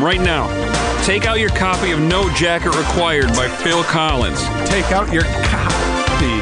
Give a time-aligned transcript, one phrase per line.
[0.00, 0.46] right now.
[1.04, 4.40] Take out your copy of No Jacket Required by Phil Collins.
[4.68, 6.38] Take out your copy.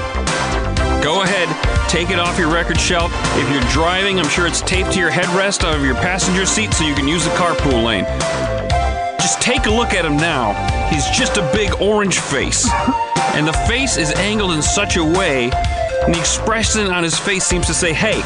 [1.03, 1.49] Go ahead,
[1.89, 3.13] take it off your record shelf.
[3.37, 6.85] If you're driving, I'm sure it's taped to your headrest of your passenger seat so
[6.85, 8.05] you can use the carpool lane.
[9.21, 10.53] Just take a look at him now.
[10.89, 12.69] He's just a big orange face.
[13.35, 15.51] And the face is angled in such a way,
[16.05, 18.21] and the expression on his face seems to say, hey,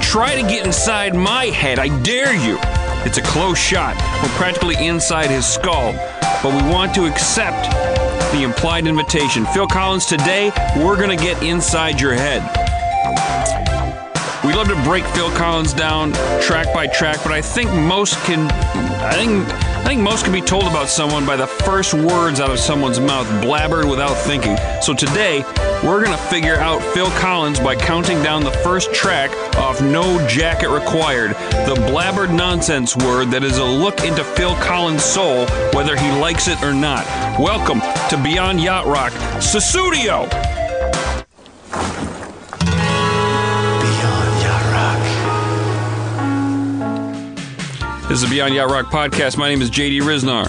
[0.00, 2.58] try to get inside my head, I dare you.
[3.04, 3.96] It's a close shot.
[4.22, 5.92] We're practically inside his skull,
[6.42, 7.70] but we want to accept
[8.32, 9.44] the implied invitation.
[9.46, 12.42] Phil Collins, today we're going to get inside your head.
[14.44, 18.50] We love to break Phil Collins down track by track, but I think most can
[19.02, 19.48] I think
[19.82, 23.00] I think most can be told about someone by the first words out of someone's
[23.00, 24.56] mouth, blabbered without thinking.
[24.80, 25.44] So today,
[25.82, 30.68] we're gonna figure out Phil Collins by counting down the first track off No Jacket
[30.68, 31.32] Required,
[31.66, 36.46] the blabbered nonsense word that is a look into Phil Collins' soul, whether he likes
[36.46, 37.04] it or not.
[37.40, 40.61] Welcome to Beyond Yacht Rock, Sussudio!
[48.12, 49.38] This is the Beyond Yacht Rock podcast.
[49.38, 50.46] My name is JD Ryznar.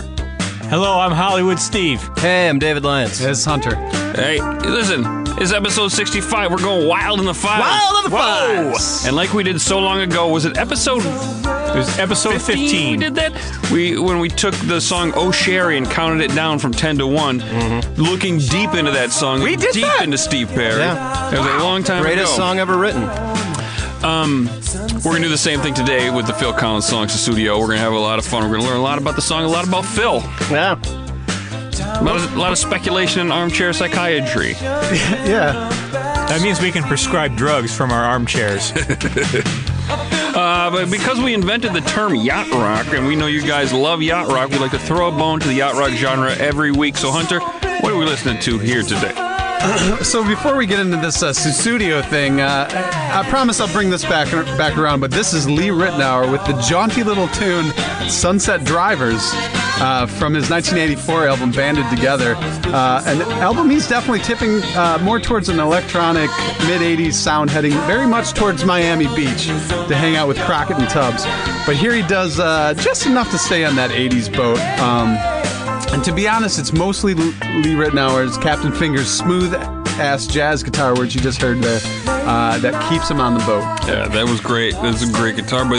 [0.67, 2.01] Hello, I'm Hollywood Steve.
[2.17, 3.21] Hey, I'm David Lyons.
[3.21, 3.73] It's Hunter.
[4.17, 5.05] Hey, listen,
[5.41, 6.51] it's episode 65.
[6.51, 7.61] We're going wild in the files.
[7.61, 8.73] Wild in the Whoa!
[8.73, 9.05] files.
[9.05, 12.67] And like we did so long ago, was it episode It was episode 15?
[12.67, 12.91] 15.
[12.91, 13.69] We did that?
[13.71, 17.07] We when we took the song Oh Sherry and counted it down from 10 to
[17.07, 18.01] one mm-hmm.
[18.01, 19.41] looking deep into that song.
[19.41, 20.03] We did deep that?
[20.03, 20.81] into Steve Perry.
[20.81, 21.33] Yeah.
[21.33, 22.43] It was a long time Greatest ago.
[22.43, 23.03] song ever written.
[24.03, 27.57] We're gonna do the same thing today with the Phil Collins song Sussudio.
[27.59, 28.43] We're gonna have a lot of fun.
[28.43, 30.19] We're gonna learn a lot about the song, a lot about Phil.
[30.51, 30.75] Yeah.
[31.99, 34.55] A lot of, a lot of speculation and armchair psychiatry.
[35.23, 35.69] Yeah.
[36.27, 38.73] That means we can prescribe drugs from our armchairs.
[40.35, 44.01] Uh, but because we invented the term yacht rock, and we know you guys love
[44.01, 46.97] yacht rock, we like to throw a bone to the yacht rock genre every week.
[46.97, 49.32] So, Hunter, what are we listening to here today?
[50.03, 54.03] So before we get into this uh, Sussudio thing, uh, I promise I'll bring this
[54.03, 54.99] back back around.
[54.99, 57.71] But this is Lee Ritenour with the jaunty little tune
[58.09, 59.21] "Sunset Drivers"
[59.79, 65.19] uh, from his 1984 album "Banded Together." Uh, an album he's definitely tipping uh, more
[65.19, 66.29] towards an electronic
[66.67, 70.89] mid 80s sound, heading very much towards Miami Beach to hang out with Crockett and
[70.89, 71.23] Tubbs.
[71.65, 74.59] But here he does uh, just enough to stay on that 80s boat.
[74.79, 75.15] Um,
[75.93, 77.19] and to be honest, it's mostly L-
[77.61, 82.89] Lee Ritenour's Captain Finger's smooth ass jazz guitar, which you just heard there, uh, that
[82.89, 83.61] keeps him on the boat.
[83.87, 84.73] Yeah, that was great.
[84.73, 85.77] That's a great guitar, but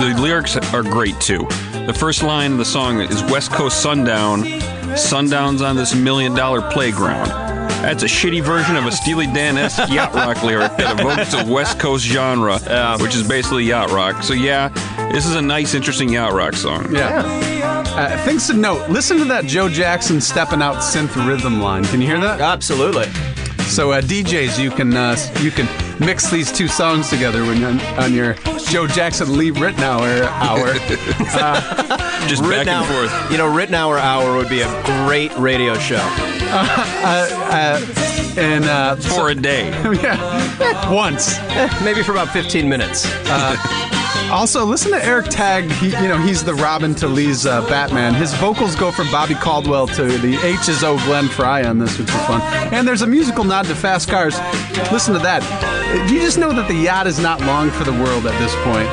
[0.00, 1.46] the lyrics are great too.
[1.86, 4.44] The first line of the song is West Coast Sundown.
[4.96, 7.28] Sundown's on this million dollar playground.
[7.84, 11.52] That's a shitty version of a Steely Dan esque yacht rock lyric that evokes the
[11.52, 12.58] West Coast genre,
[13.00, 14.22] which is basically yacht rock.
[14.22, 14.68] So, yeah,
[15.12, 16.94] this is a nice, interesting yacht rock song.
[16.94, 17.53] Yeah.
[17.96, 18.90] Uh, things to note.
[18.90, 21.84] Listen to that Joe Jackson stepping out synth rhythm line.
[21.84, 22.40] Can you hear that?
[22.40, 23.06] Absolutely.
[23.64, 25.66] So uh, DJs, you can uh, you can
[26.04, 28.34] mix these two songs together when you're on, on your
[28.68, 30.74] Joe Jackson Lee Ritenour hour.
[32.28, 33.30] Just back and forth.
[33.30, 35.96] You know, Ritenour Hour would be a great radio show.
[38.36, 39.68] and uh, For a day.
[40.02, 41.38] yeah, once.
[41.82, 43.04] Maybe for about 15 minutes.
[44.30, 45.70] Also, listen to Eric Tagg.
[45.70, 48.14] He, you know, he's the Robin to Lee's uh, Batman.
[48.14, 52.08] His vocals go from Bobby Caldwell to the H's O Glenn Frey on this, which
[52.08, 52.40] is fun.
[52.72, 54.36] And there's a musical nod to Fast Cars.
[54.90, 55.42] Listen to that.
[56.08, 58.54] Do you just know that the yacht is not long for the world at this
[58.56, 58.88] point?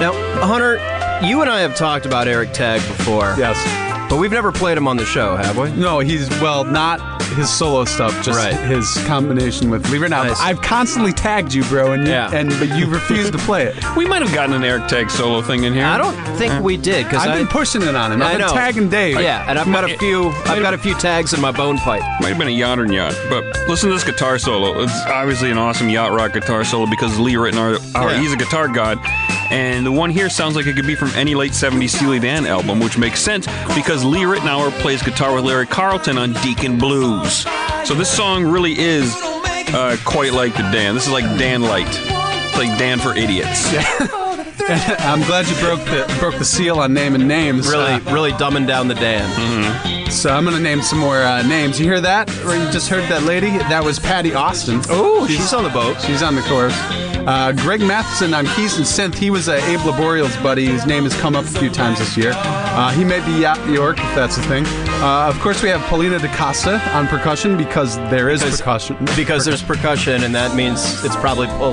[0.00, 0.12] Now,
[0.44, 0.76] Hunter,
[1.26, 3.34] you and I have talked about Eric Tagg before.
[3.36, 3.62] Yes.
[4.10, 5.70] But we've never played him on the show, have we?
[5.72, 8.54] No, he's well, not his solo stuff, just Right.
[8.54, 10.26] his combination with Lee Ritenour.
[10.28, 10.40] Nice.
[10.40, 12.30] I've constantly tagged you, bro, and you, Yeah.
[12.32, 13.76] and but you refuse to play it.
[13.96, 15.84] We might have gotten an Eric Tagg solo thing in here.
[15.86, 18.22] I don't think we did because I've been pushing it on him.
[18.22, 18.52] I've I been know.
[18.52, 19.20] tagging Dave.
[19.20, 20.30] Yeah, and I've got a few.
[20.46, 22.02] I've got a few tags in my bone pipe.
[22.20, 24.80] Might have been a yacht or yacht, but listen to this guitar solo.
[24.82, 28.18] It's obviously an awesome yacht rock guitar solo because Lee Ritenour, our, Yeah.
[28.18, 28.98] he's a guitar god.
[29.50, 32.46] And the one here sounds like it could be from any late 70s Steely Dan
[32.46, 37.46] album, which makes sense because Lee Ritenour plays guitar with Larry Carlton on Deacon Blues.
[37.84, 40.94] So this song really is uh, quite like the Dan.
[40.94, 41.88] This is like Dan Light.
[41.88, 43.72] It's like Dan for idiots.
[45.00, 47.68] I'm glad you broke the broke the seal on naming names.
[47.68, 50.10] Really, Uh, really dumbing down the Dan.
[50.10, 51.78] so I'm gonna name some more uh, names.
[51.78, 52.30] You hear that?
[52.44, 53.50] Or you just heard that lady?
[53.58, 54.80] That was Patti Austin.
[54.88, 56.00] Oh, she's on the boat.
[56.00, 56.74] She's on the course.
[57.26, 59.14] Uh, Greg Mathieson on keys and synth.
[59.18, 60.66] He was uh, Abe Laboriel's buddy.
[60.66, 62.32] His name has come up a few times this year.
[62.36, 64.64] Uh, he may be Yacht York, if that's a thing.
[65.02, 68.96] Uh, of course, we have Paulinho DaCosta on percussion because there is Because- percussion.
[69.16, 71.72] Because there's percussion, and that means it's probably well,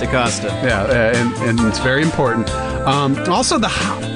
[0.00, 0.46] DaCosta.
[0.64, 2.50] Yeah, uh, and, and it's very important.
[2.86, 3.68] Um, also, the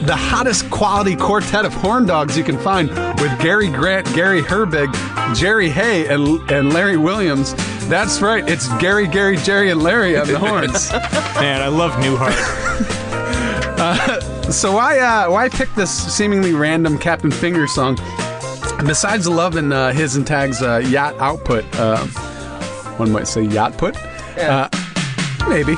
[0.06, 2.88] the hottest quality quartet of horn dogs you can find
[3.20, 4.92] with Gary Grant, Gary Herbig,
[5.34, 7.54] Jerry Hey, and and Larry Williams.
[7.88, 10.90] That's right, it's Gary, Gary, Jerry, and Larry on the horns.
[11.40, 12.32] Man, I love Newhart.
[14.52, 17.96] so why uh, why pick this seemingly random Captain Finger song?
[18.86, 22.04] Besides loving uh, his and Tagg's uh, yacht output, uh,
[22.96, 23.96] one might say yacht put.
[24.38, 24.68] Uh,
[25.48, 25.74] maybe.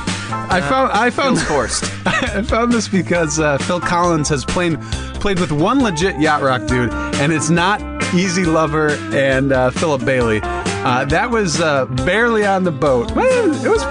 [0.49, 1.83] I found I found forced.
[2.05, 4.81] I found this because uh, Phil Collins has played
[5.19, 7.81] played with one legit yacht rock dude, and it's not
[8.13, 10.39] Easy Lover and uh, Philip Bailey.
[10.43, 13.11] Uh, that was uh, barely on the boat.
[13.11, 13.83] Well, it was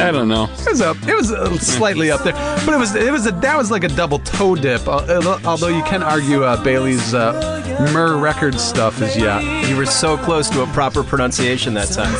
[0.00, 0.44] I don't know.
[0.44, 0.96] it was up.
[1.06, 2.34] It was uh, slightly up there,
[2.66, 4.86] but it was it was a, that was like a double toe dip.
[4.86, 9.44] Uh, although you can argue uh, Bailey's uh, Myrrh Records stuff is yacht.
[9.68, 12.12] You were so close to a proper pronunciation that time.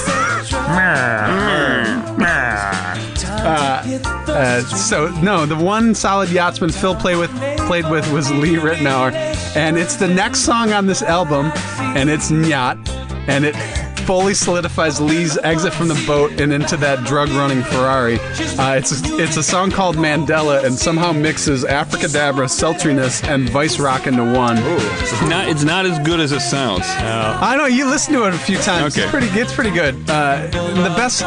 [2.63, 7.31] Uh, so no, the one solid yachtsman Phil played with
[7.67, 9.13] played with was Lee Ritenour,
[9.57, 12.79] and it's the next song on this album, and it's Yacht,
[13.27, 13.57] and it
[14.03, 18.19] fully solidifies Lee's exit from the boat and into that drug running Ferrari.
[18.59, 23.79] Uh, it's a, it's a song called Mandela, and somehow mixes Africadabra, sultriness, and vice
[23.79, 24.57] rock into one.
[24.59, 26.85] It's not, it's not as good as it sounds.
[26.87, 28.97] I know you listened to it a few times.
[28.97, 29.03] Okay.
[29.03, 29.27] It's pretty.
[29.29, 29.95] It's pretty good.
[30.09, 31.23] Uh, the best.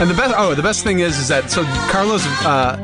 [0.00, 0.34] And the best.
[0.34, 2.76] Oh, the best thing is, is that so Carlos uh,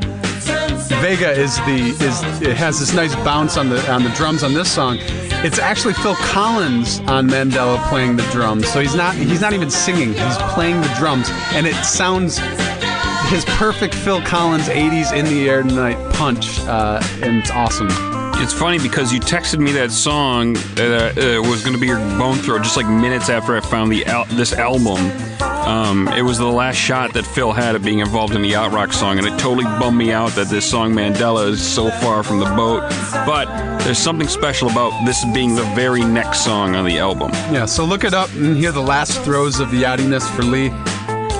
[1.01, 4.53] Vega is the is it has this nice bounce on the on the drums on
[4.53, 4.97] this song.
[5.43, 8.71] It's actually Phil Collins on Mandela playing the drums.
[8.71, 10.09] So he's not he's not even singing.
[10.13, 12.37] He's playing the drums, and it sounds
[13.29, 17.87] his perfect Phil Collins '80s in the air tonight punch, uh, and it's awesome.
[18.39, 21.97] It's funny because you texted me that song that uh, was going to be your
[22.19, 24.97] bone throw just like minutes after I found the al- this album.
[25.67, 28.71] Um, it was the last shot that Phil had of being involved in the yacht
[28.71, 32.23] rock song, and it totally bummed me out that this song Mandela is so far
[32.23, 32.83] from the boat.
[33.25, 33.47] But
[33.79, 37.31] there's something special about this being the very next song on the album.
[37.51, 40.69] Yeah, so look it up and hear the last throes of the yachtiness for Lee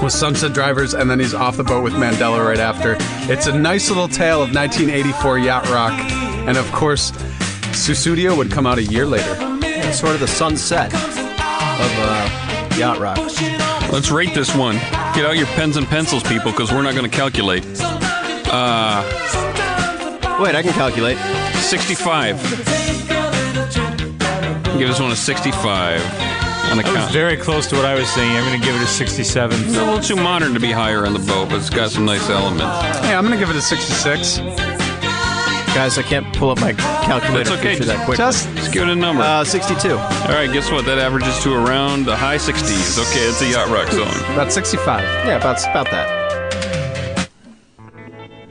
[0.04, 2.98] with Sunset Drivers, and then he's off the boat with Mandela right after.
[3.32, 7.12] It's a nice little tale of 1984 yacht rock, and of course,
[7.72, 9.36] Sussudio would come out a year later.
[9.94, 13.77] Sort of the sunset of uh, yacht rock.
[13.92, 14.76] Let's rate this one.
[15.16, 17.64] Get out your pens and pencils, people, because we're not going to calculate.
[17.82, 19.04] Uh,
[20.42, 21.18] Wait, I can calculate.
[21.56, 22.38] 65.
[24.78, 26.02] Give this one a 65
[26.70, 27.12] on the That was count.
[27.12, 28.36] very close to what I was saying.
[28.36, 29.58] I'm going to give it a 67.
[29.64, 32.06] It's a little too modern to be higher on the boat, but it's got some
[32.06, 32.64] nice elements.
[33.00, 34.38] Hey, I'm gonna give it a 66.
[35.76, 37.74] Guys, I can't pull up my calculator That's okay.
[37.76, 38.18] feature that quick.
[38.18, 39.22] Just Let's give it a number.
[39.22, 39.92] uh, 62.
[39.92, 39.98] All
[40.30, 40.86] right, guess what?
[40.86, 42.98] That averages to around the high 60s.
[42.98, 44.10] Okay, it's a yacht rock song.
[44.34, 45.02] about 65.
[45.04, 47.30] Yeah, about about that.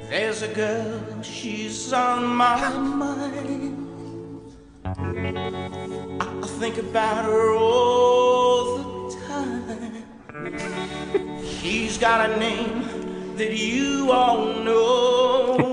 [0.09, 4.55] There's a girl, she's on my mind.
[4.85, 4.91] I
[6.21, 10.05] I think about her all the time.
[11.45, 15.71] She's got a name that you all know.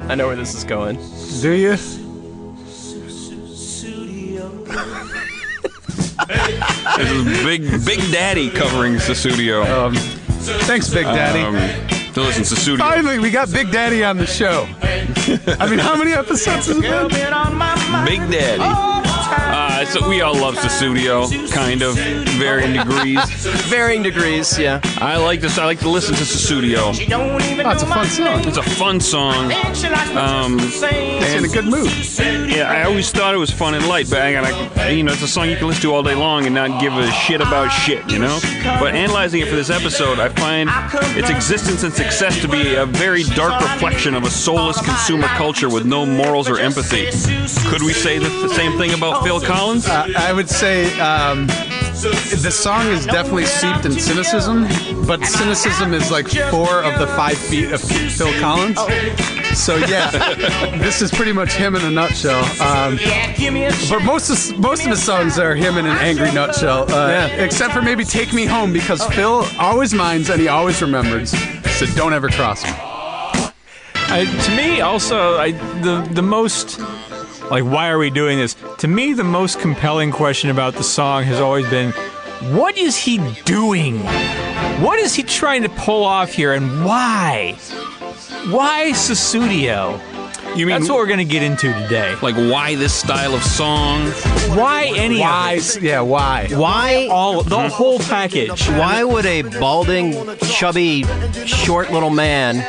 [0.08, 0.96] I know where this is going.
[1.40, 1.76] Do you?
[6.96, 9.64] This is Big Big Daddy covering Sussudio.
[9.66, 9.94] Um,
[10.66, 11.40] thanks, Big Daddy.
[11.40, 12.78] Um, so listen, Sussudio.
[12.78, 14.68] Finally, we got Big Daddy on the show.
[14.80, 17.18] I mean, how many episodes has it Girl been?
[17.18, 18.62] been on my Big Daddy.
[18.62, 19.69] all the time.
[19.80, 21.96] Uh, so we all love Sussudio, kind of,
[22.38, 23.18] varying degrees.
[23.70, 24.80] Varying degrees, yeah.
[24.98, 25.56] I like this.
[25.56, 26.92] I like to listen to Sussudio.
[26.92, 28.44] She Oh, it's a fun song.
[28.46, 29.50] It's a fun song.
[29.52, 31.22] And she likes Um, just the same.
[31.22, 32.50] It's in a good mood.
[32.50, 35.22] Yeah, I always thought it was fun and light, but I gotta, you know, it's
[35.22, 37.68] a song you can listen to all day long and not give a shit about
[37.68, 38.38] shit, you know?
[38.80, 40.68] But analyzing it for this episode, I find
[41.16, 45.70] its existence and success to be a very dark reflection of a soulless consumer culture
[45.70, 47.06] with no morals or empathy.
[47.70, 49.69] Could we say the, the same thing about Phil Collins?
[49.78, 54.66] Uh, I would say um, the song is definitely steeped in cynicism,
[55.06, 58.78] but cynicism is like four of the five feet of Phil Collins.
[59.56, 60.10] So yeah,
[60.78, 62.42] this is pretty much him in a nutshell.
[62.60, 65.86] Um, Yeah, give me a but most of most of his songs are him in
[65.86, 70.40] an angry nutshell, uh, except for maybe "Take Me Home" because Phil always minds and
[70.40, 71.30] he always remembers.
[71.78, 72.74] So don't ever cross him.
[74.12, 76.80] I, to me, also, I, the the most
[77.50, 78.56] like, why are we doing this?
[78.78, 81.92] To me, the most compelling question about the song has always been,
[82.54, 83.98] what is he doing?
[84.80, 87.56] What is he trying to pull off here, and why?
[88.50, 90.00] Why Sussudio?
[90.56, 92.16] You mean That's what we're going to get into today.
[92.22, 94.06] like why this style of song?
[94.56, 95.52] Why any Why?
[95.52, 95.82] of it?
[95.82, 96.48] Yeah, why?
[96.50, 97.08] Why?
[97.10, 98.68] All the whole package.
[98.68, 101.04] Why would a balding, chubby,
[101.46, 102.62] short little man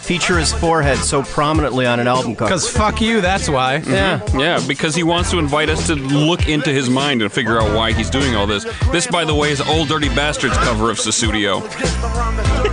[0.00, 2.48] feature his forehead so prominently on an album cover?
[2.48, 3.76] Because fuck you, that's why.
[3.86, 4.20] yeah.
[4.34, 7.74] Yeah, because he wants to invite us to look into his mind and figure out
[7.76, 8.64] why he's doing all this.
[8.90, 11.62] This, by the way, is Old Dirty Bastards cover of Sussudio.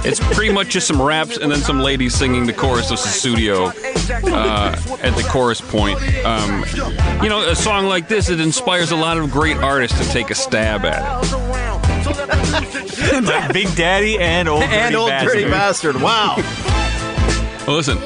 [0.06, 3.68] It's pretty much just some raps and then some ladies singing the chorus of Sussudio
[4.32, 6.00] uh, at the chorus point.
[6.26, 6.64] Um,
[7.24, 10.30] you know, a song like this, it inspires a lot of great artists to take
[10.32, 11.46] a stab at it.
[13.26, 15.34] Like Big Daddy and Old And Dirty old Bastard.
[15.34, 15.96] dirty bastard.
[16.02, 16.36] Wow.
[17.68, 17.98] Well, listen,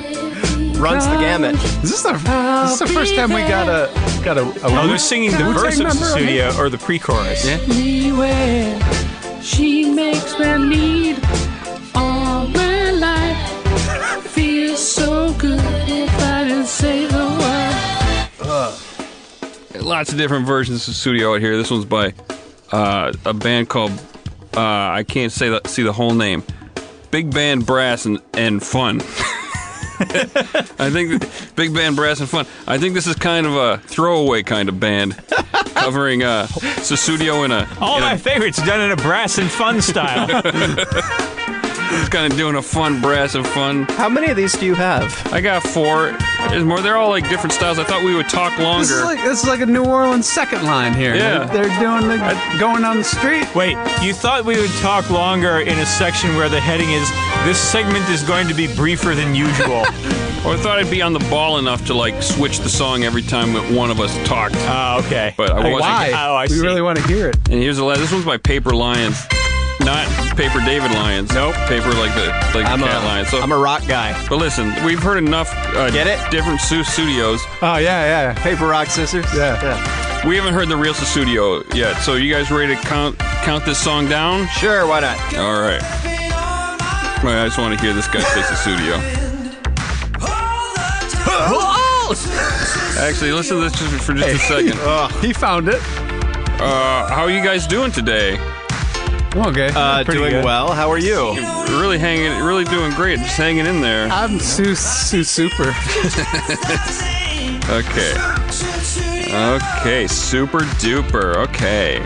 [0.80, 1.56] Runs the gamut.
[1.84, 3.90] Is this the, this is the first time we got a
[4.24, 6.78] got a, a Oh, they're singing the Wu-Tang verse of member on Studio or the
[6.78, 7.46] pre-chorus.
[7.46, 7.60] Yeah.
[7.70, 8.80] anywhere.
[9.42, 11.16] She makes me need
[19.76, 21.58] lots of different versions of Sussudio out here.
[21.58, 22.14] This one's by
[22.72, 23.92] uh, a band called
[24.56, 26.44] uh, I can't say the, see the whole name.
[27.12, 29.02] Big Band Brass and, and Fun.
[30.02, 31.24] I think
[31.56, 32.46] Big Band Brass and Fun.
[32.68, 35.18] I think this is kind of a throwaway kind of band,
[35.76, 37.68] covering uh, Sussudio in a.
[37.80, 40.28] All in a- my favorites done in a brass and fun style.
[41.92, 43.84] It's kind of doing a fun brass and fun.
[43.90, 45.12] How many of these do you have?
[45.34, 46.16] I got four.
[46.50, 46.82] There's more.
[46.82, 47.80] They're all like different styles.
[47.80, 48.82] I thought we would talk longer.
[48.88, 51.16] This is like this is like a New Orleans second line here.
[51.16, 51.46] Yeah.
[51.46, 53.48] they're, they're doing the going on the street.
[53.56, 57.10] Wait, you thought we would talk longer in a section where the heading is
[57.44, 59.80] this segment is going to be briefer than usual.
[60.46, 63.24] or I thought I'd be on the ball enough to like switch the song every
[63.24, 64.56] time that one of us talked.
[64.60, 65.34] Oh, okay.
[65.36, 66.12] But I wasn't- Why?
[66.14, 66.62] Oh, I we see.
[66.62, 67.36] really want to hear it.
[67.50, 68.00] And here's the last.
[68.00, 69.26] This one's by Paper Lions,
[69.82, 70.08] not
[70.38, 71.34] Paper David Lions.
[71.34, 71.56] Nope.
[71.68, 73.26] Paper like the like I'm the a, cat lion.
[73.26, 74.14] So, I'm a rock guy.
[74.28, 75.52] but listen, we've heard enough.
[75.76, 76.20] Uh, Get it?
[76.32, 77.42] Different Su- studios.
[77.62, 78.44] Oh yeah, yeah.
[78.44, 79.26] Paper, rock, scissors?
[79.36, 79.62] Yeah.
[79.62, 80.28] yeah.
[80.28, 82.02] We haven't heard the real studio yet.
[82.02, 84.48] So you guys ready to count count this song down?
[84.50, 85.18] Sure, why not?
[85.36, 85.82] All right.
[87.24, 88.96] Well, I just want to hear this guy play the studio.
[93.00, 95.22] Actually, listen to this just for just a second.
[95.22, 95.82] He found it.
[96.62, 98.38] Uh, how are you guys doing today?
[99.36, 99.70] Okay.
[99.76, 100.44] Uh, Pretty doing good.
[100.46, 100.72] well.
[100.74, 101.34] How are you?
[101.80, 103.20] Really hanging, really doing great.
[103.20, 104.08] Just hanging in there.
[104.10, 105.74] I'm Sue Sue Super.
[107.70, 108.14] Okay.
[109.32, 111.36] Okay, super duper.
[111.48, 112.00] Okay.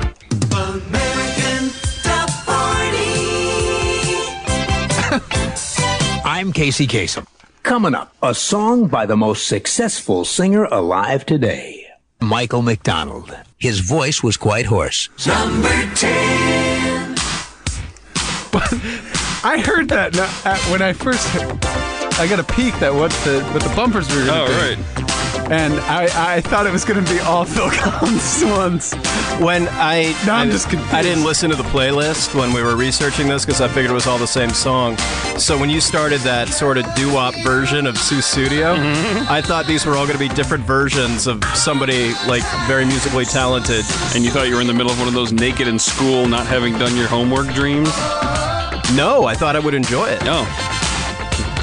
[6.26, 7.26] I'm Casey Kasem.
[7.64, 11.86] Coming up, a song by the most successful singer alive today,
[12.20, 13.36] Michael McDonald.
[13.58, 15.08] His voice was quite hoarse.
[18.56, 21.28] I heard that now, uh, when I first.
[22.20, 24.84] I got a peek at what the what the bumpers were Oh, going to be,
[25.42, 25.52] right.
[25.52, 28.94] and I, I thought it was going to be all Phil Collins ones.
[29.42, 30.94] When I No, I'm I, just confused.
[30.94, 33.96] I didn't listen to the playlist when we were researching this because I figured it
[33.96, 34.96] was all the same song.
[35.40, 39.26] So when you started that sort of doo-wop version of Sue Studio, Mm-hmm.
[39.34, 43.26] I thought these were all going to be different versions of somebody like very musically
[43.26, 43.84] talented.
[44.14, 46.28] And you thought you were in the middle of one of those naked in school,
[46.28, 47.90] not having done your homework dreams?
[48.96, 50.24] No, I thought I would enjoy it.
[50.24, 50.46] No.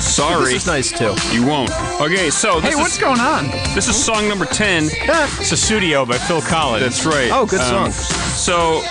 [0.00, 0.54] Sorry.
[0.54, 1.14] This is nice too.
[1.32, 1.70] You won't.
[2.00, 3.46] Okay, so this Hey, what's is going on?
[3.74, 4.84] this is song number ten.
[4.90, 6.82] It's a studio by Phil Collins.
[6.82, 7.30] That's right.
[7.32, 8.16] Oh, good Um, song.
[8.40, 8.82] So,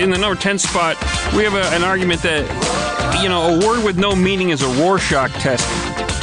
[0.00, 0.96] in the number 10 spot,
[1.34, 2.42] we have a, an argument that,
[3.22, 5.66] you know, a word with no meaning is a Rorschach test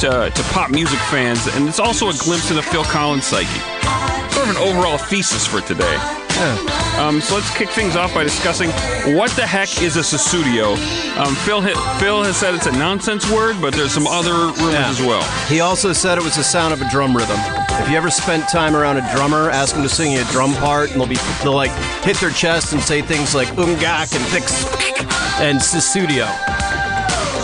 [0.00, 3.46] to, to pop music fans, and it's also a glimpse into the Phil Collins' psyche.
[4.34, 5.96] Sort of an overall thesis for today.
[6.98, 8.70] Um, so let's kick things off by discussing
[9.16, 10.74] what the heck is a Sussudio.
[11.16, 14.72] Um, Phil, ha- Phil has said it's a nonsense word, but there's some other rumors
[14.74, 14.88] Yeah.
[14.90, 15.22] as well.
[15.48, 17.38] He also said it was the sound of a drum rhythm.
[17.80, 20.54] If you ever spent time around a drummer, ask them to sing you a drum
[20.54, 21.72] part, and they'll be they'll like
[22.02, 24.64] hit their chest and say things like umgak and fix
[25.40, 26.26] and studio.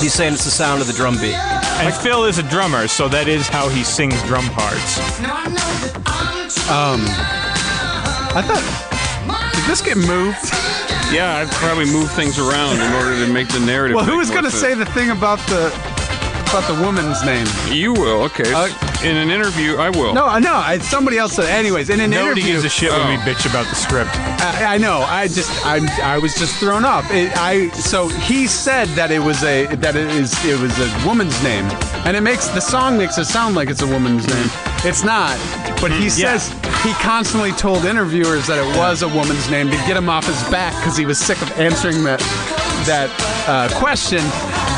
[0.01, 1.35] He's saying it's the sound of the drum beat.
[1.35, 4.99] And Phil is a drummer, so that is how he sings drum parts.
[8.33, 9.53] I thought.
[9.55, 10.39] Did this get moved?
[11.13, 13.97] Yeah, I've probably moved things around in order to make the narrative.
[13.97, 15.71] Well, who was going to say the thing about the
[16.51, 17.47] about the woman's name?
[17.73, 18.53] You will, okay.
[18.53, 18.69] Uh,
[19.05, 20.13] in an interview, I will.
[20.13, 20.55] No, no, know.
[20.55, 21.47] I, somebody else said.
[21.47, 23.19] Anyways, in an Nobody interview, gives a shit when we Oh.
[23.21, 24.11] bitch about the script.
[24.17, 24.99] I, I know.
[25.01, 27.11] I just, I'm, I was just thrown off.
[27.11, 31.07] It, I so he said that it was a that it is it was a
[31.07, 31.65] woman's name,
[32.05, 34.49] and it makes the song makes it sound like it's a woman's name.
[34.85, 35.39] It's not.
[35.81, 36.37] But he Yeah.
[36.37, 36.49] says
[36.83, 40.43] he constantly told interviewers that it was a woman's name to get him off his
[40.51, 42.21] back because he was sick of answering that
[42.87, 43.09] that
[43.49, 44.21] uh, question.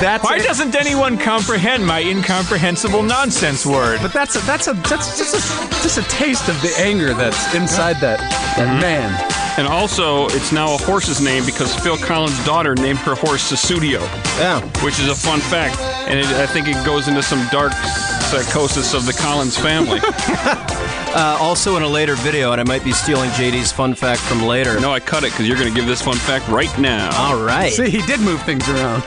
[0.00, 0.42] That's Why it.
[0.42, 4.00] doesn't anyone comprehend my incomprehensible nonsense word?
[4.02, 7.54] But that's a that's a that's just a just a taste of the anger that's
[7.54, 8.18] inside that
[8.56, 9.12] that man.
[9.58, 14.00] And also, it's now a horse's name because Phil Collins' daughter named her horse Sussudio,
[14.38, 14.60] Yeah.
[14.82, 15.78] which is a fun fact.
[16.08, 20.00] And it, I think it goes into some dark psychosis of the Collins family.
[21.14, 24.44] Uh, also in a later video, and I might be stealing JD's fun fact from
[24.44, 24.80] later.
[24.80, 27.10] no, I cut it because you're going to give this fun fact right now.
[27.28, 27.70] All right.
[27.70, 29.02] See, he did move things around.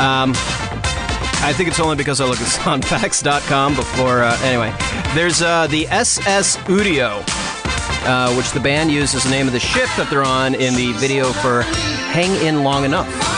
[0.00, 4.22] I think it's only because I look at songfacts.com before.
[4.22, 4.74] Uh, anyway,
[5.14, 7.22] there's uh, the SS Udio,
[8.06, 10.74] uh, which the band used as the name of the ship that they're on in
[10.74, 11.62] the video for
[12.12, 13.37] Hang In Long Enough.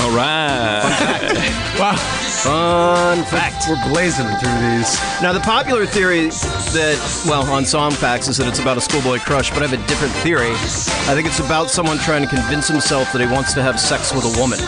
[0.00, 1.52] All right.
[1.76, 3.66] Wow, Fun fact.
[3.68, 4.98] we're blazing through these.
[5.20, 6.28] Now, the popular theory
[6.72, 6.96] that,
[7.28, 10.14] well, on Songfacts is that it's about a schoolboy crush, but I have a different
[10.24, 10.48] theory.
[10.52, 14.14] I think it's about someone trying to convince himself that he wants to have sex
[14.14, 14.58] with a woman.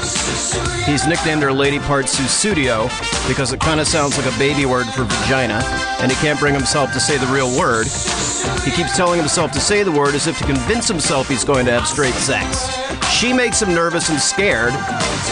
[0.85, 2.89] He's nicknamed her Lady Part Sussudio
[3.27, 5.63] because it kind of sounds like a baby word for vagina,
[6.01, 7.87] and he can't bring himself to say the real word.
[8.69, 11.65] He keeps telling himself to say the word as if to convince himself he's going
[11.67, 12.69] to have straight sex.
[13.11, 14.73] She makes him nervous and scared,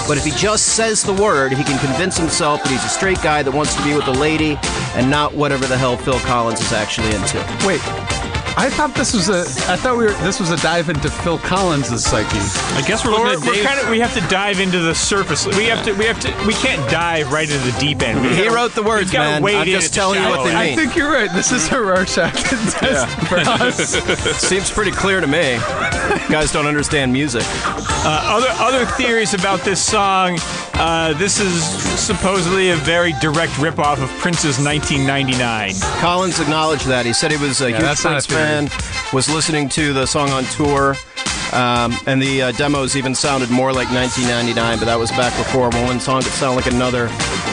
[0.09, 3.23] but if he just says the word, he can convince himself that he's a straight
[3.23, 4.59] guy that wants to be with a lady
[4.95, 7.38] and not whatever the hell Phil Collins is actually into.
[7.64, 7.80] Wait,
[8.58, 9.40] I thought this was a.
[9.70, 10.12] I thought we were.
[10.25, 12.26] This was a dive into Phil Collins' psyche.
[12.75, 13.64] I guess we're We're, looking at we're Dave.
[13.66, 15.46] kind of we have to dive into the surface.
[15.46, 18.22] We have to we have to we can't dive right into the deep end.
[18.22, 19.42] We He gotta- wrote the words, we've gotta man.
[19.42, 20.70] wade I'm in just at the telling you what shallow they end.
[20.70, 20.72] mean.
[20.78, 21.30] I think you're right.
[21.34, 23.76] This is a Rorschach test for us.
[24.40, 25.52] Seems pretty clear to me.
[25.54, 27.42] You guys don't understand music.
[27.44, 30.38] Uh, other other theories about this song.
[30.78, 31.62] Uh, this is
[31.98, 35.72] supposedly a very direct ripoff of Prince's 1999.
[36.00, 37.06] Collins acknowledged that.
[37.06, 38.46] He said he was a huge that's not Prince a theory.
[38.47, 38.71] Fan,
[39.12, 40.95] was listening to the song on tour,
[41.53, 45.69] um, and the uh, demos even sounded more like 1999, but that was back before
[45.71, 47.05] when one song could sound like another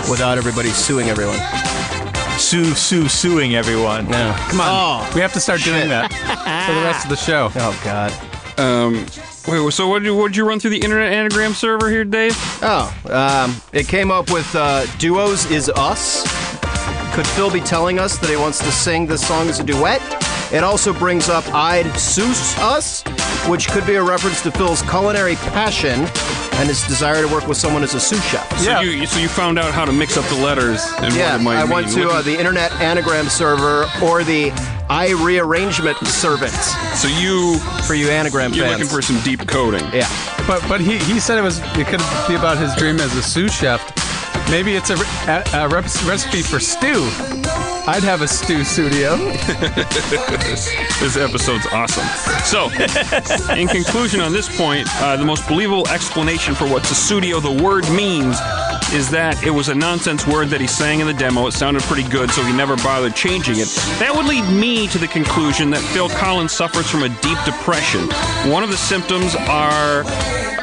[0.10, 1.40] without everybody suing everyone.
[2.38, 4.10] Sue Sue suing everyone.
[4.10, 4.36] Yeah.
[4.50, 7.52] Come on, Oh, we have to start doing that for the rest of the show.
[7.56, 8.12] oh God.
[8.60, 9.06] Um,
[9.48, 12.04] wait, so what did you, what did you run through the internet anagram server here,
[12.06, 12.36] Dave?
[12.62, 16.24] Oh, um, it came up with uh, duos is us.
[17.16, 20.01] Could Phil be telling us that he wants to sing this song as a duet?
[20.53, 23.03] It also brings up I'd Seuss Us,
[23.50, 26.00] which could be a reference to Phil's culinary passion
[26.59, 28.48] and his desire to work with someone as a sous chef.
[28.59, 28.81] So Yeah.
[28.81, 31.44] you so you found out how to mix up the letters and Yeah, what it
[31.44, 31.72] might I mean.
[31.72, 34.51] went to uh, the internet anagram server or the
[34.92, 38.79] I rearrangement servant so you for you anagram you're fans.
[38.81, 39.83] looking for some deep coding.
[39.92, 40.07] yeah.
[40.46, 43.24] But but he, he said it was it could be about his dream as a
[43.24, 43.81] sous chef.
[44.51, 47.09] Maybe it's a, a, a recipe for stew.
[47.85, 49.17] I'd have a stew studio.
[51.03, 52.05] This episode's awesome.
[52.46, 52.69] So,
[53.53, 57.83] in conclusion, on this point, uh, the most believable explanation for what Sussudio the word
[57.91, 58.37] means
[58.93, 61.48] is that it was a nonsense word that he sang in the demo.
[61.48, 63.67] It sounded pretty good, so he never bothered changing it.
[64.00, 68.07] That would lead me to the conclusion that Phil Collins suffers from a deep depression.
[68.50, 70.03] One of the symptoms are.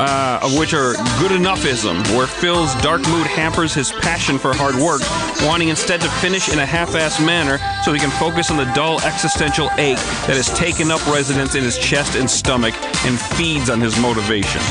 [0.00, 4.74] Uh, of which are good enoughism, where Phil's dark mood hampers his passion for hard
[4.76, 5.02] work,
[5.46, 8.98] wanting instead to finish in a half-assed manner so he can focus on the dull
[9.02, 12.72] existential ache that has taken up residence in his chest and stomach
[13.04, 14.62] and feeds on his motivation.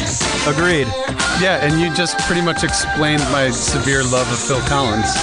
[0.47, 0.87] Agreed.
[1.37, 5.13] Yeah, and you just pretty much explained my severe love of Phil Collins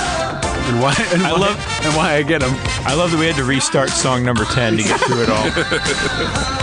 [0.71, 2.55] and why and I why, love- and why I get him.
[2.87, 6.62] I love that we had to restart song number 10 to get through it all.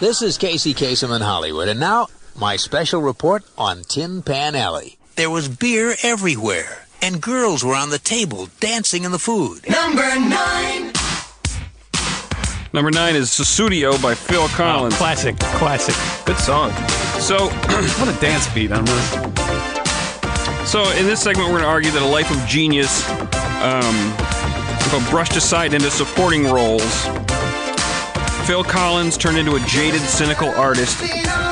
[0.00, 4.96] This is Casey Kasem in Hollywood, and now my special report on Tin Pan Alley.
[5.16, 9.68] There was beer everywhere, and girls were on the table dancing in the food.
[9.68, 10.92] Number nine
[12.74, 14.96] Number nine is Sussudio by Phil Collins.
[14.96, 15.94] classic, classic.
[16.24, 16.70] Good song.
[17.20, 17.36] So,
[18.00, 19.10] What a dance beat on this.
[20.70, 23.06] so in this segment, we're going to argue that a life of genius,
[23.60, 24.14] um,
[24.90, 27.04] but brushed aside into supporting roles,
[28.44, 31.00] Phil Collins turned into a jaded, cynical artist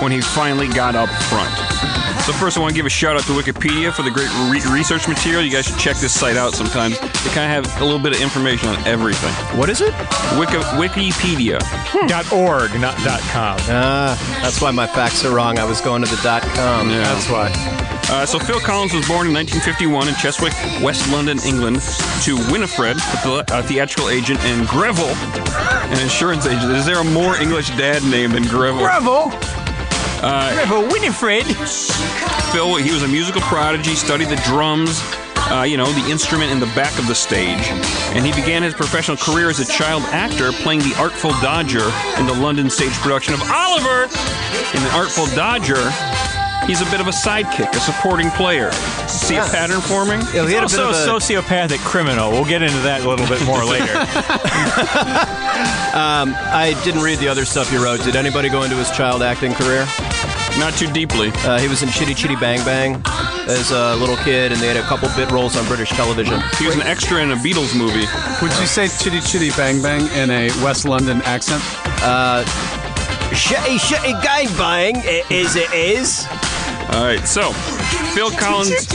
[0.03, 2.10] when he finally got up front.
[2.27, 4.63] So first, I want to give a shout out to Wikipedia for the great re-
[4.73, 5.43] research material.
[5.43, 7.01] You guys should check this site out sometimes.
[7.01, 9.33] They kind of have a little bit of information on everything.
[9.59, 9.93] What is it?
[10.39, 11.59] Wiki- Wikipedia.
[12.09, 13.59] Dot .org, not dot .com.
[13.69, 15.59] Ah, that's why my facts are wrong.
[15.59, 16.89] I was going to the dot com.
[16.91, 16.99] Yeah.
[17.03, 17.51] That's why.
[18.13, 20.53] Uh, so Phil Collins was born in 1951 in Chiswick,
[20.83, 21.81] West London, England,
[22.23, 25.15] to Winifred, a the- a theatrical agent, and Greville,
[25.91, 26.71] an insurance agent.
[26.73, 28.79] Is there a more English dad name than Greville?
[28.87, 29.31] Greville?
[30.21, 31.47] Bravo, Winifred!
[32.53, 35.01] Phil, he was a musical prodigy, studied the drums,
[35.51, 37.69] uh, you know, the instrument in the back of the stage.
[38.13, 42.27] And he began his professional career as a child actor, playing the Artful Dodger in
[42.27, 44.05] the London stage production of Oliver.
[44.75, 45.91] In the Artful Dodger,
[46.67, 48.73] he's a bit of a sidekick, a supporting player.
[49.09, 50.21] See a pattern forming?
[50.33, 52.31] Yeah, he had a He's also a of a, sociopathic criminal.
[52.31, 53.93] We'll get into that a little bit more later.
[56.53, 58.03] I didn't read the other stuff you wrote.
[58.03, 59.87] Did anybody go into his child acting career?
[60.59, 61.31] Not too deeply.
[61.37, 63.03] Uh, he was in Chitty Chitty Bang Bang
[63.49, 66.41] as a little kid, and they had a couple bit roles on British television.
[66.59, 68.07] He was an extra in a Beatles movie.
[68.43, 71.63] Would you say Chitty Chitty Bang Bang in a West London accent?
[73.31, 76.27] Shitty Shitty Gang Bang, it is, it is.
[76.93, 77.53] All right, so
[78.15, 78.89] Phil Collins, of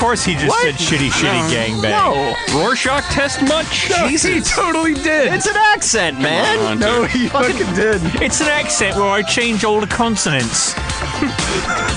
[0.00, 1.90] course, he just said shitty, shitty gangbang.
[1.90, 2.34] No.
[2.60, 3.86] Rorschach test much?
[4.08, 5.32] He totally did.
[5.32, 6.58] It's an accent, man.
[6.58, 8.00] on, no, he fucking did.
[8.20, 10.74] It's an accent where I change all the consonants.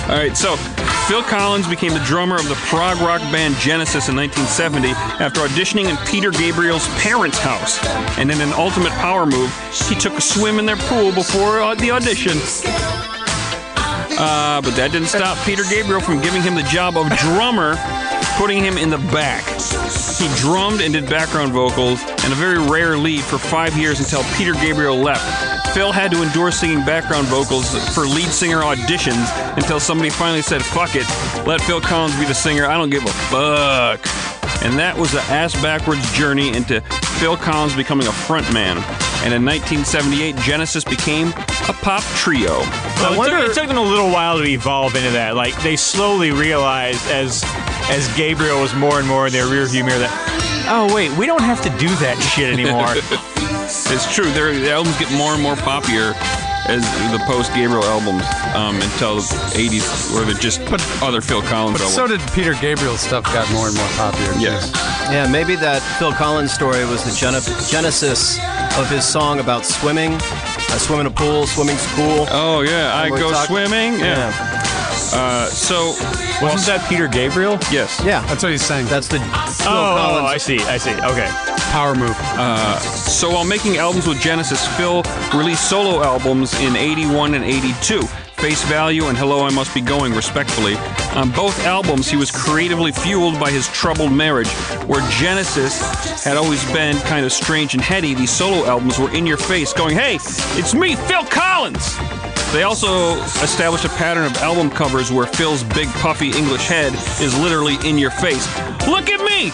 [0.06, 0.56] All right, so
[1.08, 4.90] Phil Collins became the drummer of the prog rock band Genesis in 1970
[5.24, 7.84] after auditioning in Peter Gabriel's parents' house.
[8.20, 9.52] And in an ultimate power move,
[9.90, 12.38] he took a swim in their pool before uh, the audition.
[14.18, 17.76] Uh, but that didn't stop Peter Gabriel from giving him the job of drummer,
[18.38, 19.44] putting him in the back.
[20.18, 24.24] He drummed and did background vocals and a very rare lead for five years until
[24.38, 25.74] Peter Gabriel left.
[25.74, 30.64] Phil had to endure singing background vocals for lead singer auditions until somebody finally said,
[30.64, 31.06] fuck it,
[31.46, 34.00] let Phil Collins be the singer, I don't give a fuck.
[34.64, 36.80] And that was the ass backwards journey into
[37.20, 39.05] Phil Collins becoming a frontman.
[39.26, 41.30] And in 1978, Genesis became
[41.68, 42.62] a pop trio.
[43.02, 45.36] So it, wonder- took, it took them a little while to evolve into that.
[45.36, 47.44] Like they slowly realized as
[47.90, 51.42] as Gabriel was more and more in their rearview mirror that oh wait, we don't
[51.44, 52.94] have to do that shit anymore.
[53.68, 54.30] It's true.
[54.32, 56.14] Their the albums get more and more popular
[56.70, 58.24] as the post Gabriel albums
[58.56, 60.62] um, until the 80s, where they're just
[61.02, 61.96] other Phil Collins But albums.
[61.96, 64.34] so did Peter Gabriel's stuff got more and more popular.
[64.34, 64.40] too.
[64.42, 64.70] yes.
[65.12, 68.38] Yeah, maybe that Phil Collins story was the gene- genesis
[68.78, 70.14] of his song about swimming.
[70.14, 72.28] I swim in a pool, swimming's cool.
[72.32, 74.00] Oh yeah, I go talk- swimming.
[74.00, 74.32] Yeah.
[75.14, 75.90] Uh, so
[76.42, 77.58] Wasn't that Peter Gabriel?
[77.72, 78.02] yes.
[78.04, 78.88] Yeah, That's what he's saying.
[78.88, 79.28] that's the Phil
[79.68, 80.28] Oh, Collins.
[80.30, 80.60] I see.
[80.62, 80.92] I see.
[80.92, 81.30] Okay.
[81.72, 82.16] power move.
[82.86, 88.02] So while making albums with Genesis, Phil released solo albums in 81 and 82.
[88.38, 90.76] Face Value and Hello I Must Be Going, respectfully.
[91.16, 94.50] On both albums, he was creatively fueled by his troubled marriage.
[94.88, 99.26] Where Genesis had always been kind of strange and heady, these solo albums were in
[99.26, 101.98] your face, going, Hey, it's me, Phil Collins!
[102.52, 107.38] They also established a pattern of album covers where Phil's big puffy English head is
[107.40, 108.46] literally in your face.
[108.86, 109.52] Look at me!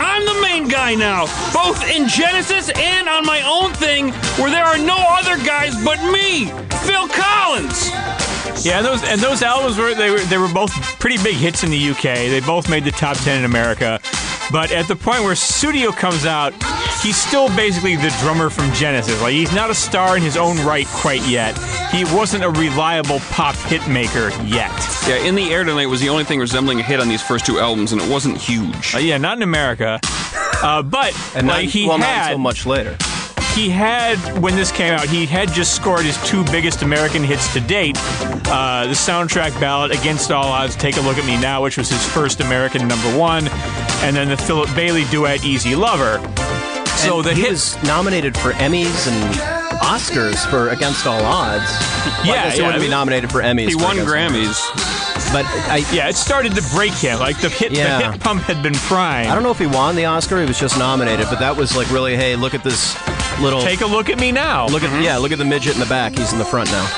[0.00, 4.10] I'm the main guy now, both in Genesis and on my own thing
[4.42, 6.46] where there are no other guys but me,
[6.84, 7.90] Phil Collins!
[8.62, 11.64] Yeah, and those and those albums were they were they were both pretty big hits
[11.64, 12.02] in the UK.
[12.02, 14.00] They both made the top ten in America.
[14.52, 16.52] But at the point where Sussudio comes out,
[17.02, 19.20] he's still basically the drummer from Genesis.
[19.20, 21.56] Like he's not a star in his own right quite yet.
[21.90, 24.72] He wasn't a reliable pop hit maker yet.
[25.08, 27.46] Yeah, In the Air Tonight was the only thing resembling a hit on these first
[27.46, 28.94] two albums, and it wasn't huge.
[28.94, 29.98] Uh, yeah, not in America.
[30.62, 32.96] Uh, but and like not, he well, not had until much later.
[33.54, 37.52] He had when this came out he had just scored his two biggest american hits
[37.52, 37.96] to date
[38.46, 41.88] uh, the soundtrack ballad against all odds take a look at me now which was
[41.88, 43.46] his first american number one
[44.02, 46.18] and then the philip bailey duet easy lover
[46.96, 49.34] so And the he hit was nominated for Emmys and
[49.80, 51.64] Oscars for Against All Odds.
[51.64, 52.66] Well, I Yeah, guess he yeah.
[52.66, 53.66] wouldn't be nominated for Emmys.
[53.68, 54.70] He for won Against All Odds.
[54.72, 55.32] Grammys.
[55.32, 57.98] but I, yeah it started to break him like the hit Yeah.
[58.00, 60.40] the hit pump had been primed I don't know if he won the Oscar.
[60.40, 62.94] He was just nominated, but that was like really, hey, look at this
[63.40, 63.60] little.
[63.60, 65.86] take a look at me now look at yeah, look at the midget in the
[65.86, 66.16] back.
[66.16, 66.88] He's in the front now.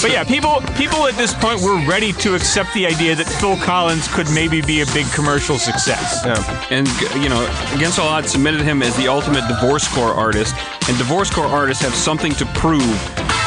[0.00, 3.56] But yeah, people people at this point were ready to accept the idea that Phil
[3.58, 6.24] Collins could maybe be a big commercial success.
[6.70, 6.88] And,
[7.22, 7.42] you know,
[7.74, 10.54] Against All Odds submitted him as the ultimate divorce divorcecore artist,
[10.88, 12.82] and divorce divorcecore artists have something to prove.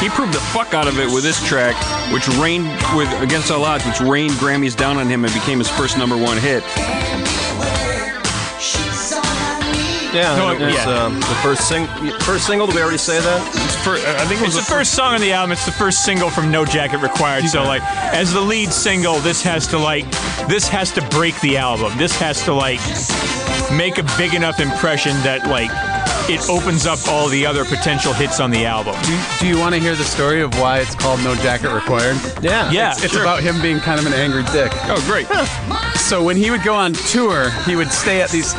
[0.00, 1.74] He proved the fuck out of it with this track,
[2.12, 5.68] which rained with Against All Odds, which rained Grammys down on him and became his
[5.68, 6.62] first number one hit.
[10.16, 11.04] Yeah, No, it was, yeah.
[11.04, 11.86] um, the first sing
[12.20, 12.66] first single.
[12.66, 13.40] Did we already say that?
[13.64, 15.52] It's fir- I think it was It's the first song on the album.
[15.52, 17.44] It's the first single from No Jacket Required.
[17.48, 17.82] So like,
[18.14, 20.10] as the lead single, this has to like,
[20.48, 21.96] this has to break the album.
[21.98, 22.80] This has to like,
[23.76, 25.70] make a big enough impression that like,
[26.28, 28.94] it opens up all the other potential hits on the album.
[29.04, 32.16] Do, do you want to hear the story of why it's called No Jacket Required?
[32.42, 32.70] Yeah.
[32.70, 33.22] Yeah, It's sure.
[33.22, 34.72] about him being kind of an angry dick.
[34.88, 35.26] Oh, great.
[35.96, 38.52] So when he would go on tour, he would stay at these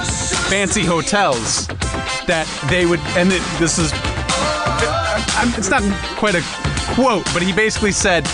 [0.49, 1.67] fancy hotels
[2.27, 3.91] that they would, and it, this is,
[5.38, 5.82] I'm- it's not
[6.17, 6.41] quite a
[6.95, 8.25] quote, but he basically said,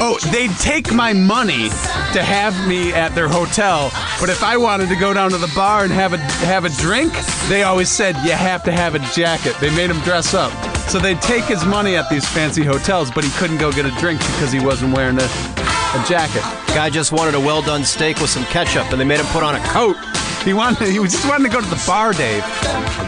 [0.00, 1.68] "Oh, they'd take my money
[2.12, 5.52] to have me at their hotel, but if I wanted to go down to the
[5.54, 7.12] bar and have a have a drink,
[7.48, 9.54] they always said you have to have a jacket.
[9.60, 10.52] They made him dress up."
[10.88, 13.90] So they'd take his money at these fancy hotels, but he couldn't go get a
[14.00, 16.42] drink because he wasn't wearing a, a a jacket.
[16.74, 19.42] Guy just wanted a well done steak with some ketchup, and they made him put
[19.42, 19.96] on a coat.
[20.44, 20.88] He wanted.
[20.88, 22.42] He just wanted to go to the bar, Dave.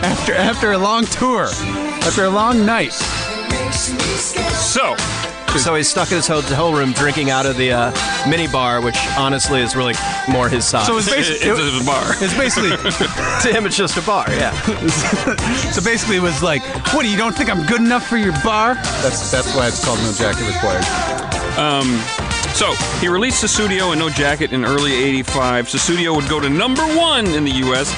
[0.02, 1.48] After after a long tour,
[2.02, 2.92] after a long night.
[3.72, 4.96] So,
[5.58, 8.96] So he's stuck in his hotel room drinking out of the uh, mini bar, which
[9.18, 9.94] honestly is really
[10.28, 10.86] more his size.
[10.86, 11.50] So it's basically.
[11.50, 12.14] it's a bar.
[12.20, 14.26] It's basically to him, it's just a bar.
[14.30, 14.52] Yeah.
[15.72, 16.62] so basically it was like,
[16.94, 17.04] what?
[17.06, 18.74] You don't think I'm good enough for your bar?
[19.02, 20.84] That's that's why it's called no jacket required.
[22.54, 25.66] So he released Sussudio and No Jacket in early '85.
[25.68, 27.90] Sussudio would go to number one in the U.S.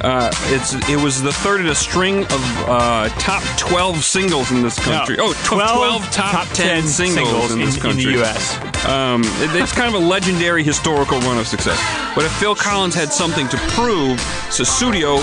[0.00, 4.62] Uh, it's it was the third in a string of uh, top 12 singles in
[4.62, 5.16] this country.
[5.16, 8.02] No, oh, 12, top, 10, singles, in this country.
[8.02, 8.86] in the U.S.
[8.86, 11.78] Um, it- it's kind of a legendary historical run of success.
[12.14, 14.18] But if Phil Collins had something to prove,
[14.50, 15.16] Sussudio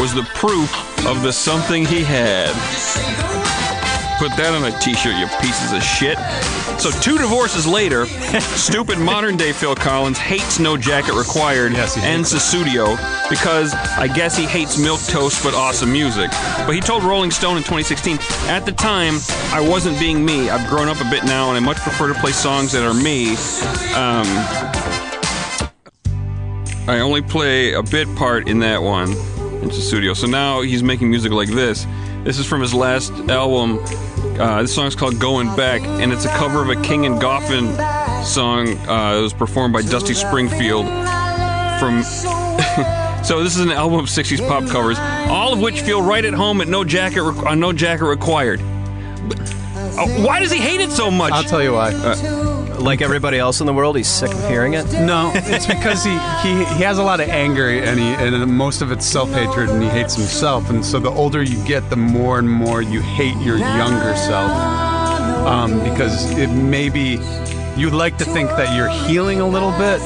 [0.00, 0.70] was the proof
[1.06, 2.50] of the something he had.
[4.20, 6.18] Put that on a t-shirt, you pieces of shit.
[6.78, 8.04] So two divorces later,
[8.40, 12.22] stupid modern day Phil Collins hates No Jacket Required Yes, and.
[12.22, 12.98] Sussudio
[13.30, 16.30] because I guess he hates milk toast but awesome music.
[16.66, 18.18] But he told Rolling Stone in 2016,
[18.50, 19.14] at the time,
[19.54, 20.50] I wasn't being me.
[20.50, 22.92] I've grown up a bit now and I much prefer to play songs that are
[22.92, 23.30] me.
[23.96, 24.26] Um,
[26.86, 29.12] I only play a bit part in that one
[29.62, 30.12] in studio.
[30.12, 31.86] So now he's making music like this.
[32.24, 33.78] This is from his last album.
[34.38, 37.74] Uh, this song's called Going Back, and it's a cover of a King and Goffin
[38.24, 38.68] song.
[38.86, 40.86] Uh, it was performed by Dusty Springfield
[41.80, 42.02] from.
[43.24, 44.98] so this is an album of 60s pop covers,
[45.30, 48.60] all of which feel right at home at No Jacket Re- on No Jacket Required.
[49.26, 51.32] But, uh, why does he hate it so much?
[51.32, 51.90] I'll tell you why.
[52.80, 54.90] Like everybody else in the world, he's sick of hearing it.
[54.92, 56.12] No, it's because he,
[56.42, 59.68] he, he has a lot of anger and he and most of it's self hatred
[59.68, 60.70] and he hates himself.
[60.70, 64.50] And so the older you get, the more and more you hate your younger self.
[65.46, 67.18] Um, because it maybe
[67.76, 70.00] you'd like to think that you're healing a little bit,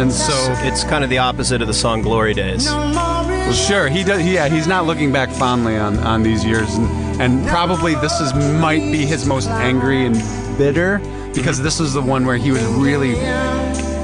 [0.00, 0.32] and so
[0.64, 4.24] It's kind of the opposite of the song "Glory Days." well, sure he does.
[4.26, 8.32] Yeah, he's not looking back fondly on, on these years, and and probably this is
[8.60, 10.16] might be his most angry and
[10.56, 11.00] bitter
[11.34, 13.14] because this was the one where he was really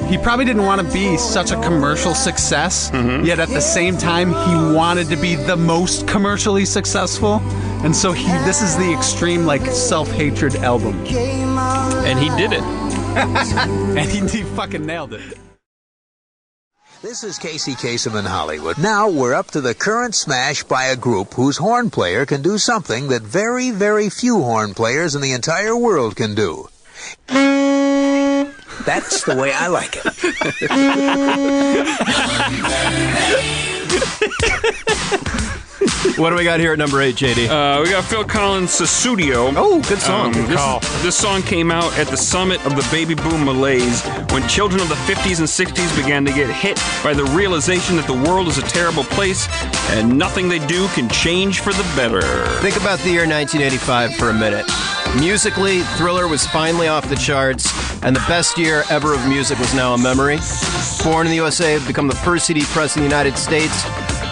[0.08, 3.24] he probably didn't want to be such a commercial success, mm-hmm.
[3.24, 7.40] yet at the same time he wanted to be the most commercially successful.
[7.82, 10.94] And so he this is the extreme like self-hatred album.
[11.06, 12.64] and he did it.
[13.96, 15.38] And he, he fucking nailed it.
[17.00, 18.78] This is Casey Kasem in Hollywood.
[18.78, 22.58] Now we're up to the current smash by a group whose horn player can do
[22.58, 26.68] something that very, very few horn players in the entire world can do.
[28.84, 30.04] That's the way I like it.
[36.16, 37.48] What do we got here at number eight, JD?
[37.48, 39.52] Uh, we got Phil Collins' Sussudio.
[39.56, 40.36] oh, good song.
[40.36, 44.46] Um, this, this song came out at the summit of the baby boom malaise when
[44.46, 48.30] children of the 50s and 60s began to get hit by the realization that the
[48.30, 49.48] world is a terrible place
[49.90, 52.22] and nothing they do can change for the better.
[52.60, 54.66] Think about the year 1985 for a minute.
[55.18, 57.70] Musically, Thriller was finally off the charts,
[58.02, 60.38] and the best year ever of music was now a memory.
[61.02, 63.84] Born in the USA become the first CD press in the United States.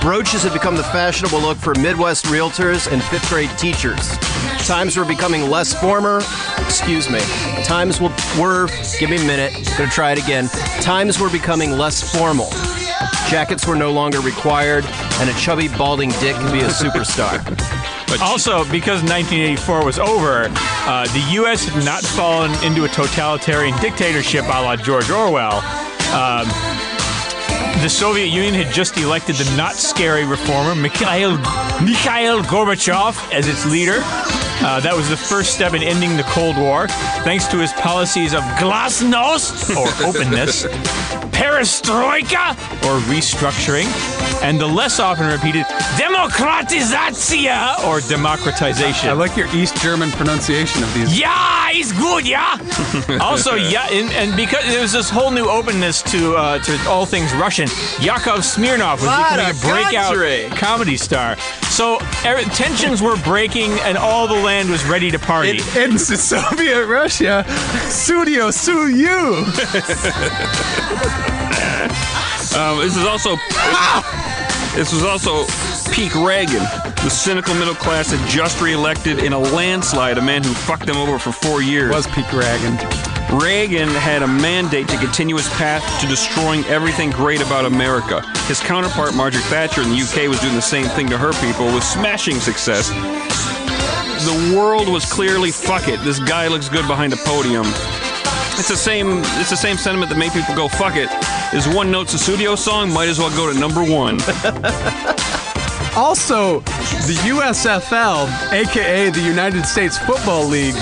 [0.02, 4.18] Brooches had become the fashionable look for Midwest realtors and fifth grade teachers.
[4.66, 6.20] Times were becoming less former.
[6.58, 7.20] Excuse me.
[7.62, 8.66] Times will, were.
[8.98, 9.52] Give me a minute.
[9.78, 10.48] Gonna try it again.
[10.80, 12.50] Times were becoming less formal.
[13.30, 14.84] Jackets were no longer required,
[15.20, 17.38] and a chubby, balding dick could be a superstar.
[18.20, 21.64] Also, because 1984 was over, uh, the U.S.
[21.64, 25.62] had not fallen into a totalitarian dictatorship a la George Orwell.
[26.12, 26.46] Um,
[27.82, 31.36] the Soviet Union had just elected the not scary reformer Mikhail
[31.82, 33.98] Mikhail Gorbachev as its leader.
[34.62, 36.86] Uh, that was the first step in ending the Cold War,
[37.24, 40.62] thanks to his policies of glasnost, or openness,
[41.34, 42.54] perestroika,
[42.86, 43.90] or restructuring,
[44.44, 45.64] and the less often repeated
[45.98, 49.08] demokratizacja, or democratization.
[49.08, 51.18] I like your East German pronunciation of these.
[51.18, 52.26] Yeah, he's good.
[52.26, 52.58] Yeah.
[53.20, 57.06] also, yeah, and, and because there was this whole new openness to uh, to all
[57.06, 57.68] things Russian,
[58.00, 60.48] Yakov Smirnoff was What becoming a a breakout country.
[60.50, 61.36] comedy star.
[61.70, 65.60] So er, tensions were breaking, and all the land was ready to party.
[65.76, 67.44] In, in Soviet Russia,
[67.88, 69.44] studio sue you.
[72.54, 73.36] Um, this is also
[74.74, 75.46] this was also
[75.90, 76.60] peak Reagan.
[77.02, 80.96] The cynical middle class had just reelected in a landslide a man who fucked them
[80.96, 81.90] over for four years.
[81.90, 82.78] Was Pete Reagan.
[83.36, 88.20] Reagan had a mandate to continue his path to destroying everything great about America.
[88.46, 91.66] His counterpart, Margaret Thatcher in the UK, was doing the same thing to her people
[91.74, 92.88] with smashing success.
[94.24, 95.98] The world was clearly fuck it.
[96.04, 97.66] This guy looks good behind a podium.
[98.54, 99.22] It's the same.
[99.40, 101.10] It's the same sentiment that made people go "fuck it."
[101.52, 104.18] Is one note studio song might as well go to number one.
[105.94, 110.74] Also, the USFL, aka the United States Football League,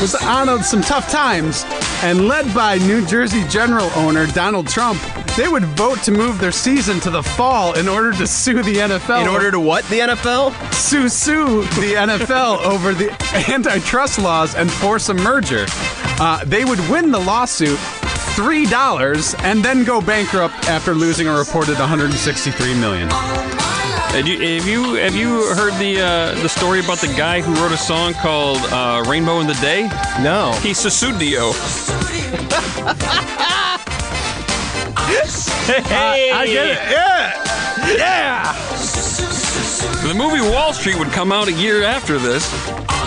[0.00, 1.64] was on some tough times,
[2.02, 4.98] and led by New Jersey General owner Donald Trump,
[5.36, 8.76] they would vote to move their season to the fall in order to sue the
[8.76, 9.22] NFL.
[9.22, 9.84] In order to what?
[9.86, 10.72] The NFL?
[10.72, 13.10] sue sue the NFL over the
[13.48, 15.66] antitrust laws and force a merger.
[16.20, 17.78] Uh, they would win the lawsuit.
[18.34, 23.08] Three dollars and then go bankrupt after losing a reported 163 million.
[24.14, 27.52] Have you have you, have you heard the uh, the story about the guy who
[27.60, 29.88] wrote a song called uh, "Rainbow in the Day"?
[30.22, 30.52] No.
[30.62, 31.50] He's Sussudio.
[35.64, 36.76] Hey, I get it.
[36.90, 37.42] Yeah,
[37.96, 38.52] yeah.
[40.06, 42.46] The movie Wall Street would come out a year after this,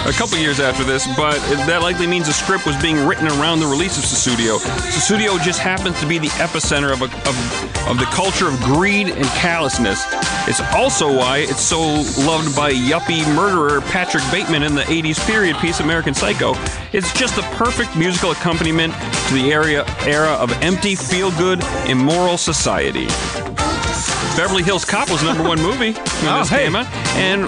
[0.07, 3.59] a couple years after this, but that likely means the script was being written around
[3.59, 4.57] the release of Sussudio.
[4.87, 9.09] Sussudio just happens to be the epicenter of, a, of, of the culture of greed
[9.09, 10.05] and callousness.
[10.47, 11.79] It's also why it's so
[12.25, 16.53] loved by yuppie murderer Patrick Bateman in the 80s period piece American Psycho.
[16.93, 23.07] It's just the perfect musical accompaniment to the area, era of empty, feel-good, immoral society.
[24.37, 26.65] Beverly Hills Cop was number one movie when Oh, this hey.
[26.65, 26.85] came out,
[27.17, 27.41] and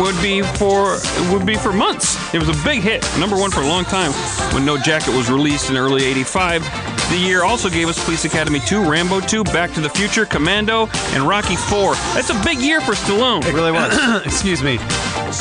[0.00, 0.96] would be for
[1.32, 2.16] would be for months.
[2.32, 4.12] It was a big hit, number one for a long time.
[4.54, 6.62] When No Jacket was released in early '85,
[7.10, 10.88] the year also gave us Police Academy 2, Rambo 2, Back to the Future, Commando,
[11.14, 11.94] and Rocky 4.
[12.14, 13.44] That's a big year for Stallone.
[13.44, 14.22] It really was.
[14.26, 14.78] Excuse me.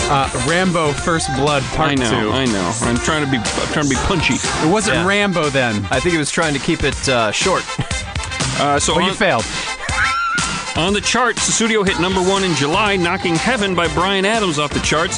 [0.09, 2.31] Uh, Rambo: First Blood Part I know, Two.
[2.31, 2.71] I know.
[2.81, 4.33] I'm trying to be I'm trying to be punchy.
[4.35, 5.05] It wasn't Yeah.
[5.05, 5.85] Rambo then.
[5.91, 7.63] I think he was trying to keep it uh, short.
[8.59, 9.45] Uh, so Well, you failed.
[10.77, 14.59] On the charts, the Studio hit number one in July, knocking Heaven by Bryan Adams
[14.59, 15.17] off the charts.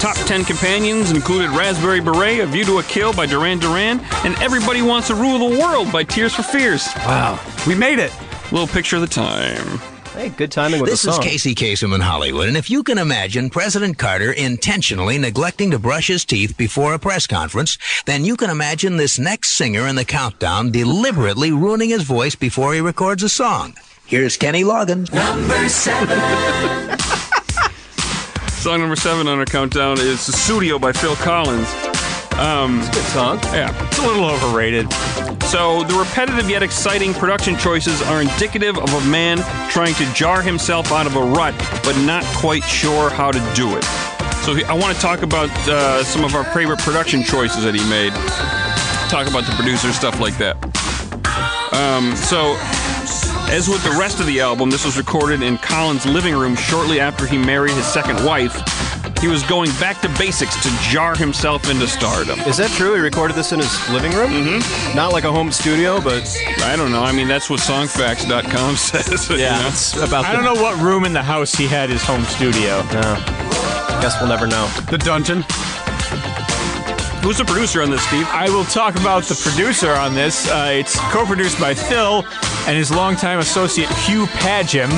[0.00, 4.36] Top 10 companions included Raspberry Beret, A View to a Kill by Duran Duran, and
[4.40, 6.88] Everybody Wants to Rule the World by Tears for Fears.
[6.98, 7.40] Wow.
[7.66, 8.12] We made it.
[8.52, 9.80] Little picture of the time.
[10.12, 11.24] Hey, good timing with This the is song.
[11.24, 16.06] Casey Kasem in Hollywood, and if you can imagine President Carter intentionally neglecting to brush
[16.06, 20.04] his teeth before a press conference, then you can imagine this next singer in the
[20.04, 23.74] countdown deliberately ruining his voice before he records a song.
[24.10, 25.12] Here's Kenny Loggins.
[25.12, 26.18] Number seven.
[28.48, 31.72] Song number seven on our countdown is "The Studio by Phil Collins.
[32.34, 33.38] Good song.
[33.52, 33.72] Yeah.
[33.86, 34.92] it's a little overrated.
[35.44, 39.38] So, the repetitive yet exciting production choices are indicative of a man
[39.70, 43.76] trying to jar himself out of a rut, but not quite sure how to do
[43.76, 43.84] it.
[44.42, 47.88] So, I want to talk about uh, some of our favorite production choices that he
[47.88, 48.12] made.
[49.08, 50.56] Talk about the producer, stuff like that.
[51.72, 52.56] Um, so,
[53.50, 57.00] as with the rest of the album, this was recorded in Collins' living room shortly
[57.00, 58.54] after he married his second wife.
[59.20, 62.38] He was going back to basics to jar himself into stardom.
[62.40, 62.94] Is that true?
[62.94, 64.30] He recorded this in his living room?
[64.30, 64.96] Mm-hmm.
[64.96, 66.22] Not like a home studio, but
[66.62, 67.02] I don't know.
[67.02, 69.28] I mean, that's what songfacts.com says.
[69.28, 69.66] you know?
[69.66, 70.24] it's about.
[70.24, 72.82] I don't know what room in the house he had his home studio.
[72.92, 73.16] No.
[74.00, 74.66] Guess we'll never know.
[74.90, 75.44] The dungeon.
[77.22, 78.26] Who's the producer on this, Steve?
[78.30, 80.48] I will talk about the producer on this.
[80.48, 82.24] Uh, it's co-produced by Phil
[82.66, 84.88] and his longtime associate Hugh Padgham.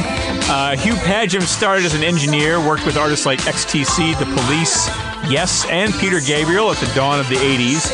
[0.48, 4.88] Uh, Hugh Padgham started as an engineer, worked with artists like XTC, The Police,
[5.28, 7.88] Yes, and Peter Gabriel at the dawn of the 80s.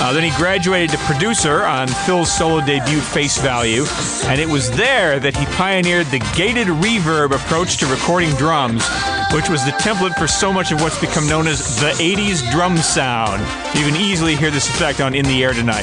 [0.00, 3.84] Uh, then he graduated to producer on Phil's solo debut, Face Value,
[4.24, 8.86] and it was there that he pioneered the gated reverb approach to recording drums,
[9.32, 12.76] which was the template for so much of what's become known as the 80s drum
[12.78, 13.40] sound.
[13.76, 15.82] You can easily hear this effect on In the Air Tonight.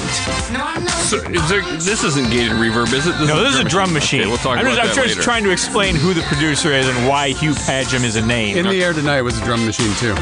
[1.06, 3.12] So, is there, this isn't gated reverb, is it?
[3.28, 4.22] No, this is a drum machine.
[4.22, 5.22] Okay, we'll talk I'm about just, that I'm just later.
[5.22, 8.58] trying to explain who the producer is and why Hugh Padgham is a name.
[8.58, 10.16] In the Air Tonight was a drum machine too.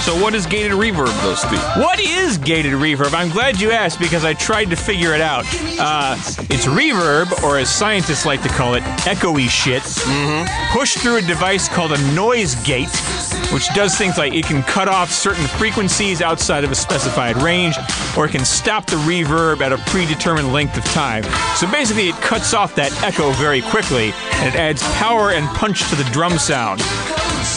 [0.00, 1.60] So, what is gated reverb, though, Steve?
[1.76, 3.14] What is gated reverb?
[3.14, 5.44] I'm glad you asked because I tried to figure it out.
[5.78, 6.16] Uh,
[6.50, 9.82] it's reverb, or as scientists like to call it, echoey shit,
[10.72, 12.90] pushed through a device called a noise gate,
[13.52, 17.76] which does things like it can cut off certain frequencies outside of a specified range,
[18.16, 21.22] or it can stop the reverb at a predetermined length of time.
[21.56, 25.88] So basically, it cuts off that echo very quickly, and it adds power and punch
[25.90, 26.80] to the drum sound.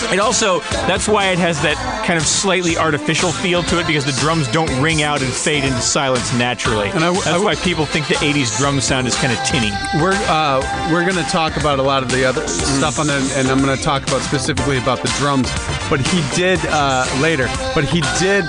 [0.03, 1.75] It also, that's why it has that
[2.05, 5.63] kind of slightly artificial feel to it because the drums don't ring out and fade
[5.63, 6.89] into silence naturally.
[6.89, 9.71] And I- that's I- why people think the 80s drum sound is kind of tinny.
[10.01, 13.47] We're uh, we're gonna talk about a lot of the other stuff on it, and
[13.49, 15.49] I'm gonna talk about specifically about the drums.
[15.89, 17.47] But he did uh, later.
[17.75, 18.45] But he did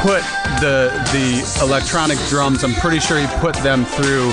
[0.00, 0.22] put
[0.60, 2.64] the the electronic drums.
[2.64, 4.32] I'm pretty sure he put them through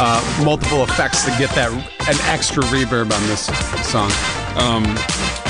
[0.00, 3.46] uh, multiple effects to get that an extra reverb on this
[3.88, 4.10] song.
[4.56, 4.84] Um,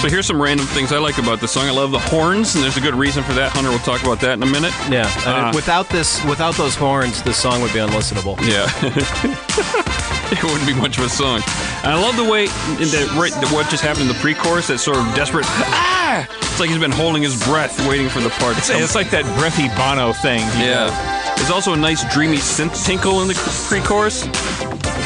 [0.00, 1.66] so here's some random things I like about this song.
[1.66, 3.52] I love the horns, and there's a good reason for that.
[3.52, 4.72] Hunter we'll talk about that in a minute.
[4.90, 5.10] Yeah.
[5.24, 8.36] Uh, without this, without those horns, this song would be unlistenable.
[8.44, 8.68] Yeah.
[10.32, 11.40] it wouldn't be much of a song.
[11.84, 14.68] And I love the way that right, what just happened in the pre-chorus.
[14.68, 15.44] That sort of desperate.
[15.46, 16.26] Ah!
[16.40, 18.54] It's like he's been holding his breath, waiting for the part.
[18.54, 18.82] to It's, come.
[18.82, 20.40] it's like that breathy Bono thing.
[20.60, 20.86] you know.
[20.88, 21.34] Yeah.
[21.36, 23.34] There's also a nice dreamy synth tinkle in the
[23.68, 24.24] pre-chorus.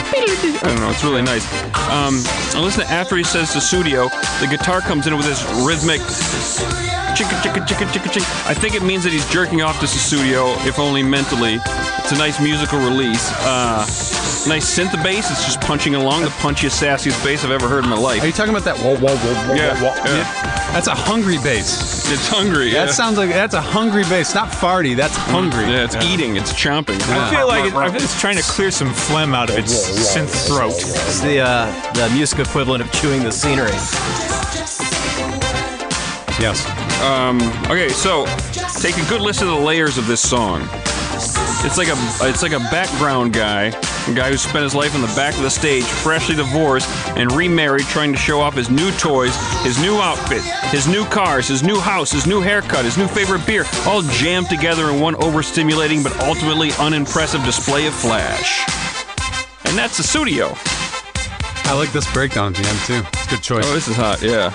[0.14, 0.90] I don't know.
[0.90, 1.44] It's really nice.
[1.90, 2.22] Um,
[2.54, 4.08] and listen after he says to studio,
[4.40, 6.00] the guitar comes in with this rhythmic
[7.14, 8.48] chicka chicka chicka chicka chicka.
[8.48, 11.54] I think it means that he's jerking off to the studio, if only mentally.
[11.98, 13.30] It's a nice musical release.
[13.40, 13.84] Uh,
[14.48, 15.30] nice synth bass.
[15.30, 18.22] It's just punching along the punchiest, sassiest bass I've ever heard in my life.
[18.22, 18.76] Are you talking about that?
[18.78, 20.16] Whoa, whoa, whoa, whoa, Yeah, whoa, whoa?
[20.16, 20.72] yeah.
[20.72, 22.10] That's a hungry bass.
[22.10, 22.70] It's hungry.
[22.72, 22.86] Yeah.
[22.86, 24.96] That sounds like that's a hungry bass, not farty.
[24.96, 25.64] That's hungry.
[25.64, 26.36] yeah, it's eating.
[26.36, 27.00] It's chomping.
[27.10, 29.72] I feel like it, I feel it's trying to clear some phlegm out of its
[29.74, 30.72] synth throat.
[30.72, 33.72] It's the uh, the music equivalent of chewing the scenery.
[36.40, 36.62] Yes.
[37.00, 37.40] Um,
[37.70, 38.26] okay, so
[38.80, 40.68] take a good listen to the layers of this song.
[41.64, 41.96] It's like a
[42.28, 45.42] it's like a background guy, a guy who spent his life on the back of
[45.42, 49.96] the stage, freshly divorced and remarried, trying to show off his new toys, his new
[49.96, 54.02] outfit, his new cars, his new house, his new haircut, his new favorite beer, all
[54.02, 58.60] jammed together in one overstimulating but ultimately unimpressive display of flash.
[59.64, 60.52] And that's the studio.
[61.64, 63.08] I like this breakdown at the end too.
[63.12, 63.64] It's a good choice.
[63.66, 64.54] Oh, this is hot, yeah.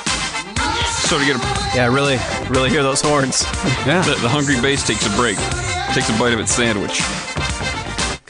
[1.04, 1.40] So to get a,
[1.76, 2.18] Yeah, really,
[2.50, 3.44] really hear those horns.
[3.86, 4.02] yeah.
[4.02, 5.38] the, the hungry bass takes a break,
[5.94, 7.00] takes a bite of its sandwich.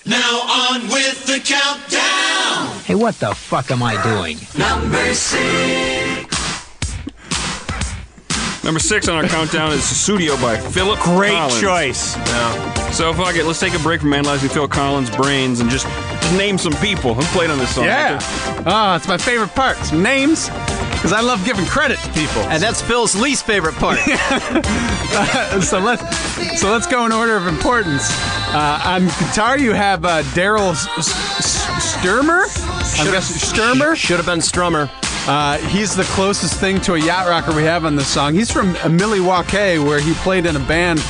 [0.05, 2.76] Now on with the countdown.
[2.84, 4.38] Hey, what the fuck am I doing?
[4.57, 6.30] Number six.
[8.63, 11.59] Number six on our countdown is Studio by Philip Great Collins.
[11.61, 12.13] choice.
[12.95, 15.86] So fuck it, let's take a break from analyzing Phil Collins' brains and just,
[16.21, 17.86] just name some people who played on this song.
[17.86, 18.19] Yeah.
[18.65, 19.78] Oh, it's my favorite part.
[19.78, 20.47] Some names,
[21.04, 22.43] because I love giving credit to people.
[22.43, 23.99] And that's Phil's least favorite part.
[25.62, 26.01] so let's
[26.58, 28.10] so let's go in order of importance.
[28.56, 32.45] Uh, on guitar, you have uh, Daryl S- S- Stuermer.
[33.01, 33.97] I guess Stuermer.
[33.97, 34.89] Should have been Strummer.
[35.28, 38.34] Uh, he's the closest thing to a yacht rocker we have on this song.
[38.34, 41.01] He's from uh, Milwaukee, where he played in a band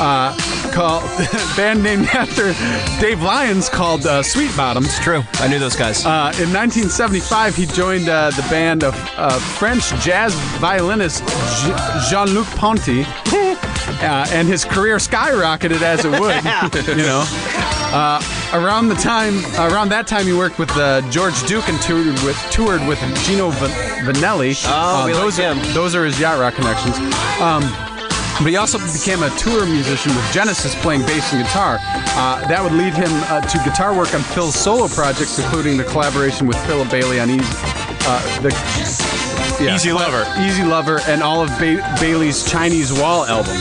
[0.00, 0.36] uh,
[0.76, 1.02] called
[1.56, 2.52] band named after
[3.00, 4.98] Dave Lyons called uh, Sweet Bottoms.
[4.98, 5.22] True.
[5.36, 6.04] I knew those guys.
[6.04, 11.26] Uh, in 1975, he joined uh, the band of uh, French jazz violinist
[11.64, 16.44] J- Jean-Luc Ponty, uh, and his career skyrocketed as it would.
[16.94, 17.24] you know,
[17.96, 18.20] uh,
[18.52, 19.38] around the time,
[19.72, 23.48] around that time, he worked with uh, George Duke and toured with toured with Gino
[23.48, 24.62] Van- Vannelli.
[24.66, 25.58] Oh, we like those him.
[25.58, 26.98] Are, those are his yacht rock connections.
[27.40, 27.62] Um,
[28.40, 31.78] but he also became a tour musician with Genesis playing bass and guitar.
[31.80, 35.84] Uh, that would lead him uh, to guitar work on Phil's solo projects, including the
[35.84, 37.44] collaboration with Philip Bailey on Easy,
[38.06, 38.50] uh, the
[39.62, 40.24] yeah, Easy Lover.
[40.40, 43.56] Easy Lover, and all of ba- Bailey's Chinese Wall album.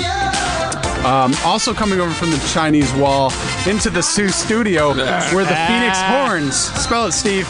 [1.05, 3.31] Um, also coming over from the Chinese Wall
[3.67, 4.89] into the Sioux studio,
[5.33, 6.55] were the Phenix Horns.
[6.55, 7.47] Spell it, Steve.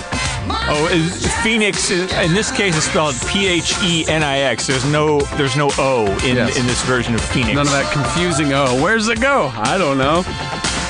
[0.50, 1.91] Oh, is- Phoenix.
[1.91, 4.68] Is, in this case, it's spelled P H E N I X.
[4.68, 6.58] There's no, there's no O in Yes.
[6.58, 7.54] in this version of Phoenix.
[7.56, 8.54] None of that confusing.
[8.54, 9.52] Oh, where's it go?
[9.56, 10.24] I don't know.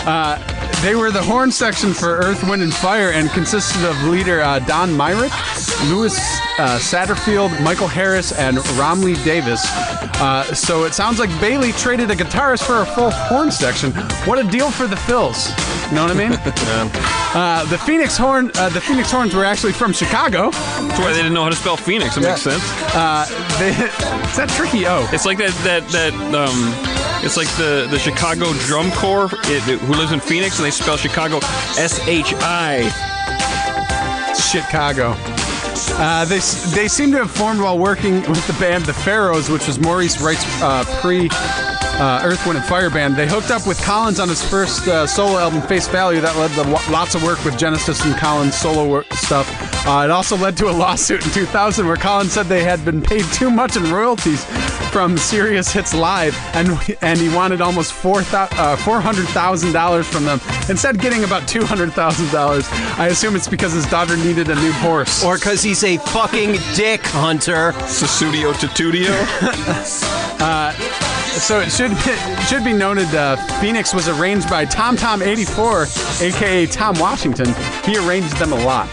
[0.09, 0.37] Uh,
[0.81, 4.59] they were the horn section for Earth, Wind, and Fire and consisted of leader uh,
[4.59, 5.31] Don Myrick,
[5.89, 6.13] Louis
[6.59, 9.61] uh, Satterfield, Michael Harris, and Rahmlee Davis.
[10.17, 13.91] Uh, so it sounds like Bailey traded a guitarist for a full horn section.
[14.25, 15.49] What a deal for the Phils.
[15.89, 16.31] You know what I mean?
[17.35, 20.51] uh, the Phenix horn, uh, the Phenix horns were actually from Chicago.
[20.51, 22.17] That's why they didn't know how to spell Phoenix.
[22.17, 22.63] It makes sense.
[22.95, 23.25] Uh,
[23.59, 23.69] they,
[24.29, 24.85] is that tricky?
[24.87, 26.91] Oh, It's like that that that um.
[27.23, 30.69] It's like the, the Chicago Drum Corps it, it- who lives in Phoenix and they
[30.71, 31.37] spell Chicago
[31.77, 32.83] S H I.
[34.35, 35.15] Chicago.
[35.97, 36.39] Uh, they
[36.75, 40.21] they seem to have formed while working with the band The Pharaohs, which was Maurice
[40.21, 43.15] White's uh, pre uh, Earth, Wind, and Fire band.
[43.15, 46.21] They hooked up with Collins on his first uh, solo album, Face Value.
[46.21, 49.47] That led to lo- lots of work with Genesis and Collins' solo work stuff.
[49.87, 53.01] Uh, it also led to a lawsuit in 2000 where Collins said they had been
[53.01, 54.45] paid too much in royalties
[54.95, 56.69] from Serious Hits Live, and
[57.01, 60.39] and he wanted almost four uh, four hundred thousand dollars from them.
[60.69, 62.65] Instead, getting about two hundred thousand dollars.
[62.97, 65.21] I assume it's because his daughter needed a new horse.
[65.21, 67.73] or because he's a fucking dick hunter.
[67.91, 69.11] Sussudio Tutudio.
[71.35, 75.21] So it should be, it should be noted, uh, Phoenix was arranged by Tom Tom
[75.21, 75.87] 84,
[76.21, 77.53] aka Tom Washington.
[77.83, 78.87] He arranged them a lot.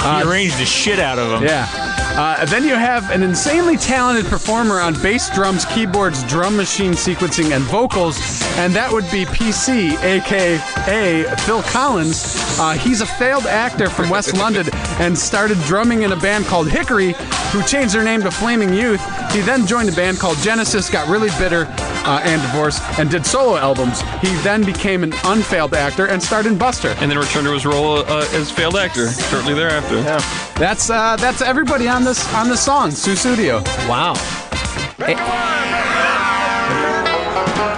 [0.00, 1.42] he arranged the shit out of them.
[1.42, 1.91] Yeah.
[2.14, 7.54] Uh, then you have an insanely talented performer on bass, drums, keyboards, drum machine sequencing,
[7.56, 8.18] and vocals,
[8.58, 12.36] and that would be PC, aka Phil Collins.
[12.58, 14.68] Uh, he's a failed actor from West London
[15.00, 17.14] and started drumming in a band called Hickory,
[17.50, 19.00] who changed their name to Flaming Youth.
[19.32, 21.64] He then joined a band called Genesis, got really bitter
[22.04, 24.00] uh, and divorced, and did solo albums.
[24.20, 26.94] He then became an unfailed actor and starred in Buster.
[26.98, 30.00] And then returned to his role uh, as failed actor shortly thereafter.
[30.00, 30.20] Yeah.
[30.56, 33.62] That's uh, that's everybody on this on this song, Sue Studio.
[33.88, 34.14] Wow.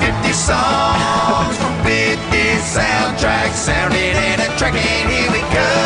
[0.00, 2.20] 50 songs from 50
[2.74, 5.83] soundtracks sounding in a track and here we come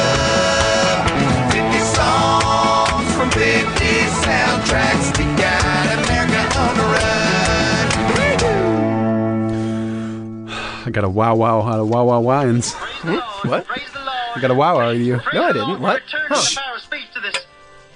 [10.89, 12.75] I got a wow wow out of wow wow wines.
[12.99, 13.49] Hmm?
[13.49, 13.67] What?
[13.71, 15.21] I got a wow out of you.
[15.33, 15.81] No, I didn't.
[15.81, 16.03] What?
[16.07, 16.35] Huh.
[16.35, 17.47] the power of speech to this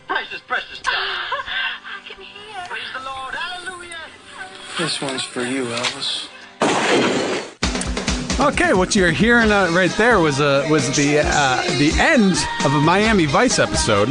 [0.07, 0.81] precious, precious.
[0.87, 2.65] I can hear.
[2.69, 3.35] Praise the Lord.
[3.35, 3.97] Hallelujah.
[4.79, 6.29] This one's for you, Elvis.
[8.43, 12.33] Okay, what you're hearing uh, right there was uh, was the uh, the end
[12.65, 14.09] of a Miami Vice episode,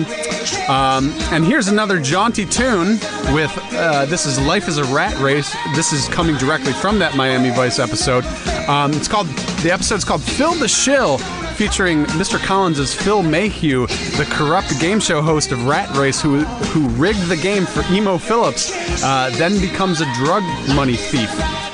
[0.69, 2.91] um, and here's another jaunty tune
[3.33, 5.53] with uh, this is Life is a Rat Race.
[5.75, 8.23] This is coming directly from that Miami Vice episode.
[8.69, 9.27] Um, it's called
[9.63, 11.17] the episode's called Phil the Shill,
[11.57, 12.39] featuring Mr.
[12.39, 17.27] Collins as Phil Mayhew, the corrupt game show host of Rat Race, who who rigged
[17.27, 18.71] the game for Emo Philips,
[19.03, 21.29] uh, then becomes a drug money thief.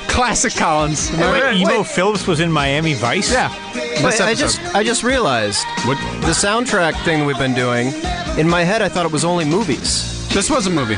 [0.08, 1.10] Classic Collins.
[1.12, 1.56] Am I Wait, right?
[1.56, 3.30] Emo Philips was in Miami Vice?
[3.30, 3.48] Yeah.
[4.04, 5.96] Wait, I just I just realized What?
[6.22, 7.92] the soundtrack thing we've been doing.
[8.36, 10.28] In my head, I thought it was only movies.
[10.34, 10.96] This was a movie.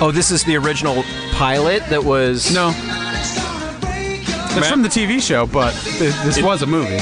[0.00, 1.02] Oh, this is the original
[1.32, 2.52] pilot that was.
[2.54, 2.72] No.
[4.52, 6.98] It's from the TV show, but th- this was a movie.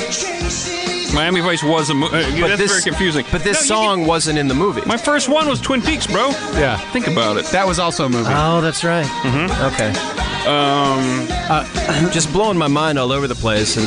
[1.15, 2.13] Miami Vice was a movie.
[2.41, 3.25] but that's this, very confusing.
[3.33, 4.81] But this No, you song wasn't in the movie.
[4.83, 6.29] can- my first one was Twin Peaks, bro.
[6.55, 6.77] Yeah.
[6.93, 7.47] Think about it.
[7.47, 8.31] That was also a movie.
[8.35, 9.07] Oh, that's right.
[9.07, 9.65] Mm-hmm.
[9.73, 9.93] Okay.
[10.49, 13.87] Um, I'm Just blowing my mind all over the place, and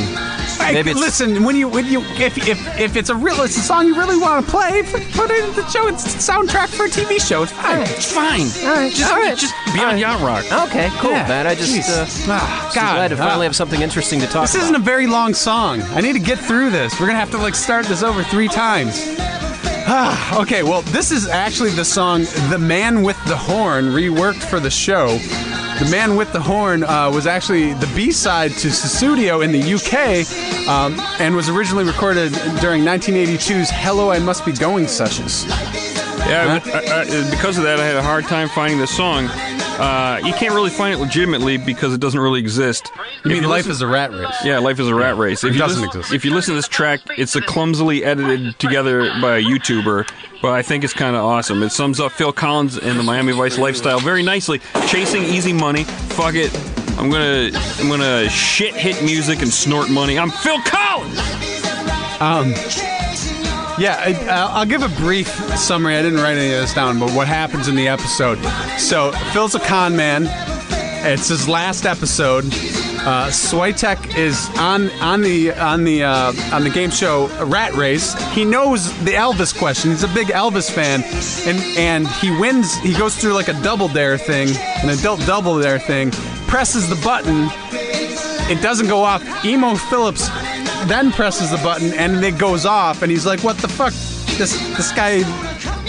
[0.62, 3.58] Hey, maybe it's listen, when you when you if if, if it's a real it's
[3.58, 5.88] a song you really want to play, put, put it in the show.
[5.88, 7.42] It's a soundtrack for a TV show.
[7.44, 7.82] It's fine.
[7.82, 8.42] it's fine.
[8.68, 8.92] all right.
[8.94, 9.36] Just, all right.
[9.38, 10.46] just be on Yacht Rock.
[10.70, 11.28] okay, cool, Yeah.
[11.28, 11.48] man.
[11.48, 14.54] I just uh, Ah, God, glad to finally uh, have something interesting to talk This
[14.56, 14.64] about.
[14.66, 15.82] isn't a very long song.
[15.94, 17.00] I need to get through this.
[17.00, 19.02] We're gonna have to like start this over three times.
[19.88, 24.60] Ah, okay, well, this is actually the song "The Man with the Horn" reworked for
[24.60, 25.18] the show.
[25.82, 30.70] The Man with the Horn uh, was actually the B-side to Sussudio in the UK,
[30.70, 35.46] um, and was originally recorded during 1982's "Hello, I Must Be Going" sessions.
[36.30, 39.28] Yeah, but, uh, uh, because of that, I had a hard time finding the song.
[39.80, 42.92] Uh, you can't really find it legitimately because it doesn't really exist.
[42.96, 44.36] You If mean "Life listen- is a Rat Race"?
[44.44, 45.44] Yeah, Life is a Rat Race.
[45.44, 46.14] If It you doesn't listen, exist.
[46.14, 50.08] If you listen to this track, it's a clumsily edited together by a YouTuber,
[50.42, 51.64] but I think it's kind of awesome.
[51.64, 54.62] It sums up Phil Collins and the Miami Vice lifestyle very nicely.
[54.88, 55.84] Chasing easy money.
[55.86, 56.56] Fuck it.
[57.00, 57.50] I'm gonna
[57.80, 60.20] I'm gonna shit hit music and snort money.
[60.20, 61.20] I'm Phil Collins.
[62.22, 62.54] Um,
[63.78, 65.96] yeah, I, I'll I'll give a brief summary.
[65.96, 68.38] I didn't write any of this down, but what happens in the episode?
[68.78, 70.28] So Phil's a con man.
[71.04, 72.46] It's his last episode.
[72.46, 78.14] Uh, Switek is on on the on the uh, on the game show Rat Race.
[78.34, 79.90] He knows the Elvis question.
[79.90, 81.02] He's a big Elvis fan,
[81.48, 82.76] and and he wins.
[82.78, 84.50] He goes through like a double dare thing,
[84.84, 86.12] an adult double dare thing.
[86.48, 87.50] Presses the button,
[88.52, 89.24] it doesn't go off.
[89.44, 90.30] Emo Philips
[90.88, 93.94] then presses the button and it goes off, and he's like, "What the fuck?
[94.38, 95.24] This this guy."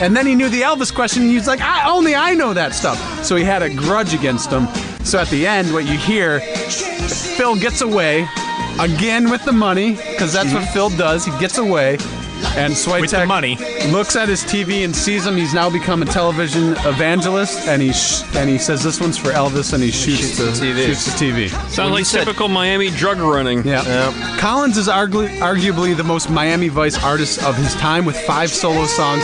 [0.00, 2.74] And then he knew the Elvis question, and he's like, I, "Only I know that
[2.74, 4.66] stuff." So he had a grudge against him.
[5.04, 8.26] So at the end, what you hear, Phil gets away
[8.80, 10.72] again with the money because that's what mm-hmm.
[10.72, 11.24] Phil does.
[11.24, 11.98] He gets away.
[12.56, 13.56] And Switek money.
[13.90, 15.36] looks at his TV and sees him.
[15.36, 19.30] He's now become a television evangelist, and he sh- and he says, "This one's for
[19.30, 20.86] Elvis," and he shoots, the, TV.
[20.86, 21.48] shoots the TV.
[21.70, 23.66] Sounds like said- typical Miami drug running.
[23.66, 24.12] Yeah.
[24.38, 28.86] Collins is argu- arguably the most Miami Vice artist of his time with five solo
[28.86, 29.22] songs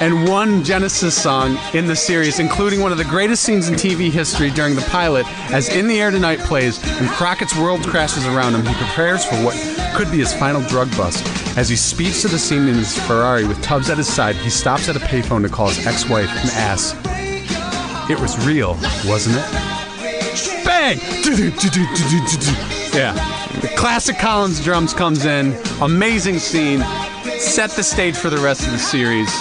[0.00, 4.10] and one Genesis song in the series, including one of the greatest scenes in TV
[4.10, 8.54] history during the pilot as In the Air Tonight plays and Crockett's world crashes around
[8.54, 8.66] him.
[8.66, 9.54] He prepares for what
[9.94, 11.24] could be his final drug bust.
[11.56, 14.50] As he speeds to the scene in his Ferrari with Tubbs at his side, he
[14.50, 16.98] stops at a payphone to call his ex-wife and asks,
[18.10, 18.74] It was real,
[19.06, 20.64] wasn't it?
[20.64, 20.98] Bang!
[22.94, 23.12] Yeah.
[23.60, 25.56] The classic Collins drums comes in.
[25.80, 26.80] Amazing scene.
[27.38, 29.32] Set the stage for the rest of the series.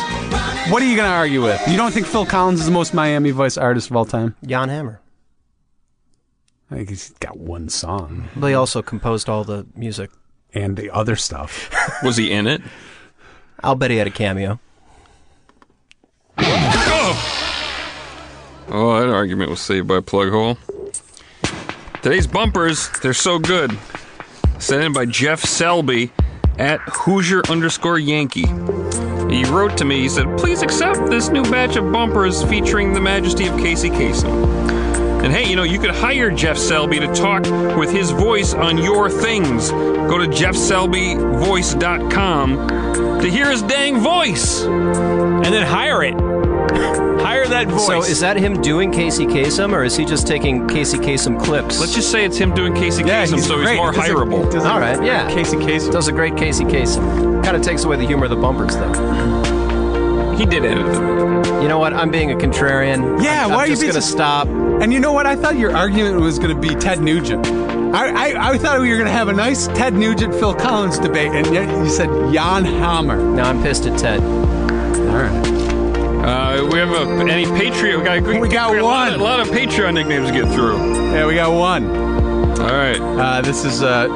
[0.70, 1.62] What are you going to argue with?
[1.68, 4.36] You don't think Phil Collins is the most Miami Vice artist of all time?
[4.46, 5.02] Jan Hammer.
[6.72, 10.10] I think he's got one song But he also composed all the music.
[10.54, 11.70] and the other stuff.
[12.04, 12.62] Was he in it?
[13.64, 14.60] I'll bet he had a cameo.
[16.38, 17.42] Oh,
[18.68, 20.58] Oh, that argument was saved by plug hole.
[22.02, 23.78] Today's bumpers, they're so good.
[24.58, 26.12] Sent in by Jeff Selby
[26.58, 28.48] at Hoosier underscore Yankee.
[29.30, 33.02] He wrote to me, he said, please accept this new batch of bumpers featuring the
[33.02, 35.24] majesty of Casey Kasem.
[35.24, 37.44] And hey, you know, you could hire Jeff Selby to talk
[37.78, 39.72] with his voice on your things.
[39.72, 42.68] Go to jeffselbyvoice.com
[43.22, 44.62] to hear his dang voice.
[44.64, 47.02] And then hire it.
[47.26, 47.86] Hire that voice.
[47.88, 51.80] So is that him doing Casey Kasem, or is he just taking Casey Kasem clips?
[51.80, 54.52] Let's just say it's him doing Casey Kasem, so he's more Does a- hireable.
[54.52, 55.28] does a- All right, yeah.
[55.32, 55.92] Casey Kasem.
[55.92, 57.44] Does a great Casey Kasem.
[57.44, 60.34] Kind of takes away the humor of the bumpers, though.
[60.38, 61.62] He did edit them.
[61.62, 61.94] You know what?
[61.94, 63.24] I'm being a contrarian.
[63.24, 64.48] Yeah, I'm, why I'm are you just being gonna so- stop.
[64.48, 65.26] And you know what?
[65.26, 67.48] I thought your argument was going to be Ted Nugent.
[67.48, 71.00] I, I, I thought we were going to have a nice Ted Nugent Phil Collins
[71.00, 73.16] debate, and yet you said Jan Hammer.
[73.36, 74.22] Now I'm pissed at Ted.
[74.22, 75.75] All right.
[76.26, 78.00] Uh, we have a, any Patreon.
[78.00, 79.20] We got, We got a lot, one.
[79.20, 80.78] a lot of Patreon nicknames to get through.
[81.14, 81.86] Yeah, we got one.
[82.60, 83.00] All right.
[83.00, 84.08] Uh, this is uh,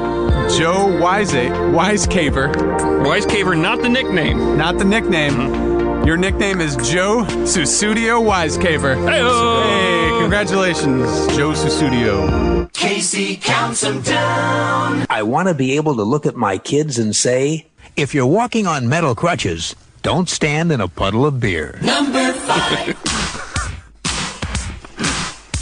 [0.58, 4.56] Joe Wise Wisecaver, Wise Caver, not the nickname.
[4.56, 6.04] not the nickname.
[6.04, 8.96] Your nickname is Joe Sussudio Wisecaver.
[9.08, 9.62] Hey-o.
[9.62, 11.06] Hey, congratulations,
[11.36, 12.72] Joe Sussudio.
[12.72, 15.06] Casey counts them down.
[15.10, 18.66] I want to be able to look at my kids and say, if you're walking
[18.66, 21.78] on metal crutches, don't stand in a puddle of beer.
[21.82, 22.96] Number five.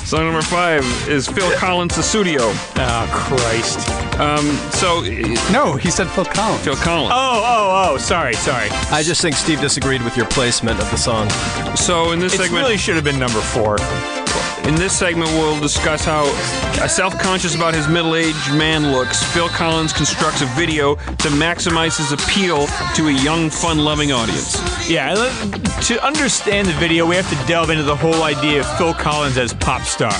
[0.07, 2.41] Song number five is Phil Collins' The Studio.
[2.43, 3.78] oh, Christ.
[4.18, 5.03] Um, so,
[5.53, 6.64] No, he said Phil Collins.
[6.64, 7.12] Phil Collins.
[7.14, 7.99] Oh, oh, oh.
[7.99, 8.68] Sorry, sorry.
[8.91, 11.28] I just think Steve disagreed with your placement of the song.
[11.76, 13.76] So, in this It segment, It really should have been number four.
[14.68, 16.24] In this segment, we'll discuss how
[16.82, 19.24] uh, self-conscious about his middle-aged man looks.
[19.32, 24.58] Phil Collins constructs a video to maximize his appeal to a young, fun-loving audience.
[24.88, 25.14] Yeah,
[25.82, 29.38] to understand the video, we have to delve into the whole idea of Phil Collins
[29.38, 30.12] as pop star.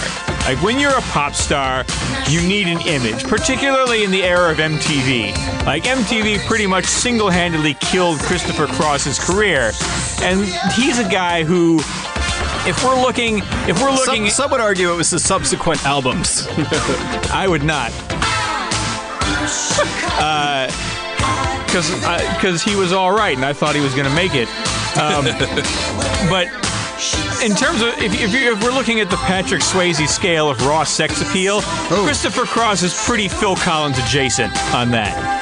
[0.47, 1.85] Like when you're a pop star,
[2.31, 5.67] you need an image, particularly in the era of MTV.
[5.67, 9.73] Like MTV pretty much single-handedly killed Christopher Cross's career,
[10.23, 11.81] and he's a guy who,
[12.67, 13.39] if we're looking,
[13.69, 16.47] if we're looking, Some, some would argue it was the subsequent albums.
[17.33, 17.93] I would not.
[21.69, 21.91] Because
[22.35, 24.49] because he was all right, and I thought he was going to make it.
[24.97, 25.25] Um,
[26.31, 26.47] but
[27.45, 30.67] in terms of if, if, you if we're looking at the Patrick Swayze scale of
[30.67, 35.38] raw sex appeal, Christopher Cross is pretty Phil Collins adjacent on that.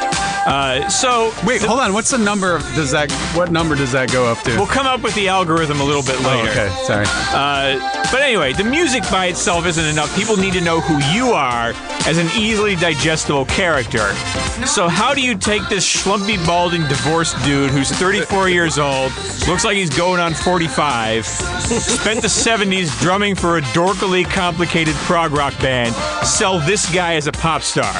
[0.47, 1.93] Uh, so Wait, hold on.
[1.93, 2.55] What's the number?
[2.55, 3.11] Of, does that?
[3.35, 4.55] What number does that go up to?
[4.57, 6.51] we'll come up with the algorithm a little bit Oh, later.
[6.51, 7.05] okay, sorry.
[7.35, 7.81] Uh,
[8.13, 10.15] but anyway, the music by itself isn't enough.
[10.17, 11.73] People need to know who you are
[12.07, 14.13] as an easily digestible character.
[14.67, 19.11] So how do you take this schlumpy, balding, divorced dude who's 34 years old,
[19.49, 25.33] looks like he's going on 45, spent the 70s drumming for a dorkily complicated prog
[25.33, 25.93] rock band,
[26.25, 27.93] sell this guy as a pop star?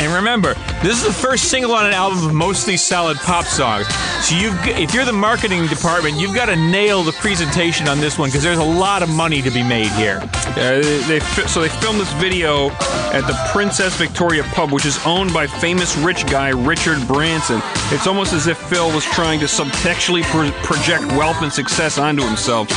[0.00, 3.88] And remember, this is the first single on an album of mostly solid pop songs.
[4.24, 8.16] So you've, if you're the marketing department, you've got to nail the presentation on this
[8.16, 10.20] one because there's a lot of money to be made here.
[10.54, 12.70] They, they so they filmed this video
[13.10, 17.60] at the Princess Victoria pub, which is owned by famous rich guy Richard Branson.
[17.90, 22.22] It's almost as if Phil was trying to subtextually pro- project wealth and success onto
[22.22, 22.70] himself.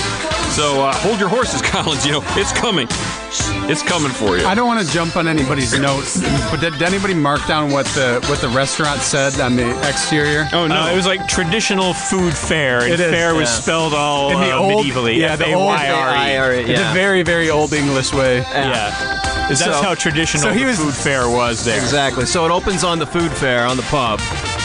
[0.52, 2.04] So uh, hold your horses, Collins.
[2.06, 2.88] You know it's coming.
[3.70, 4.46] It's coming for you.
[4.46, 6.20] I don't want to jump on anybody's notes,
[6.52, 10.50] but did, did anybody mark down what the what the restaurant said on the exterior?
[10.52, 10.76] oh no!
[10.82, 13.56] Uh, it was like traditional food fair, and It is, fare was yeah.
[13.62, 15.18] spelled all In the uh, old- medievally.
[15.18, 16.18] yeah, the old- F-A-Y-R-E.
[16.18, 16.72] F-A-I-R-E.
[16.72, 18.40] It's a very very old English way.
[18.40, 18.90] Yeah.
[19.48, 21.78] That's So- how traditional so he the was- food fair was there.
[21.78, 22.26] Exactly.
[22.26, 24.20] So it opens on the food fair on the pub.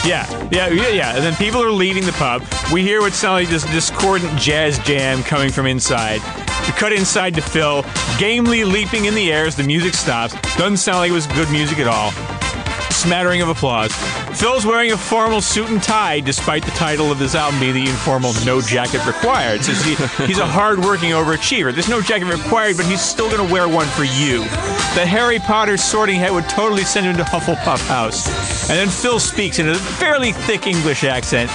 [0.05, 1.15] Yeah, yeah, yeah, yeah.
[1.15, 2.43] And then people are leaving the pub.
[2.71, 6.21] We hear what sounds like this discordant jazz jam coming from inside.
[6.65, 7.85] We cut inside to Phil,
[8.17, 10.33] gamely leaping in the air as the music stops.
[10.57, 12.36] Doesn't sound like it was good music at all.
[12.97, 13.93] Smattering of applause.
[14.39, 17.87] Phil's wearing a formal suit and tie, despite the title of this album being the
[17.87, 19.95] informal "No Jacket Required." Since he,
[20.25, 21.71] he's a hard-working overachiever.
[21.71, 24.39] There's no jacket required, but he's still going to wear one for you.
[24.95, 28.27] The Harry Potter sorting hat would totally send him to Hufflepuff House.
[28.67, 31.51] And then Phil speaks in a fairly thick English accent.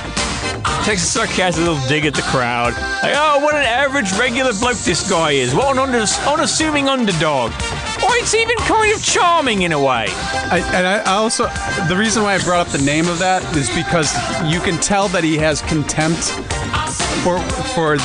[0.84, 2.72] Takes a sarcastic little dig at the crowd.
[3.02, 5.54] Like, oh, what an average regular bloke this guy is.
[5.54, 5.92] What an
[6.26, 7.52] unassuming underdog.
[8.22, 10.06] It's even kind of charming in a way.
[10.08, 11.48] I, and I also
[11.88, 14.14] the reason why I brought up the name of that is because
[14.50, 16.30] you can tell that he has contempt
[17.22, 17.38] for
[17.74, 17.96] for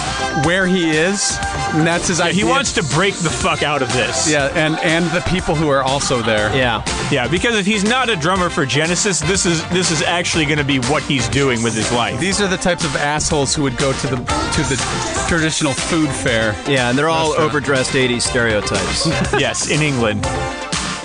[0.45, 1.37] where he is,
[1.73, 2.43] and that's his Yeah, idea.
[2.45, 4.29] he wants to break the fuck out of this.
[4.29, 6.55] yeah, and and the people who are also there.
[6.55, 6.83] Yeah.
[7.09, 10.57] Yeah, because if he's not a drummer for Genesis, this is this is actually going
[10.57, 12.19] to be what he's doing with his life.
[12.19, 16.09] These are the types of assholes who would go to the to the traditional food
[16.09, 16.53] fair.
[16.69, 19.05] Yeah, and they're all overdressed 80s stereotypes.
[19.39, 20.25] yes, in England.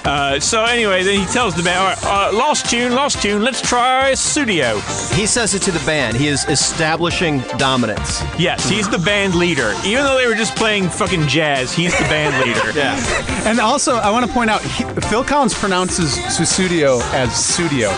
[0.04, 3.42] Uh, so anyway, then he tells the band, all right, uh, "Lost tune, lost tune.
[3.42, 4.80] Let's try studio."
[5.14, 6.16] he says it to the band.
[6.16, 8.22] He is establishing dominance.
[8.38, 9.74] Yes, he's the band leader.
[9.84, 12.60] Even though they were just playing fucking jazz, he's the band leader.
[12.82, 12.96] Yeah.
[13.44, 17.90] And also, I want to point out, he, Phil Collins pronounces Sussudio as studio.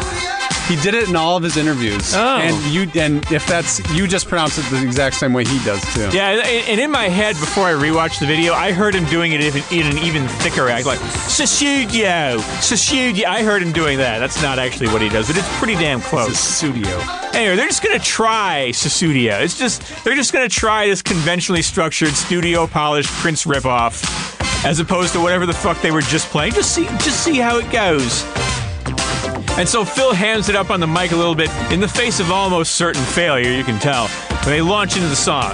[0.69, 2.15] He did it in all of his interviews.
[2.15, 2.39] Oh.
[2.39, 5.83] And you, and if that's you, just pronounce it the exact same way he does
[5.95, 6.09] too.
[6.17, 9.41] Yeah, and- in my head, before I rewatched the video, I heard him doing it
[9.73, 13.25] in, an even thicker act, like Sussudio, Sussudio.
[13.27, 14.19] I heard him doing that.
[14.21, 16.39] That's not actually what he does, but it's pretty damn close.
[16.39, 16.89] Studio.
[17.35, 19.41] Anyway, they're just gonna try Sussudio.
[19.43, 24.03] It's just they're just gonna try this conventionally structured studio polished Prince ripoff,
[24.65, 26.53] as opposed to whatever the fuck they were just playing.
[26.55, 28.25] Just see, just see how it goes.
[29.57, 32.19] And so Phil hands it up on the mic a little bit in the face
[32.19, 34.09] of almost certain failure, you can tell.
[34.45, 35.53] When they launch into the song.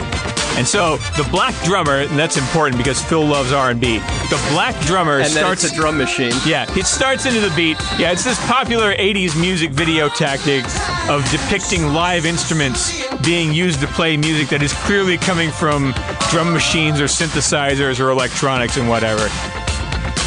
[0.57, 3.99] And so the black drummer, and that's important because Phil loves R&B.
[3.99, 6.33] The black drummer And starts a drum machine.
[6.47, 7.77] yeah, it starts into the beat.
[7.99, 10.65] Yeah, it's this popular 80s music video tactic
[11.09, 15.93] of depicting live instruments being used to play music that is clearly coming from
[16.31, 19.29] drum machines or synthesizers or electronics and whatever.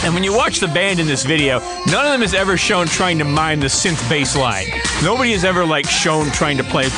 [0.03, 2.87] And when you watch the band in this video, none of them is ever shown
[2.87, 4.67] trying to mime the synth bass line.
[5.01, 6.89] Nobody is ever like shown trying to play.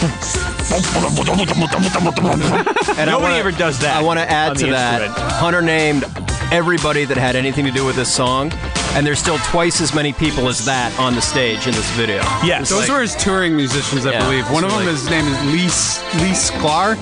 [3.05, 5.07] Nobody wanna- ever does that I want to add to that.
[5.33, 6.03] Hunter named
[6.51, 8.51] everybody that had anything to do with this song,
[8.95, 12.17] and there's still twice as many people as that on the stage in this video.
[12.43, 12.69] Yes.
[12.69, 14.49] Those were his touring musicians, I Yeah, believe.
[14.51, 16.95] One of so them, like- his name is Lee S- Lee Sklar,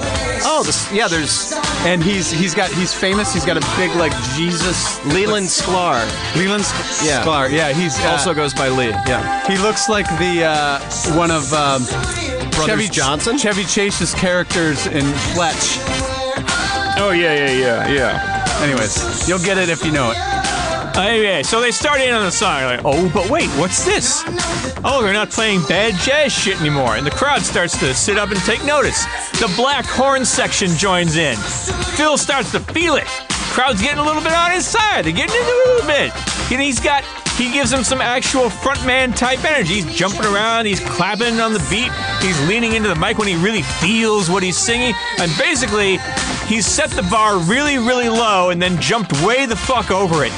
[0.46, 1.08] Oh, this, yeah.
[1.08, 1.54] There's
[1.86, 3.34] and he's he's got he's famous.
[3.34, 6.04] He's got a big like Jesus Leland Sklar.
[6.36, 7.24] Leland Sk- Yeah.
[7.24, 7.52] Sklar.
[7.52, 8.90] Yeah, he's uh, Also goes by Lee.
[8.90, 9.46] Yeah.
[9.48, 10.80] He looks like the uh,
[11.18, 11.86] one of um,
[12.66, 13.38] Chevy Johnson?
[13.38, 15.78] Chevy Chase's characters in Fletch.
[16.96, 18.33] Oh yeah, yeah, yeah, yeah.
[18.64, 20.18] Anyways, you'll get it if you know it.
[20.18, 22.64] Uh, anyway, so they start in on the song.
[22.64, 24.24] Like, oh, but wait, what's this?
[24.86, 26.96] Oh, they're not playing bad jazz shit anymore.
[26.96, 29.04] And the crowd starts to sit up and take notice.
[29.40, 31.36] The black horn section joins in.
[31.98, 33.08] Phil starts to feel it.
[33.52, 35.04] Crowd's getting a little bit on his side.
[35.04, 36.52] They're getting into it a little bit.
[36.52, 37.04] And he's got,
[37.38, 39.82] he gives him some actual frontman type energy.
[39.82, 43.36] He's jumping around, he's clapping on the beat, he's leaning into the mic when he
[43.36, 44.94] really feels what he's singing.
[45.20, 45.98] And basically,
[46.48, 50.34] he's set the bar really, really low and then jumped way the fuck over it.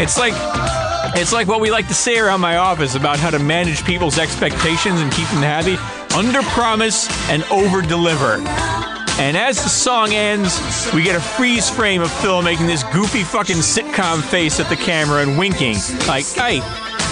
[0.00, 0.34] It's like
[1.16, 4.18] it's like what we like to say around my office about how to manage people's
[4.18, 5.76] expectations and keep them happy.
[6.14, 8.97] Under promise and over deliver.
[9.18, 10.60] And as the song ends,
[10.94, 14.76] we get a freeze frame of Phil making this goofy fucking sitcom face at the
[14.76, 15.76] camera and winking.
[16.06, 16.56] Like, hey,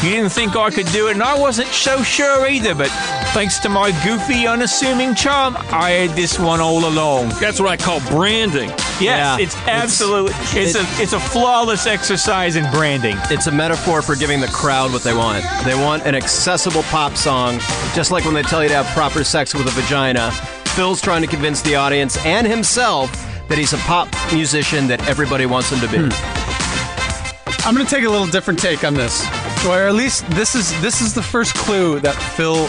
[0.05, 2.91] you didn't think I could do it, and I wasn't so sure either, but
[3.35, 7.31] thanks to my goofy, unassuming charm, I had this one all along.
[7.41, 8.69] That's what I call branding.
[8.69, 9.39] Yes, Yeah.
[9.41, 13.17] it's absolutely it's, it- a it's a flawless exercise in branding.
[13.31, 15.45] It's a metaphor for giving the crowd what they want.
[15.65, 17.59] They want an accessible pop song,
[17.95, 20.31] just like when they tell you to have proper sex with a vagina.
[20.77, 23.11] Phil's trying to convince the audience and himself
[23.49, 25.97] that he's a pop musician that everybody wants him to be.
[25.97, 27.67] Hmm.
[27.67, 29.25] I'm gonna take a little different take on this,
[29.65, 32.67] or at least this is this is the first clue that Phil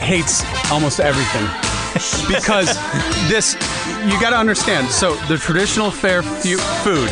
[0.00, 1.44] hates almost everything
[2.26, 2.68] because
[3.28, 3.52] this
[4.06, 4.88] you got to understand.
[4.88, 7.10] So the traditional fair fu- food,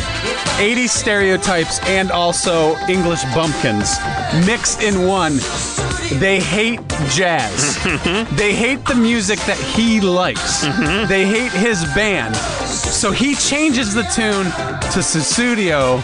[0.57, 3.97] 80s stereotypes, and also English bumpkins
[4.45, 5.37] mixed in one.
[6.19, 6.79] They hate
[7.09, 7.77] jazz.
[7.87, 8.35] Mm-hmm.
[8.35, 10.65] they hate the music that he likes.
[10.65, 11.07] Mm-hmm.
[11.07, 12.35] They hate his band.
[12.35, 14.45] So he changes the tune
[14.93, 16.01] to Sussudio,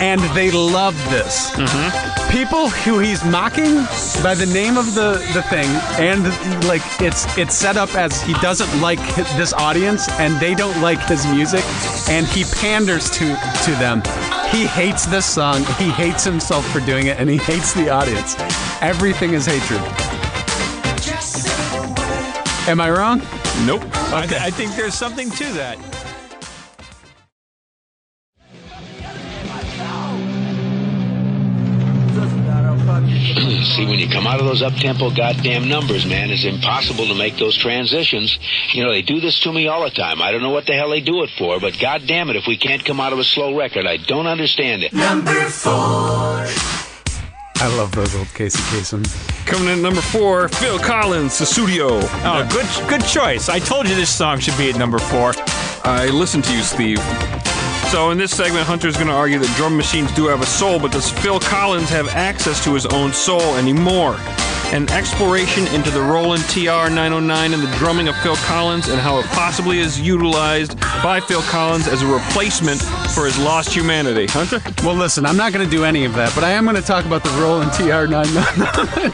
[0.00, 1.50] and they love this.
[1.50, 2.30] Mm-hmm.
[2.30, 3.76] People who he's mocking
[4.22, 5.68] by the name of the, the thing,
[5.98, 6.24] and
[6.66, 8.98] like it's it's set up as he doesn't like
[9.36, 11.64] this audience, and they don't like his music,
[12.08, 13.26] and he panders to
[13.64, 14.02] to them.
[14.50, 15.64] He hates this song.
[15.78, 18.36] He hates himself for doing it, and he hates the audience.
[18.80, 19.80] Everything is hatred.
[22.68, 23.18] Am I wrong?
[23.64, 23.82] Nope.
[24.12, 25.95] I, th- I think there's something to that.
[33.76, 37.36] See, when you come out of those up-tempo goddamn numbers, man, it's impossible to make
[37.36, 38.38] those transitions.
[38.72, 40.22] You know, they do this to me all the time.
[40.22, 42.56] I don't know what the hell they do it for, but goddamn it, if we
[42.56, 44.94] can't come out of a slow record, I don't understand it.
[44.94, 45.72] Number four.
[47.58, 49.04] I love those old Casey Kasem.
[49.44, 51.88] Coming in at number four, Phil Collins, the studio.
[51.90, 53.50] Oh, good good choice.
[53.50, 55.34] I told you this song should be at number four.
[55.84, 57.45] I listened to you, Steve.
[57.96, 60.78] So in this segment, Hunter's going to argue that drum machines do have a soul,
[60.78, 64.18] but does Phil Collins have access to his own soul anymore?
[64.72, 69.18] An exploration into the Roland TR 909 and the drumming of Phil Collins and how
[69.20, 72.82] it possibly is utilized by Phil Collins as a replacement
[73.14, 74.26] for his lost humanity.
[74.26, 74.60] Hunter?
[74.84, 76.82] Well, listen, I'm not going to do any of that, but I am going to
[76.82, 79.12] talk about the Roland TR 909.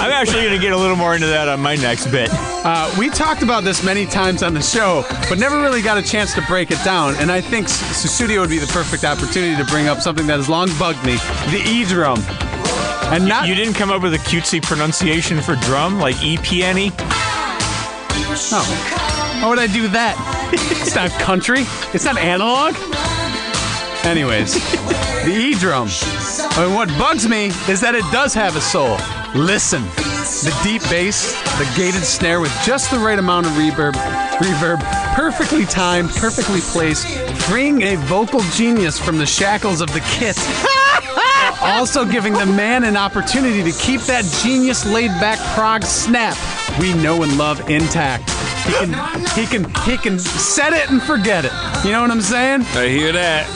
[0.00, 2.30] I'm actually going to get a little more into that on my next bit.
[2.32, 6.02] Uh, we talked about this many times on the show, but never really got a
[6.02, 7.16] chance to break it down.
[7.16, 10.36] And I think S- Sussudio would be the perfect opportunity to bring up something that
[10.38, 11.16] has long bugged me
[11.50, 12.22] the E drum.
[13.12, 13.46] And not.
[13.46, 16.98] You didn't come up with a cutesy pronunciation for drum, like E EPNE?
[18.50, 18.62] No.
[18.62, 19.38] Oh.
[19.42, 20.16] Why would I do that?
[20.80, 21.64] it's not country.
[21.92, 22.74] It's not analog.
[24.06, 24.54] Anyways,
[25.26, 25.88] the E drum.
[26.56, 28.96] And what bugs me is that it does have a soul.
[29.34, 29.82] Listen,
[30.42, 33.92] the deep bass, the gated snare with just the right amount of reverb,
[34.40, 34.80] reverb,
[35.14, 37.06] perfectly timed, perfectly placed,
[37.42, 40.38] freeing a vocal genius from the shackles of the kit.
[41.62, 46.36] also giving the man an opportunity to keep that genius laid back prog snap
[46.78, 48.30] we know and love intact.
[48.64, 51.52] He can he can he can set it and forget it.
[51.84, 52.62] You know what I'm saying?
[52.74, 53.46] I hear that.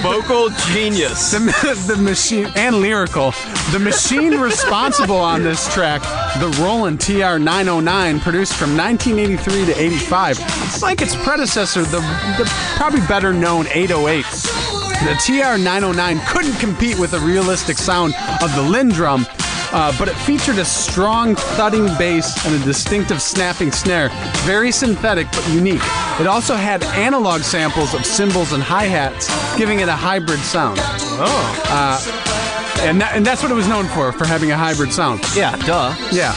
[0.00, 1.32] Vocal genius.
[1.32, 3.32] The, the machine and lyrical.
[3.72, 6.00] The machine responsible on this track,
[6.40, 12.00] the Roland TR 909, produced from 1983 to 85, like its predecessor, the,
[12.38, 14.69] the probably better known 808.
[15.00, 19.24] The TR 909 couldn't compete with the realistic sound of the LinnDrum,
[19.72, 24.10] uh, but it featured a strong thudding bass and a distinctive snapping snare,
[24.44, 25.80] very synthetic but unique.
[26.20, 30.76] It also had analog samples of cymbals and hi hats, giving it a hybrid sound.
[30.82, 31.62] Oh.
[31.70, 35.22] Uh, and, that, and that's what it was known for, for having a hybrid sound.
[35.34, 35.94] Yeah, duh.
[36.12, 36.34] Yeah.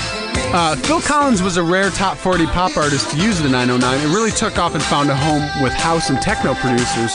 [0.55, 3.99] Uh, Phil Collins was a rare top 40 pop artist to use the 909.
[3.99, 7.14] It really took off and found a home with house and techno producers.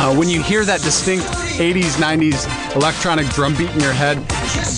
[0.00, 1.26] Uh, when you hear that distinct
[1.60, 4.16] 80s, 90s electronic drum beat in your head,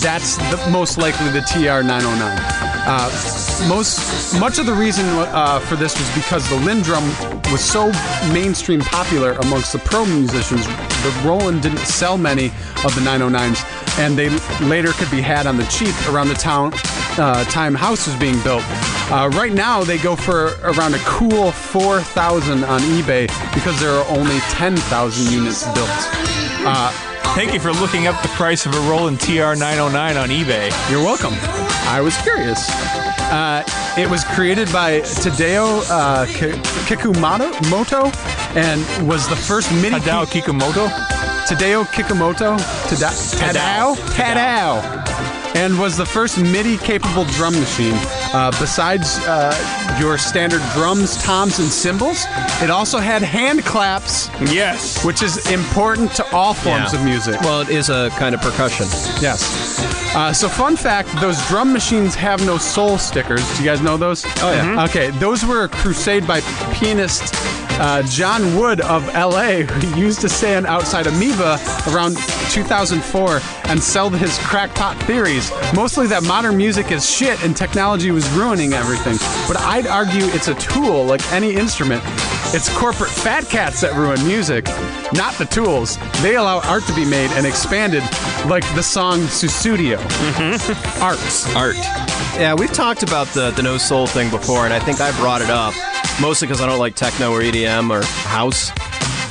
[0.01, 2.37] that's the, most likely the TR 909.
[2.85, 7.03] Uh, most, much of the reason uh, for this was because the LinnDrum
[7.53, 7.87] was so
[8.33, 10.67] mainstream popular amongst the pro musicians.
[10.67, 12.47] The Roland didn't sell many
[12.83, 13.63] of the 909s,
[13.99, 14.27] and they
[14.67, 16.73] later could be had on the cheap around the town
[17.19, 18.63] uh, time house was being built.
[19.11, 24.05] Uh, right now, they go for around a cool 4,000 on eBay because there are
[24.17, 25.89] only 10,000 units built.
[26.65, 26.91] Uh,
[27.35, 30.69] Thank you for looking up the price of a Roland TR 909 on eBay.
[30.91, 31.33] You're welcome.
[31.89, 32.69] I was curious.
[32.69, 33.63] Uh,
[33.97, 38.11] it was created by Tadeo uh, Ki- Kikumoto Moto
[38.55, 39.95] and was the first MIDI.
[39.95, 40.87] Tadao Kikumoto?
[41.47, 42.55] Tadeo Kikumoto.
[42.87, 43.95] Tada- Tadao?
[44.13, 45.32] Tadao.
[45.55, 47.93] And was the first MIDI capable drum machine.
[48.33, 49.53] Uh, besides uh,
[49.99, 52.25] your standard drums, toms, and cymbals,
[52.61, 54.29] it also had hand claps.
[54.51, 55.05] Yes.
[55.05, 56.99] Which is important to all forms Yeah.
[56.99, 57.39] of music.
[57.41, 58.87] Well, it is a kind of percussion.
[59.21, 59.79] Yes.
[60.15, 63.41] Uh, so, fun fact: those drum machines have no soul stickers.
[63.57, 64.25] Do you guys know those?
[64.41, 64.83] Oh yeah.
[64.85, 66.41] Okay, those were a crusade by
[66.73, 67.33] pianist
[67.79, 71.59] uh, John Wood of L.A., who used to stand outside Amoeba
[71.89, 72.17] around
[72.51, 75.51] 2004 and sell his crackpot theories.
[75.73, 79.17] Mostly that modern music is shit and technology was ruining everything.
[79.47, 82.01] But I'd argue it's a tool, like any instrument.
[82.55, 84.65] It's corporate fat cats that ruin music,
[85.13, 85.97] not the tools.
[86.21, 88.03] They allow art to be made and expanded,
[88.45, 89.97] like the song Sussudio.
[91.01, 91.55] Arts.
[91.55, 91.75] Art.
[92.35, 95.41] Yeah, we've talked about the, the no soul thing before, and I think I brought
[95.41, 95.73] it up
[96.21, 98.71] mostly because I don't like techno or EDM or house.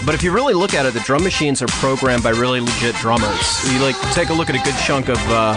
[0.05, 2.95] But if you really look at it, the drum machines are programmed by really legit
[2.97, 3.73] drummers.
[3.73, 5.55] You like take a look at a good chunk of uh,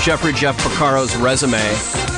[0.00, 1.58] Jeffrey Jeff Porcaro's resume.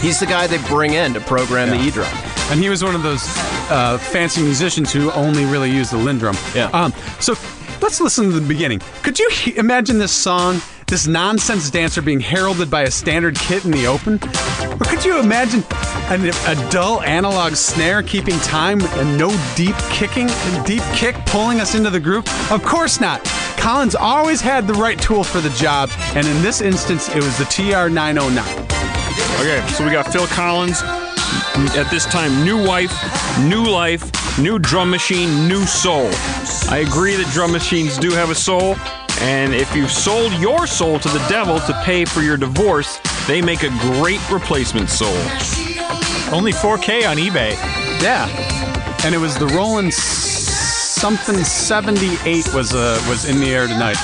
[0.00, 2.10] He's the guy they bring in to program the E drum.
[2.50, 3.22] And he was one of those
[3.70, 6.36] uh, fancy musicians who only really used the LinnDrum.
[6.54, 6.66] Yeah.
[6.70, 7.34] Um, so
[7.80, 8.80] let's listen to the beginning.
[9.02, 10.60] Could you he- imagine this song,
[10.90, 14.14] this nonsense dancer being heralded by a standard kit in the open?
[14.14, 15.62] Or could you imagine
[16.10, 20.26] an, a dull analog snare keeping time and no deep kicking,
[20.66, 22.26] deep kick pulling us into the groove?
[22.50, 23.22] Of course not.
[23.56, 27.38] Collins always had the right tool for the job, and in this instance, it was
[27.38, 28.44] the TR 909.
[29.40, 30.82] Okay, so we got Phil Collins.
[31.76, 32.92] At this time, new wife,
[33.38, 36.08] new life, new drum machine, new soul.
[36.68, 38.74] I agree that drum machines do have a soul,
[39.20, 43.42] and if you've sold your soul to the devil to pay for your divorce, they
[43.42, 45.16] make a great replacement soul.
[46.32, 47.52] Only 4K on eBay.
[48.02, 48.28] Yeah,
[49.04, 49.92] and it was the Roland
[51.00, 53.96] something 78 was uh, was in the air tonight.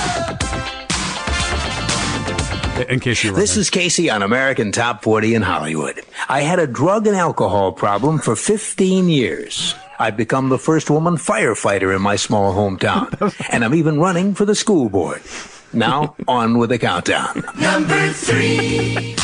[2.89, 6.01] In case you were This is Casey on American Top 40 in Hollywood.
[6.29, 9.75] I had a drug and alcohol problem for 15 years.
[9.99, 14.45] I've become the first woman firefighter in my small hometown, and I'm even running for
[14.45, 15.21] the school board.
[15.73, 17.43] Now, on with the countdown.
[17.59, 19.15] Number three.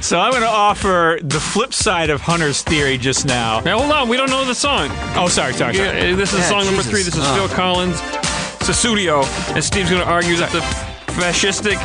[0.00, 3.60] So I'm going to offer the flip side of Hunter's theory just now.
[3.60, 4.88] Now hold on, we don't know the song.
[5.16, 5.88] Oh, sorry, sorry, sorry.
[5.88, 7.02] Yeah, this is Yeah, song number three.
[7.02, 7.34] This is Oh.
[7.46, 7.96] Phil Collins,
[8.60, 10.58] Sussudio, and Steve's going to argue that the
[11.12, 11.76] fascistic,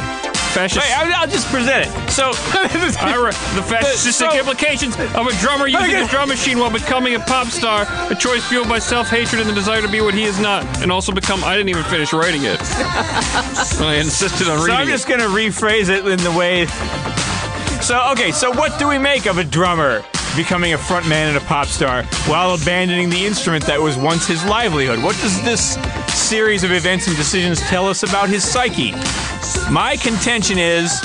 [0.58, 0.82] fascist.
[0.86, 2.10] Wait, I'll, I'll just present it.
[2.10, 6.72] So, I re- the fascistic So- implications of a drummer using a drum machine while
[6.72, 10.14] becoming a pop star, a choice fueled by self-hatred and the desire to be what
[10.14, 11.44] he is not, and also become.
[11.44, 12.60] I didn't even finish writing it.
[13.80, 14.74] I insisted on reading.
[14.76, 16.66] so I'm just going to rephrase it in the way.
[17.82, 20.04] So, okay, so what do we make of a drummer
[20.38, 24.46] becoming a frontman and a pop star while abandoning the instrument that was once his
[24.46, 25.04] livelihood?
[25.04, 25.74] What does this
[26.14, 28.92] series of events and decisions tell us about his psyche?
[29.72, 31.02] My contention is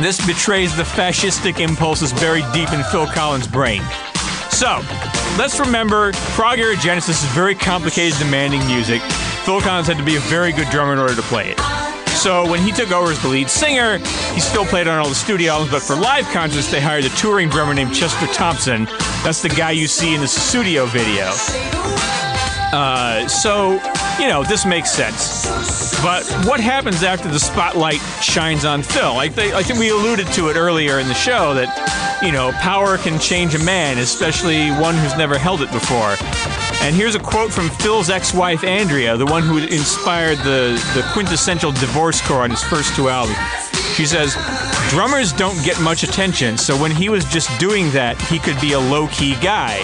[0.00, 3.82] this betrays the fascistic impulses buried deep in Phil Collins' brain.
[4.50, 4.80] So,
[5.36, 9.02] let's remember prog era Genesis is very complicated, demanding music.
[9.42, 11.83] Phil Collins had to be a very good drummer in order to play it.
[12.24, 15.14] So when he took over as the lead singer, he still played on all the
[15.14, 18.86] studio albums, but for live concerts, they hired a touring drummer named Chester Thompson.
[19.22, 21.26] That's the guy you see in the studio video.
[22.72, 23.72] Uh, so,
[24.18, 26.00] you know, this makes sense.
[26.00, 29.12] But what happens after the spotlight shines on Phil?
[29.12, 32.52] Like they, I think we alluded to it earlier in the show that, you know,
[32.52, 36.16] power can change a man, especially one who's never held it before.
[36.84, 41.72] And here's a quote from Phil's ex-wife Andrea, the one who inspired the, the quintessential
[41.72, 43.38] divorce core on his first two albums.
[43.94, 44.36] She says,
[44.90, 48.72] Drummers don't get much attention, so when he was just doing that, he could be
[48.74, 49.80] a low key guy.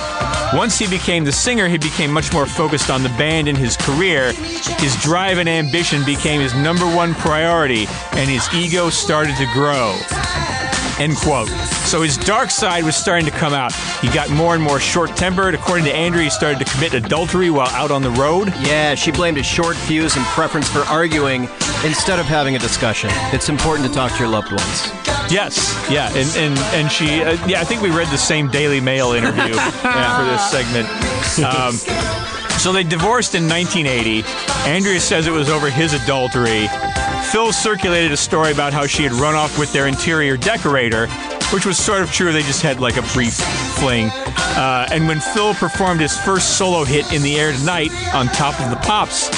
[0.55, 3.79] Once he became the singer, he became much more focused on the band and his
[3.79, 4.33] career.
[4.35, 9.97] His drive and ambition became his number one priority, and his ego started to grow.
[11.01, 11.49] End quote.
[11.89, 13.73] So his dark side was starting to come out.
[14.03, 15.55] He got more and more short tempered.
[15.55, 18.49] According to Andrea, he started to commit adultery while out on the road.
[18.61, 21.49] Yeah, she blamed his short fuse and preference for arguing
[21.87, 23.09] instead of having a discussion.
[23.33, 24.93] It's important to talk to your loved ones.
[25.33, 28.81] Yes, yeah, and and and she, uh, yeah, I think we read the same Daily
[28.81, 30.87] Mail interview yeah, for this segment.
[31.43, 31.73] Um,
[32.59, 34.23] so they divorced in 1980.
[34.69, 36.69] Andrea says it was over his adultery.
[37.31, 41.07] Phil circulated a story about how she had run off with their interior decorator,
[41.53, 42.33] which was sort of true.
[42.33, 43.35] They just had like a brief
[43.79, 44.11] fling.
[44.11, 48.61] Uh, and when Phil performed his first solo hit in the air tonight on top
[48.61, 49.29] of the pops,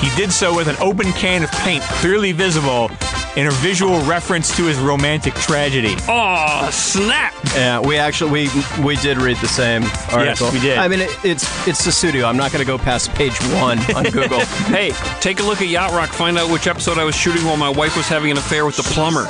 [0.00, 2.90] he did so with an open can of paint clearly visible
[3.36, 5.94] in a visual reference to his romantic tragedy.
[6.08, 7.34] Oh, snap!
[7.54, 10.50] Yeah, we actually we we did read the same article.
[10.52, 10.78] we did.
[10.78, 12.26] I mean, it, it's it's the studio.
[12.26, 14.40] I'm not going to go past page one on Google.
[14.66, 16.10] Hey, take a look at Yacht Rock.
[16.10, 18.76] Find out which episode I was shooting while my wife was having an affair with
[18.76, 19.28] the plumber.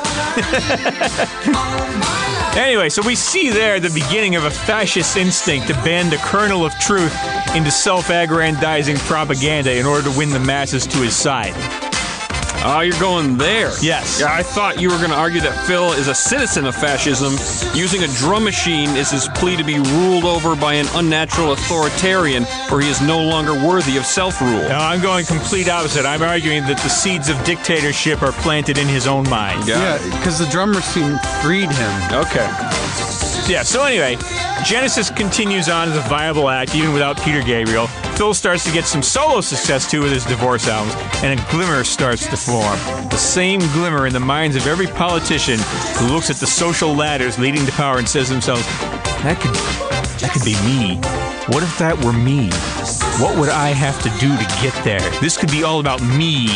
[2.55, 6.67] Anyway, so we see there the beginning of a fascist instinct to bend the kernel
[6.67, 7.17] of truth
[7.57, 11.55] into self aggrandizing propaganda in order to win the masses to his side.
[12.65, 13.73] Oh, you're going there.
[13.81, 14.21] Yes.
[14.21, 17.35] Yeah, I thought you were going to argue that Phil is a citizen of fascism.
[17.77, 22.45] Using a drum machine is his plea to be ruled over by an unnatural authoritarian,
[22.71, 24.69] where he is no longer worthy of self rule.
[24.69, 26.07] Now, I'm going complete opposite.
[26.07, 29.67] I'm arguing that the seeds of dictatorship are planted in his own mind.
[29.67, 31.93] Yeah, because the drum machine freed him.
[32.13, 32.47] Okay.
[33.49, 34.17] Yeah, so anyway,
[34.65, 37.89] Genesis continues on as a viable act even without Peter Gabriel.
[38.17, 40.95] Phil starts to get some solo success too with his divorce albums,
[41.25, 42.79] and a glimmer starts to form.
[43.09, 45.59] The same glimmer in the minds of every politician
[45.97, 48.65] who looks at the social ladders leading to power and says to themselves,
[49.23, 49.55] that could,
[50.21, 50.97] that could be me.
[51.49, 52.49] What if that were me?
[53.21, 55.01] What would I have to do to get there?
[55.21, 56.49] This could be all about me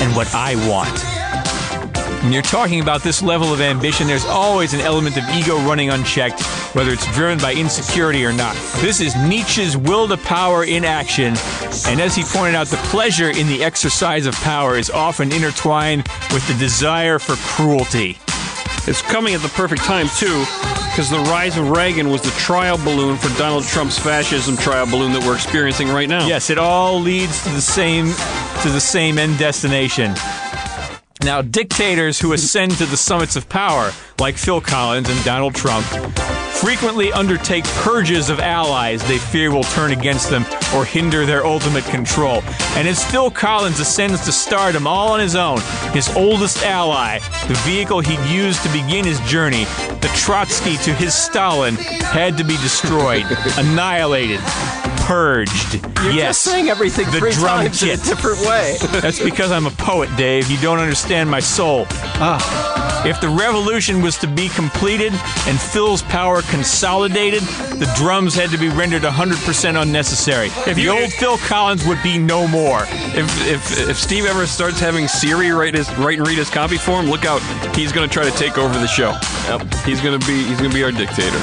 [0.00, 1.11] and what I want.
[2.22, 5.90] When you're talking about this level of ambition, there's always an element of ego running
[5.90, 6.40] unchecked,
[6.72, 8.54] whether it's driven by insecurity or not.
[8.76, 11.34] This is Nietzsche's will to power in action,
[11.88, 16.06] and as he pointed out, the pleasure in the exercise of power is often intertwined
[16.32, 18.16] with the desire for cruelty.
[18.86, 20.44] It's coming at the perfect time, too,
[20.90, 25.12] because the rise of Reagan was the trial balloon for Donald Trump's fascism trial balloon
[25.12, 26.24] that we're experiencing right now.
[26.28, 28.06] Yes, it all leads to the same
[28.62, 30.14] to the same end destination.
[31.24, 35.86] Now, dictators who ascend to the summits of power, like Phil Collins and Donald Trump,
[36.50, 40.44] frequently undertake purges of allies they fear will turn against them
[40.74, 42.42] or hinder their ultimate control.
[42.74, 45.60] And as Phil Collins ascends to stardom all on his own,
[45.92, 49.64] his oldest ally, the vehicle he'd used to begin his journey,
[50.00, 53.26] the Trotsky to his Stalin, had to be destroyed,
[53.58, 54.40] annihilated,
[55.06, 55.74] purged.
[56.02, 58.76] You're yes, just saying everything the three drum times in a different way.
[59.00, 60.50] That's because I'm a poet, Dave.
[60.50, 61.86] You don't understand my soul.
[62.18, 65.12] Ah, If the revolution was to be completed
[65.46, 70.46] and Phil's power consolidated, the drums had to be rendered 100% unnecessary.
[70.66, 72.82] If the you- old Phil Collins would be no more.
[73.14, 76.76] If, if if Steve ever starts having Siri write his write and read his copy
[76.78, 77.40] for him, look out.
[77.76, 79.10] He's gonna try to take over the show.
[79.48, 79.74] Yep.
[79.84, 81.38] He's gonna be he's gonna be our dictator.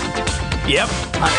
[0.69, 0.87] Yep.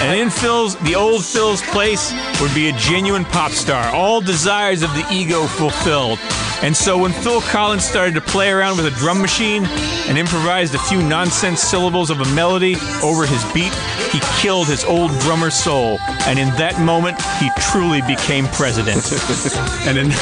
[0.03, 4.83] And in Phil's, the old Phil's place would be a genuine pop star, all desires
[4.83, 6.19] of the ego fulfilled.
[6.63, 9.67] And so when Phil Collins started to play around with a drum machine
[10.09, 12.75] and improvised a few nonsense syllables of a melody
[13.05, 13.73] over his beat,
[14.11, 15.99] he killed his old drummer's soul.
[16.27, 19.13] And in that moment, he truly became president.
[19.87, 20.11] and in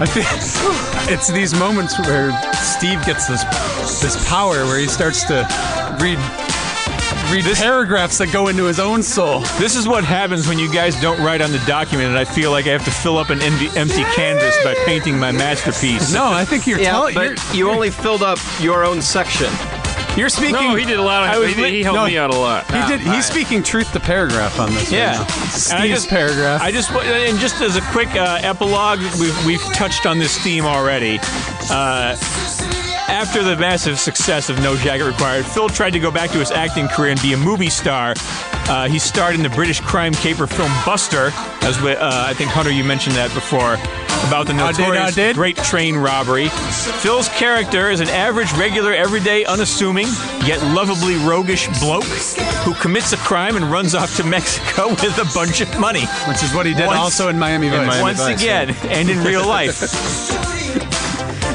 [0.00, 0.26] I think
[1.12, 3.44] it's these moments where Steve gets this
[4.00, 5.46] this power where he starts to
[6.00, 6.18] read
[7.32, 9.40] read paragraphs that go into his own soul.
[9.58, 12.50] This is what happens when you guys don't write on the document, and I feel
[12.50, 16.12] like I have to fill up an empty, empty canvas by painting my masterpiece.
[16.12, 17.14] No, I think you're Yeah, telling.
[17.14, 19.50] but you only filled up your own section.
[20.16, 20.52] You're speaking.
[20.56, 22.36] No, he did a lot I of was he, he helped no, me out a
[22.36, 22.66] lot.
[22.70, 23.00] He did.
[23.00, 24.92] He's speaking truth to paragraph on this.
[24.92, 25.74] Yeah, right now.
[25.74, 26.60] And I just- paragraph.
[26.60, 30.66] I just and just as a quick uh, epilogue, we've we've touched on this theme
[30.66, 31.18] already.
[31.70, 32.14] Uh,
[33.12, 36.50] after the massive success of No Jacket Required, Phil tried to go back to his
[36.50, 38.14] acting career and be a movie star.
[38.68, 41.30] Uh, he starred in the British crime caper film Buster,
[41.62, 43.74] as we, uh, I think Hunter you mentioned that before,
[44.28, 45.36] about the I did, I notorious did.
[45.36, 46.48] Great Train Robbery.
[46.48, 50.06] Phil's character is an average, regular, everyday, unassuming,
[50.46, 52.04] yet lovably roguish bloke
[52.64, 56.06] who commits a crime and runs off to Mexico with a bunch of money.
[56.28, 57.86] which is what he did Once- also in Miami Vice.
[57.86, 60.58] Miami Once Vice, again, and in real life.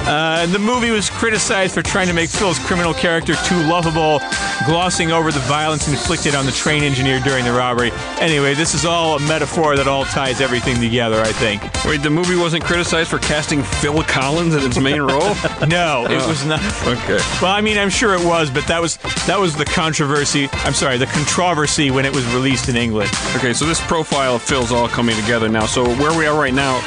[0.07, 4.19] Uh, the movie was criticized for trying to make Phil's criminal character too lovable,
[4.65, 7.91] glossing over the violence inflicted on the train engineer during the robbery.
[8.21, 11.61] Anyway, this is all a metaphor that all ties everything together, I think.
[11.83, 15.35] Wait, the movie wasn't criticized for casting Phil Collins in its main role?
[15.67, 16.61] No, it was not.
[16.87, 17.17] Okay.
[17.41, 20.47] Well, I mean, I'm sure it was, but that was that was the controversy.
[20.53, 23.09] I'm sorry, the controversy when it was released in England.
[23.35, 25.65] Okay, so this profile of Phil's all coming together now.
[25.65, 26.79] So where we are right now,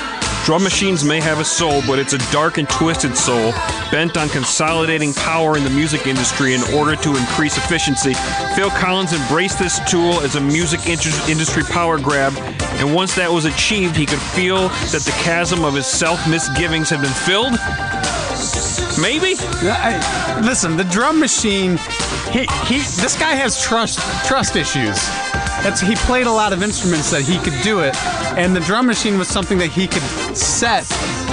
[0.51, 3.53] drum machines may have a soul, but it's a dark and twisted soul
[3.93, 8.15] bent on consolidating power in the music industry in order to increase efficiency.
[8.57, 12.37] Phil Collins embraced this tool as a music industry power grab,
[12.81, 16.91] and once that was achieved, he could feel that the chasm of his self misgivings
[16.91, 17.53] had been filled.
[19.01, 19.37] Maybe?
[19.71, 21.79] I- listen, the drum machine.
[22.33, 24.99] He, he this guy has trust trust issues.
[25.63, 27.95] That's he played a lot of instruments that he could do it,
[28.37, 30.03] and the drum machine was something that he could
[30.37, 30.85] set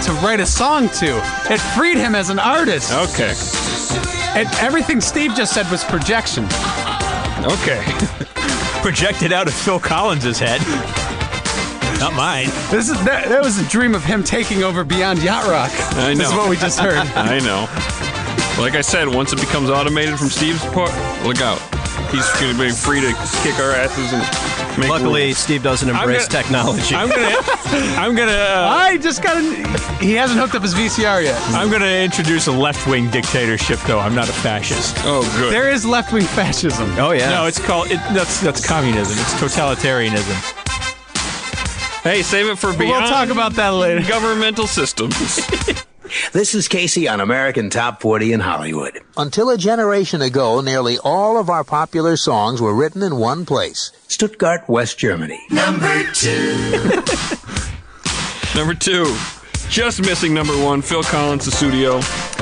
[0.03, 1.17] to write a song to.
[1.49, 2.91] It freed him as an artist.
[2.93, 3.33] Okay.
[4.39, 6.45] And everything Steve just said was projection.
[7.43, 7.83] Okay.
[8.81, 10.61] Projected out of Phil Collins's head.
[11.99, 12.45] Not mine.
[12.69, 15.71] This is that, that was a dream of him taking over Beyond Yacht Rock.
[15.97, 16.19] I know.
[16.19, 16.97] This is what we just heard.
[17.15, 17.65] I know.
[18.61, 20.91] Like I said, once it becomes automated from Steve's part,
[21.25, 21.59] look out.
[22.11, 25.37] He's going to be free to kick our asses and make Luckily, rules.
[25.37, 26.95] Steve doesn't I'm embrace gonna- technology.
[26.95, 27.35] I'm gonna,
[27.97, 29.41] I'm gonna, uh, I just got.
[30.01, 31.41] He hasn't hooked up his VCR yet.
[31.49, 33.79] I'm gonna introduce a left-wing dictatorship.
[33.87, 34.95] Though I'm not a fascist.
[35.05, 35.51] Oh, good.
[35.51, 36.89] There is left wing fascism.
[36.99, 37.29] oh yeah.
[37.29, 37.87] No, it's called.
[37.87, 39.17] It, that's that's communism.
[39.19, 40.63] It's totalitarianism.
[42.03, 43.03] Hey, save it for beyond.
[43.03, 44.07] We'll talk about that later.
[44.07, 45.15] governmental systems.
[46.31, 48.99] This is Casey on American Top 40 in Hollywood.
[49.17, 53.91] Until a generation ago, nearly all of our popular songs were written in one place
[54.07, 55.39] Stuttgart, West Germany.
[55.49, 56.55] number two,
[58.55, 59.15] number two.
[59.69, 61.99] just missing number one, Phil Collins, the studio.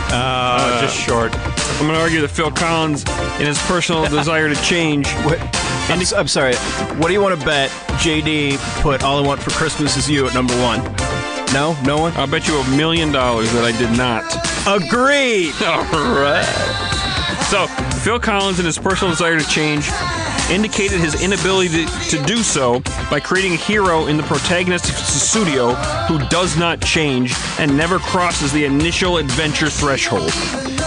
[0.08, 1.34] Uh, just short.
[1.36, 3.04] I'm going to argue that Phil Collins,
[3.40, 5.40] in his personal desire to change, What?
[5.90, 6.56] I'm, s- I'm sorry.
[6.98, 7.70] What do you want to bet?
[8.00, 10.80] JD put "All I Want for Christmas Is You" at number one.
[11.56, 12.12] No, no one.
[12.18, 14.26] I'll bet you a million dollars that I did not.
[14.68, 15.54] Agreed.
[15.66, 16.85] All right.
[17.50, 17.68] So,
[18.02, 19.88] Phil Collins, in his personal desire to change,
[20.50, 22.80] indicated his inability to, to do so
[23.10, 25.76] by creating a hero in the protagonist Sussudio
[26.08, 30.32] who does not change and never crosses the initial adventure threshold.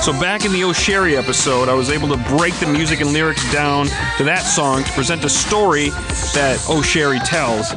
[0.03, 3.51] So, back in the O'Sherry episode, I was able to break the music and lyrics
[3.53, 3.87] down
[4.17, 5.91] to that song to present a story
[6.35, 7.71] that O'Sherry tells.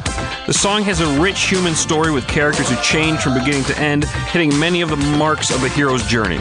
[0.47, 4.05] The song has a rich human story with characters who change from beginning to end,
[4.05, 6.39] hitting many of the marks of a hero's journey.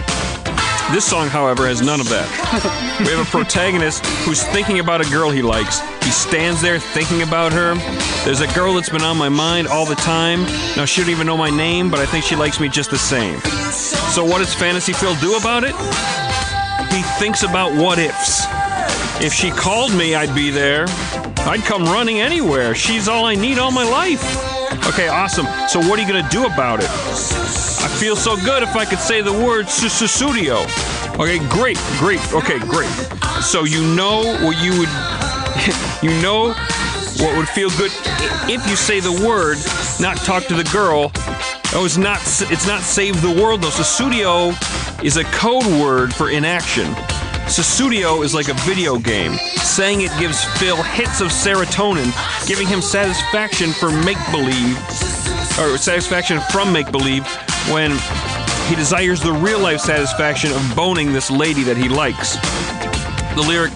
[0.93, 2.27] This song, however, has none of that.
[3.01, 5.79] We have a protagonist who's thinking about a girl he likes.
[6.05, 7.75] He stands there thinking about her.
[8.25, 10.43] There's a girl that's been on my mind all the time.
[10.77, 12.99] Now, she don't even know my name, but I think she likes me just the
[12.99, 13.39] same.
[14.11, 15.77] So, what does Fantasy Phil do about it?
[16.93, 18.47] He thinks about what ifs.
[19.23, 20.87] If she called me, I'd be there.
[21.47, 22.75] I'd come running anywhere.
[22.75, 24.25] She's all I need all my life.
[24.89, 25.47] Okay, awesome.
[25.69, 26.91] So, what are you going to do about it?
[28.01, 30.65] Feel so good if I could say the word Sussudio.
[31.21, 32.33] Okay, great, great.
[32.33, 32.89] Okay, great.
[33.43, 34.89] So you know what you would,
[36.03, 36.55] you know
[37.23, 37.93] what would feel good
[38.49, 39.59] if you say the word,
[40.01, 41.13] not talk to the girl.
[41.75, 42.21] Oh, it's not.
[42.51, 43.69] It's not save the world though.
[43.69, 44.55] Sussudio
[45.05, 46.87] is a code word for inaction.
[47.53, 49.35] Sussudio is like a video game.
[49.59, 52.17] Saying it gives Phil hits of serotonin,
[52.49, 54.79] giving him satisfaction for make believe,
[55.61, 57.27] or satisfaction from make believe
[57.71, 57.93] when
[58.69, 62.35] he desires the real life satisfaction of boning this lady that he likes.
[63.35, 63.73] The lyric,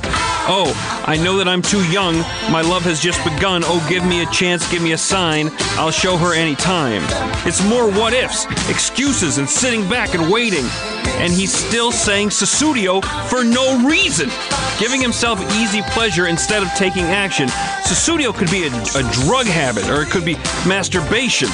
[0.47, 0.75] Oh,
[1.07, 2.17] I know that I'm too young.
[2.53, 3.63] My love has just begun.
[3.65, 5.49] Oh, give me a chance, give me a sign.
[5.81, 7.01] I'll show her any time.
[7.49, 10.67] It's more what ifs, excuses, and sitting back and waiting.
[11.17, 14.29] And he's still saying Sussudio for no reason,
[14.79, 17.49] giving himself easy pleasure instead of taking action.
[17.89, 20.35] Sussudio could be a, a drug habit, or it could be
[20.69, 21.49] masturbation.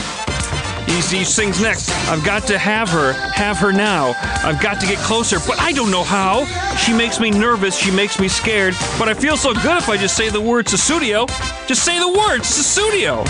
[0.90, 1.88] He, he sings next.
[2.08, 4.14] I've got to have her, have her now.
[4.42, 6.44] I've got to get closer, but I don't know how.
[6.76, 9.96] She makes me nervous, she makes me scared, but I feel so good if I
[9.96, 11.28] just say the word Sussudio.
[11.68, 13.24] Just say the word Sussudio.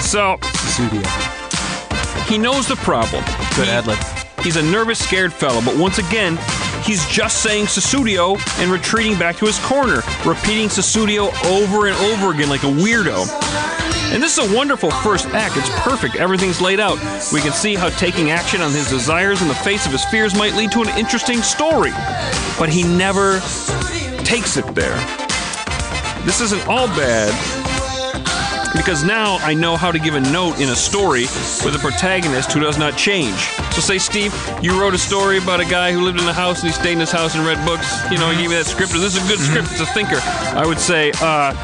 [0.00, 0.38] So,
[2.32, 3.24] he knows the problem.
[3.56, 3.98] Good He- ad lib.
[4.42, 6.38] He's a nervous, scared fellow, but once again,
[6.82, 12.32] he's just saying Sussudio and retreating back to his corner, repeating Sussudio over and over
[12.32, 13.79] again like a weirdo.
[14.12, 15.56] And this is a wonderful first act.
[15.56, 16.16] It's perfect.
[16.16, 16.98] Everything's laid out.
[17.32, 20.34] We can see how taking action on his desires in the face of his fears
[20.34, 21.92] might lead to an interesting story.
[22.58, 23.38] But he never
[24.24, 24.96] takes it there.
[26.26, 27.32] This isn't all bad
[28.76, 31.22] because now I know how to give a note in a story
[31.64, 33.38] with a protagonist who does not change.
[33.72, 36.62] So, say, Steve, you wrote a story about a guy who lived in a house
[36.62, 38.02] and he stayed in his house and read books.
[38.10, 39.68] You know, he gave me that script, this is a good script.
[39.70, 40.18] It's a thinker.
[40.56, 41.54] I would say, uh,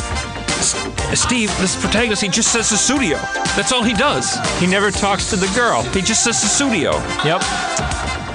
[1.15, 3.21] Steve, this protagonist, he just says Sussudio.
[3.57, 4.37] That's all he does.
[4.59, 5.83] He never talks to the girl.
[5.83, 6.93] He just says Sussudio.
[7.25, 7.43] Yep.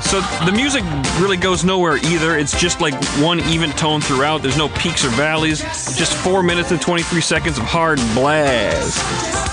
[0.03, 0.84] So the music
[1.19, 2.38] really goes nowhere either.
[2.38, 4.41] It's just like one even tone throughout.
[4.41, 5.61] There's no peaks or valleys.
[5.95, 8.98] Just four minutes and 23 seconds of hard blast.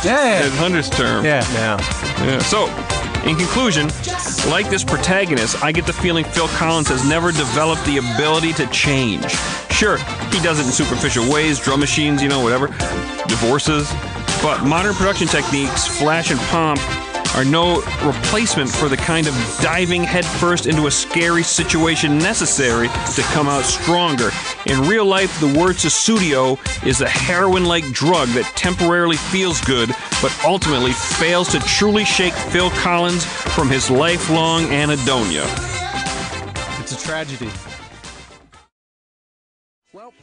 [0.04, 0.40] Yeah.
[0.42, 1.24] As Hunter's term.
[1.24, 1.44] Yeah.
[1.52, 1.76] Yeah.
[2.24, 2.38] Yeah.
[2.40, 2.66] So,
[3.24, 3.88] in conclusion,
[4.48, 8.66] like this protagonist, I get the feeling Phil Collins has never developed the ability to
[8.68, 9.30] change.
[9.70, 9.96] Sure,
[10.30, 12.68] he does it in superficial ways, drum machines, you know, whatever,
[13.28, 13.90] divorces.
[14.42, 16.80] But modern production techniques, flash and pomp,
[17.34, 23.22] are no replacement for the kind of diving headfirst into a scary situation necessary to
[23.32, 24.30] come out stronger.
[24.66, 29.90] In real life, the word Sussudio is a heroin like drug that temporarily feels good,
[30.20, 35.44] but ultimately fails to truly shake Phil Collins from his lifelong anhedonia.
[36.80, 37.50] It's a tragedy.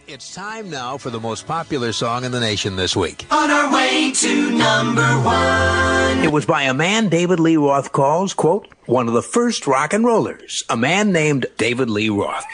[0.05, 3.25] Well, it's time now for the most popular song in the nation this week.
[3.31, 6.19] On our way to number one.
[6.23, 9.93] It was by a man David Lee Roth calls, quote, one of the first rock
[9.93, 12.45] and rollers, a man named David Lee Roth.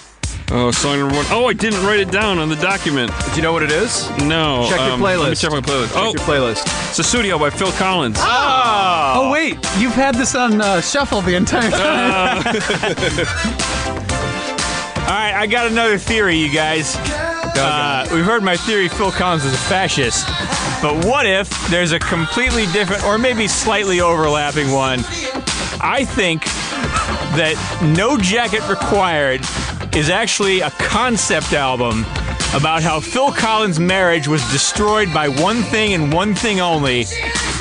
[0.52, 1.26] Oh, song number one.
[1.30, 3.10] Oh, I didn't write it down on the document.
[3.30, 4.08] Do you know what it is?
[4.20, 4.66] No.
[4.70, 5.88] Check your um, Let me check my playlist.
[5.88, 6.62] Check oh, your playlist.
[6.90, 8.16] It's a studio by Phil Collins.
[8.20, 12.36] Oh Oh wait, you've had this on uh, shuffle the entire time.
[15.06, 16.96] All right, I got another theory, you guys.
[17.56, 20.26] Uh, we've heard my theory Phil Collins is a fascist.
[20.82, 25.00] But what if there's a completely different, or maybe slightly overlapping one?
[25.80, 26.44] I think
[27.34, 27.56] that
[27.96, 29.40] No Jacket Required
[29.96, 32.04] is actually a concept album
[32.54, 37.04] about how Phil Collins' marriage was destroyed by one thing and one thing only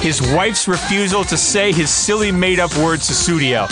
[0.02, 3.68] his wife's refusal to say his silly made up word Sussudio.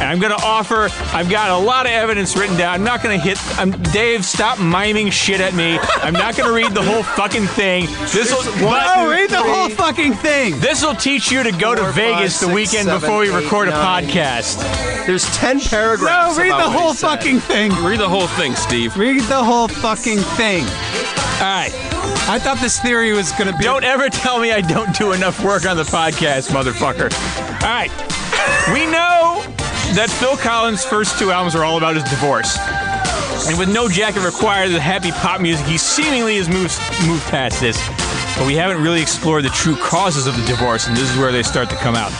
[0.00, 2.74] And I'm going to offer, I've got a lot of evidence written down.
[2.74, 5.78] I'm not going to hit, I'm, Dave, stop miming shit at me.
[5.96, 7.86] I'm not going to read the whole fucking thing.
[8.12, 10.58] This will, oh, read the whole fucking thing.
[10.60, 13.28] this will teach you to go to Vegas five, the six, weekend seven, before we
[13.30, 14.62] eight, record a podcast.
[15.06, 16.02] There's 10 paragraphs.
[16.02, 16.38] No, paragraphs.
[16.38, 17.72] read about the whole fucking thing.
[17.84, 18.96] Read the whole thing, Steve.
[18.96, 20.64] Read the whole fucking thing.
[20.64, 21.72] All right.
[22.26, 23.64] I thought this theory was going to be.
[23.64, 27.12] Don't ever tell me I don't do enough work on the podcast, motherfucker.
[27.62, 27.90] All right.
[28.72, 29.42] We know
[29.94, 32.58] that Phil Collins' first two albums are all about his divorce.
[33.46, 37.60] And with No Jacket Required, the happy pop music, he seemingly has moved, moved past
[37.60, 37.76] this.
[38.36, 41.30] But we haven't really explored the true causes of the divorce, and this is where
[41.30, 42.10] they start to come out.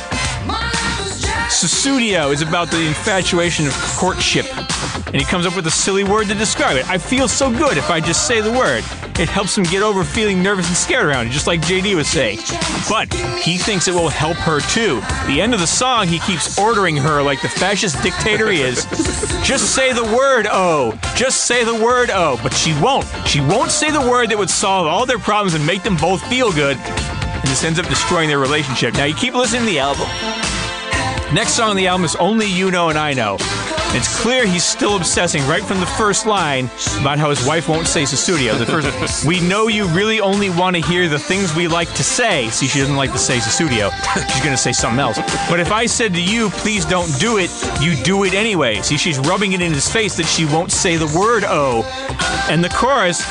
[1.50, 4.46] Sussudio is about the infatuation of courtship,
[5.14, 6.90] and he comes up with a silly word to describe it.
[6.90, 8.82] I feel so good if I just say the word.
[9.16, 12.40] It helps him get over feeling nervous and scared around just like JD was saying.
[12.88, 15.00] But he thinks it will help her too.
[15.28, 18.86] The end of the song, he keeps ordering her like the fascist dictator he is.
[19.44, 20.98] just say the word oh.
[21.14, 22.40] Just say the word oh.
[22.42, 23.06] But she won't.
[23.24, 26.26] She won't say the word that would solve all their problems and make them both
[26.26, 26.76] feel good.
[26.76, 28.94] and this ends up destroying their relationship.
[28.94, 30.08] Now you keep listening to the album.
[31.32, 33.38] Next song on the album is Only You Know and I Know.
[33.96, 36.64] It's clear he's still obsessing right from the first line
[37.00, 38.54] about how his wife won't say studio.
[38.54, 42.02] The first, we know you really only want to hear the things we like to
[42.02, 42.48] say.
[42.50, 43.90] See, she doesn't like to say studio.
[44.14, 45.18] She's going to say something else.
[45.48, 48.82] But if I said to you, please don't do it, you do it anyway.
[48.82, 51.84] See, she's rubbing it in his face that she won't say the word oh.
[52.50, 53.24] And the chorus,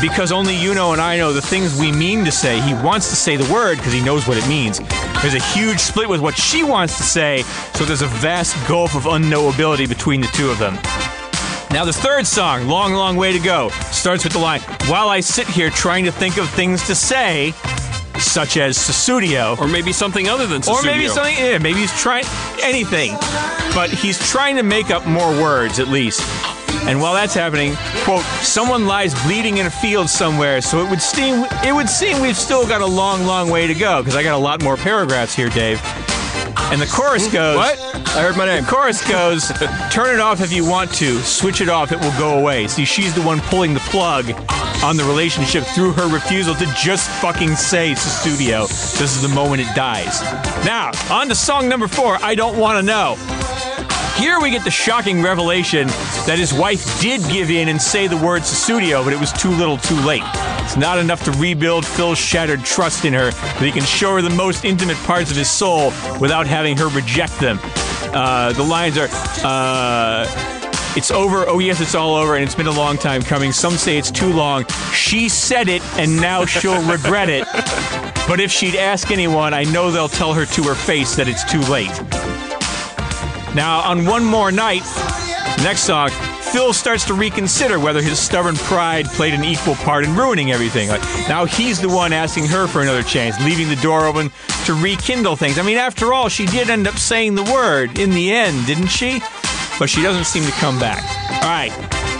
[0.00, 2.60] because only you know and I know the things we mean to say.
[2.60, 4.80] He wants to say the word because he knows what it means.
[5.22, 7.39] There's a huge split with what she wants to say,
[7.74, 10.74] so there's a vast gulf of unknowability between the two of them.
[11.70, 15.20] Now, the third song, Long, Long Way to Go, starts with the line While I
[15.20, 17.52] sit here trying to think of things to say,
[18.18, 19.58] such as Sussudio.
[19.58, 20.82] Or maybe something other than Sussudio.
[20.82, 22.24] Or maybe something, yeah, maybe he's trying
[22.62, 23.12] anything.
[23.74, 26.22] But he's trying to make up more words, at least.
[26.88, 31.02] And while that's happening, quote, someone lies bleeding in a field somewhere, so it would
[31.02, 34.22] seem it would seem we've still got a long, long way to go, because I
[34.22, 35.78] got a lot more paragraphs here, Dave.
[36.72, 37.32] And the chorus hmm?
[37.32, 37.78] goes What?
[38.16, 38.64] I heard my name.
[38.64, 39.48] The chorus goes,
[39.92, 42.66] turn it off if you want to, switch it off, it will go away.
[42.66, 44.32] See, she's the one pulling the plug
[44.82, 48.62] on the relationship through her refusal to just fucking say to studio.
[48.62, 50.22] This is the moment it dies.
[50.64, 53.16] Now, on to song number four, I Don't Want to Know.
[54.20, 55.86] Here we get the shocking revelation
[56.26, 59.48] that his wife did give in and say the word studio, but it was too
[59.48, 60.22] little too late.
[60.58, 64.20] It's not enough to rebuild Phil's shattered trust in her that he can show her
[64.20, 65.86] the most intimate parts of his soul
[66.20, 67.58] without having her reject them.
[68.12, 69.08] Uh, the lines are,
[69.42, 70.26] uh,
[70.98, 71.48] it's over.
[71.48, 73.52] Oh, yes, it's all over, and it's been a long time coming.
[73.52, 74.66] Some say it's too long.
[74.92, 77.46] She said it, and now she'll regret it.
[78.28, 81.50] But if she'd ask anyone, I know they'll tell her to her face that it's
[81.50, 82.49] too late.
[83.54, 84.82] Now, on One More Night,
[85.62, 86.10] next song,
[86.52, 90.88] Phil starts to reconsider whether his stubborn pride played an equal part in ruining everything.
[90.88, 94.30] Like, now he's the one asking her for another chance, leaving the door open
[94.64, 95.58] to rekindle things.
[95.58, 98.88] I mean, after all, she did end up saying the word in the end, didn't
[98.88, 99.20] she?
[99.78, 101.02] But she doesn't seem to come back.
[101.42, 101.72] All right.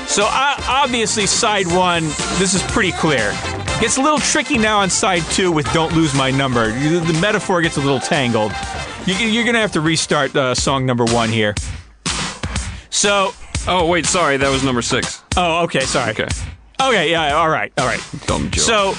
[0.09, 2.05] So, uh, obviously, side one,
[2.39, 3.33] this is pretty clear.
[3.81, 6.71] Gets a little tricky now on side two with Don't Lose My Number.
[6.71, 8.53] The the metaphor gets a little tangled.
[9.07, 11.55] You- You're going to have to restart uh, song number one here.
[12.91, 13.33] So,
[13.69, 15.23] Oh, wait, sorry, that was number six.
[15.37, 16.13] oh, okay, sorry.
[16.13, 16.27] Okay.
[16.81, 18.01] Okay, yeah, all right, all right.
[18.27, 18.65] Dumb joke.
[18.65, 18.95] So,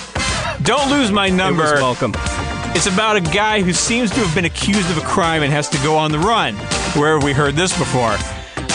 [0.61, 1.63] Don't Lose My It Number.
[1.63, 2.13] was welcome.
[2.75, 5.67] It's about a guy who seems to have been accused of a crime and has
[5.69, 6.55] to go on the run.
[6.95, 8.15] Where have we heard this before?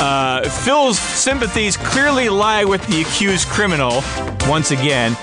[0.01, 4.03] Uh, Phil's sympathies clearly lie with the accused criminal,
[4.48, 5.15] once again.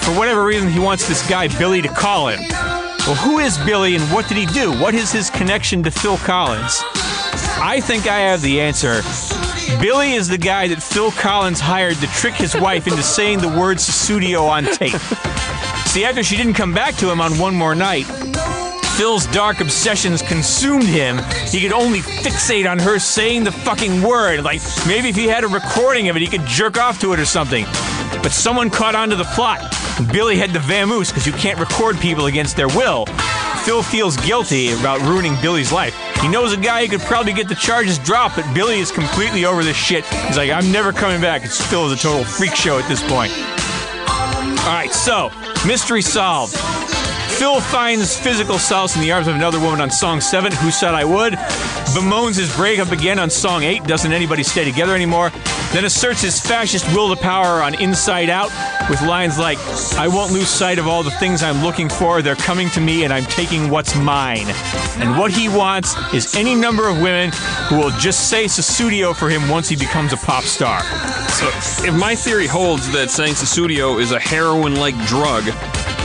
[0.00, 2.40] For whatever reason, he wants this guy, Billy, to call him.
[3.06, 4.72] Well, who is Billy and what did he do?
[4.78, 6.80] What is his connection to Phil Collins?
[7.62, 9.02] I think I have the answer.
[9.80, 13.48] Billy is the guy that Phil Collins hired to trick his wife into saying the
[13.48, 15.00] word studio on tape.
[15.86, 18.06] See, after she didn't come back to him on one more night,
[19.00, 21.16] Phil's dark obsessions consumed him.
[21.48, 24.44] He could only fixate on her saying the fucking word.
[24.44, 27.18] Like, maybe if he had a recording of it, he could jerk off to it
[27.18, 27.64] or something.
[28.22, 29.62] But someone caught on to the plot.
[30.12, 33.06] Billy had the vamoose because you can't record people against their will.
[33.64, 35.96] Phil feels guilty about ruining Billy's life.
[36.20, 39.46] He knows a guy who could probably get the charges dropped, but Billy is completely
[39.46, 40.04] over this shit.
[40.04, 41.42] He's like, I'm never coming back.
[41.42, 43.32] It's Phil is a total freak show at this point.
[44.60, 45.30] All right, so
[45.66, 46.54] mystery solved.
[47.40, 50.92] Phil finds physical solace in the arms of another woman on song seven, Who Said
[50.92, 51.32] I Would.
[51.94, 55.30] Bemoans his breakup again on song eight, Doesn't Anybody Stay Together Anymore.
[55.72, 58.50] Then asserts his fascist will to power on Inside Out
[58.90, 59.56] with lines like,
[59.96, 62.20] I won't lose sight of all the things I'm looking for.
[62.20, 64.44] They're coming to me and I'm taking what's mine.
[64.98, 67.30] And what he wants is any number of women
[67.70, 70.82] who will just say Sussudio for him once he becomes a pop star.
[71.30, 71.48] So,
[71.88, 75.44] if my theory holds that saying studio is a heroin-like drug,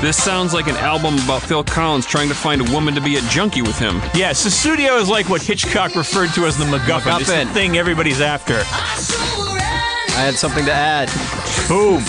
[0.01, 3.15] this sounds like an album about Phil Collins trying to find a woman to be
[3.17, 4.01] a junkie with him.
[4.13, 7.19] Yeah, studio is like what Hitchcock referred to as the MacGuffin.
[7.19, 7.53] It's the MacGuffin.
[7.53, 8.55] thing everybody's after.
[8.57, 11.09] I had something to add.
[11.67, 12.03] Boom.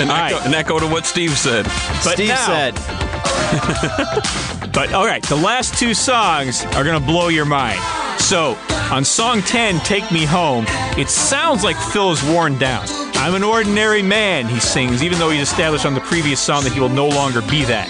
[0.00, 0.46] An, All echo, right.
[0.46, 1.64] an echo to what Steve said.
[2.04, 2.74] But Steve now- said,
[4.72, 7.80] But all right, the last two songs are gonna blow your mind.
[8.18, 8.56] So
[8.90, 10.66] on song 10, "Take Me Home,"
[10.96, 12.84] it sounds like Phil is worn down.
[13.14, 16.72] I'm an ordinary man, he sings, even though he's established on the previous song that
[16.72, 17.88] he will no longer be that.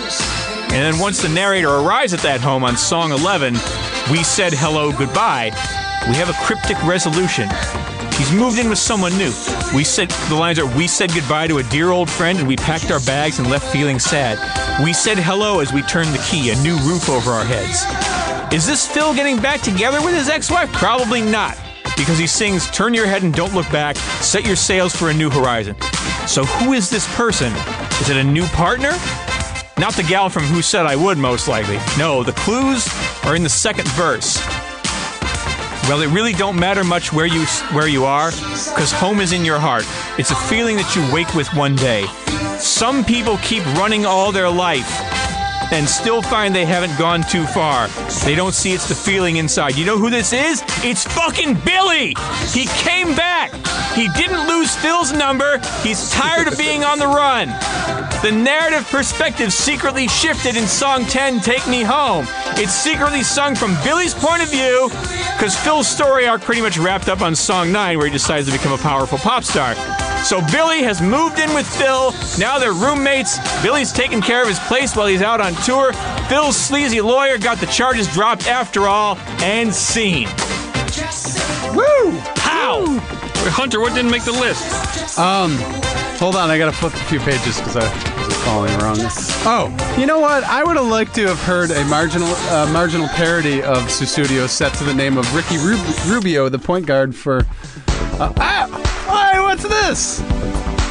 [0.71, 3.59] And then once the narrator arrives at that home on song 11,
[4.11, 5.53] "We Said Hello Goodbye,"
[6.09, 7.51] we have a cryptic resolution.
[8.17, 9.33] He's moved in with someone new.
[9.75, 12.57] We said the lines are we said goodbye to a dear old friend and we
[12.57, 14.39] packed our bags and left feeling sad.
[14.83, 17.85] We said hello as we turned the key, a new roof over our heads.
[18.53, 20.73] Is this Phil getting back together with his ex-wife?
[20.73, 21.59] Probably not.
[21.99, 25.15] Because he sings turn your head and don't look back, set your sails for a
[25.15, 25.77] new horizon.
[26.27, 27.53] So who is this person?
[28.01, 28.93] Is it a new partner?
[29.79, 31.79] Not the gal from Who Said I Would, most likely.
[31.99, 32.89] No, the clues
[33.25, 34.39] are in the second verse.
[35.89, 39.43] Well, it really don't matter much where you where you are, because home is in
[39.43, 39.85] your heart.
[40.19, 42.05] It's a feeling that you wake with one day.
[42.59, 45.08] Some people keep running all their life
[45.73, 47.89] and still find they haven't gone too far.
[48.25, 49.77] They don't see it's the feeling inside.
[49.77, 50.63] You know who this is?
[50.85, 52.15] It's fucking Billy!
[52.53, 53.53] He came back!
[53.95, 55.59] He didn't lose Phil's number.
[55.83, 57.49] He's tired of being on the run.
[58.23, 62.27] The narrative perspective secretly shifted in song 10, Take Me Home.
[62.57, 64.89] It's secretly sung from Billy's point of view,
[65.37, 68.53] because Phil's story arc pretty much wrapped up on song 9, where he decides to
[68.53, 69.75] become a powerful pop star.
[70.25, 72.13] So Billy has moved in with Phil.
[72.39, 73.39] Now they're roommates.
[73.63, 75.93] Billy's taking care of his place while he's out on tour.
[76.29, 80.29] Phil's sleazy lawyer got the charges dropped after all, and scene.
[81.75, 82.11] Woo!
[82.37, 82.83] How?
[82.85, 85.19] Wait, Hunter, what didn't make the list?
[85.19, 85.57] Um,
[86.19, 87.85] hold on, I gotta flip a few pages because I
[88.27, 88.97] was following wrong.
[89.47, 90.45] Oh, you know what?
[90.45, 94.75] I would have liked to have heard a marginal uh, marginal parody of Sussudio set
[94.75, 97.47] to the name of Ricky Rub- Rubio, the point guard for.
[98.21, 98.88] Uh, ah, hey,
[99.49, 100.21] what's this?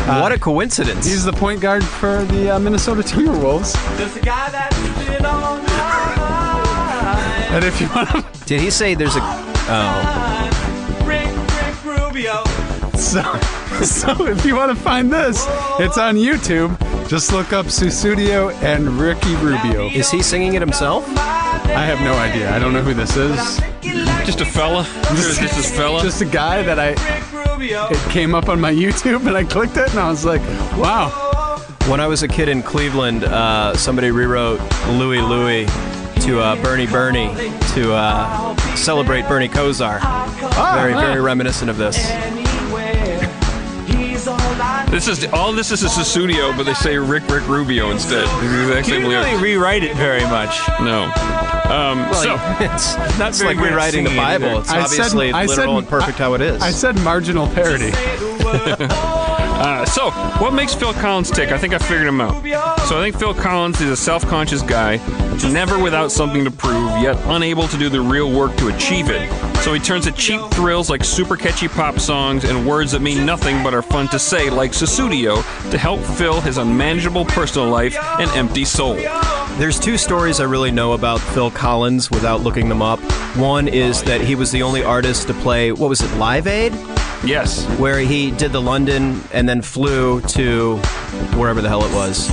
[0.08, 1.06] what a coincidence.
[1.06, 3.74] He's the point guard for the uh, Minnesota Timberwolves.
[3.98, 4.76] There's a guy that's
[5.08, 9.20] been on my And if you want to, Did he say there's a.
[9.70, 10.50] Oh.
[11.06, 11.28] Rick,
[11.62, 12.44] Rick Rubio.
[12.96, 13.22] so,
[13.84, 15.46] so if you want to find this,
[15.80, 16.76] it's on YouTube.
[17.08, 19.88] Just look up Sussudio and Ricky Rubio.
[19.90, 21.08] Is he singing it himself?
[21.16, 22.52] I have no idea.
[22.56, 23.62] I don't know who this is.
[24.28, 24.84] Just a fella?
[25.16, 26.02] Just, just this fella?
[26.04, 26.96] Just a guy that I
[27.62, 30.42] it came up on my YouTube and I clicked it and I was like,
[30.78, 31.64] wow.
[31.88, 34.60] When I was a kid in Cleveland, uh, somebody rewrote
[34.90, 35.66] Louie Louie
[36.24, 37.34] to uh, Bernie Bernie
[37.74, 40.02] to uh, celebrate Bernie Kosar.
[40.76, 41.96] Very, very reminiscent of this.
[44.90, 45.54] He's all I This is all.
[45.54, 48.24] This is a Sussudio, but they say Rick Rick Rubio instead.
[48.24, 49.26] It's the exact He same didn't lyric.
[49.28, 50.60] really rewrite it very much.
[50.80, 51.04] No.
[51.72, 54.48] Um, so it's Not it's very like rewriting the Bible.
[54.48, 54.60] either.
[54.62, 56.62] It's obviously literal and perfect I- how it is.
[56.62, 57.92] I said marginal parody.
[59.60, 61.52] Uh, so, what makes Phil Collins tick?
[61.52, 62.44] I think I figured him out.
[62.88, 64.98] So, I think Phil Collins is a self conscious guy,
[65.52, 69.28] never without something to prove, yet unable to do the real work to achieve it.
[69.64, 73.26] So, he turns to cheap thrills like super catchy pop songs and words that mean
[73.26, 75.38] nothing but are fun to say, like Sussudio,
[75.72, 78.96] to help fill his unmanageable personal life and empty soul.
[79.58, 83.00] There's two stories I really know about Phil Collins without looking them up.
[83.36, 86.74] One is that he was the only artist to play, what was it, Live Aid?
[87.26, 87.66] Yes.
[87.80, 90.78] Where he did the London and then flew to
[91.36, 92.28] wherever the hell it was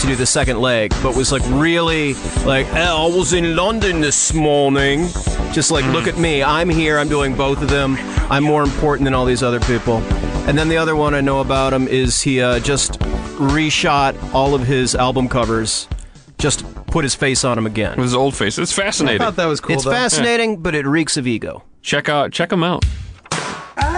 [0.00, 4.00] to do the second leg, but was like really like, "Oh, I was in London
[4.00, 5.06] this morning.
[5.52, 6.42] Just like, look at me.
[6.42, 6.98] I'm here.
[6.98, 7.96] I'm doing both of them.
[8.30, 9.98] I'm more important than all these other people.
[10.48, 12.98] And then the other one I know about him is he uh, just
[13.38, 15.88] reshot all of his album covers,
[16.38, 17.96] just put his face on them again.
[17.96, 18.58] With his old face.
[18.58, 19.22] It's fascinating.
[19.22, 19.74] I thought that was cool.
[19.74, 19.90] It's though.
[19.90, 21.62] fascinating, but it reeks of ego.
[21.82, 22.84] Check out, check him out.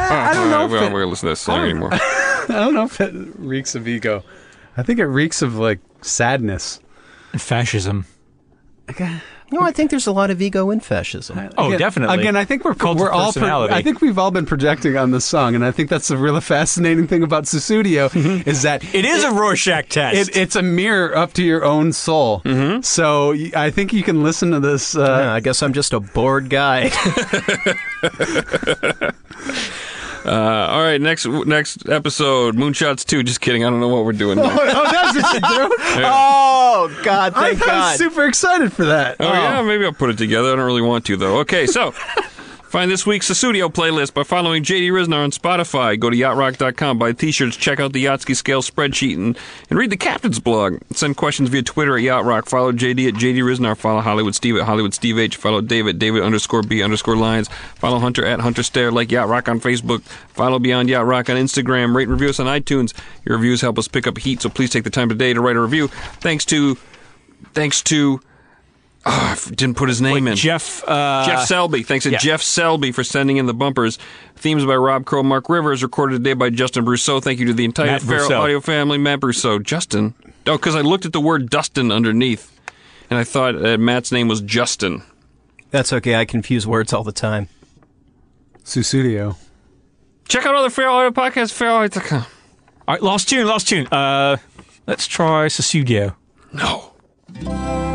[0.09, 0.65] I don't know.
[0.67, 1.91] If right, we it, don't we're gonna listen to this song anymore.
[1.95, 4.23] I don't know if it reeks of ego.
[4.77, 6.81] I think it reeks of like sadness.
[7.33, 8.07] And fascism.
[9.53, 11.51] No, I think there's a lot of ego in fascism.
[11.57, 12.19] Oh, Again- definitely.
[12.19, 13.33] Again, I think we're Cult of we're all.
[13.33, 13.75] Pro- personality.
[13.75, 16.41] I think we've all been projecting on this song, and I think that's the really
[16.41, 18.11] fascinating thing about Sussudio
[18.47, 20.31] is that It is a Rorschach test.
[20.31, 22.41] it, it's a mirror up to your own soul.
[22.41, 22.81] Mm-hmm.
[22.83, 24.95] So I think you can listen to this.
[24.97, 26.91] Yeah, Uh, I guess I'm just a bored guy.
[30.27, 33.23] Uh, all right, next next episode, Moonshots Two.
[33.23, 33.65] Just kidding.
[33.65, 34.37] I don't know what we're doing.
[34.37, 34.47] There.
[34.51, 35.75] oh, that's what you do.
[36.05, 37.33] oh God!
[37.35, 37.99] I Thank was God.
[37.99, 39.17] super excited for that.
[39.21, 40.53] Oh, yeah, maybe I'll put it together.
[40.53, 41.39] I don't really want to though.
[41.41, 41.95] Okay, so
[42.69, 45.99] find this week's studio playlist by following JD Ryznar on Spotify.
[45.99, 49.39] Go to yachtrock.com, buy t-shirts, check out the Yachtski Scale spreadsheet, and,
[49.71, 50.79] and read the captain's blog.
[50.93, 52.49] Send questions via Twitter at Yachtrock.
[52.49, 53.77] Follow JD at JD Ryznar.
[53.77, 55.37] Follow Hollywood Steve at Hollywood Steve H.
[55.37, 57.49] Follow David David underscore B underscore Lyons.
[57.77, 58.91] Follow Hunter at Hunter Stair.
[58.91, 60.03] Like Yacht Rock on Facebook.
[60.03, 61.95] Follow Beyond Yacht Rock on Instagram.
[61.95, 62.93] Rate and review us on iTunes.
[63.25, 65.57] Your reviews help us pick up heat, so please take the time today to write
[65.57, 65.89] a review.
[66.21, 66.77] Thanks to
[67.55, 68.21] thanks to
[69.07, 70.37] oh, I f- didn't put his name in.
[70.37, 70.87] Jeff.
[70.87, 71.83] Uh, Jeff Selby.
[71.83, 72.19] Thanks to yeah.
[72.19, 73.99] Jeff Selby for sending in the bumpers.
[74.35, 77.23] Themes by Rob Crow, Mark Rivers, recorded today by Justin Brousseau.
[77.23, 78.99] Thank you to the entire Matt Feral Audio family.
[78.99, 79.63] Matt Brousseau.
[79.63, 80.15] Justin.
[80.47, 82.61] Oh, because I looked at the word Dustin underneath,
[83.09, 85.03] and I thought uh, Matt's name was Justin.
[85.71, 86.15] That's okay.
[86.17, 87.49] I confuse words all the time.
[88.65, 89.37] Sussudio.
[90.29, 92.27] Check out other Feral Audio podcasts, feralaudio.com.
[92.89, 93.87] All right, last tune, last tune.
[93.89, 94.37] Uh,
[94.87, 96.15] let's try Sussudio.
[96.53, 97.86] No.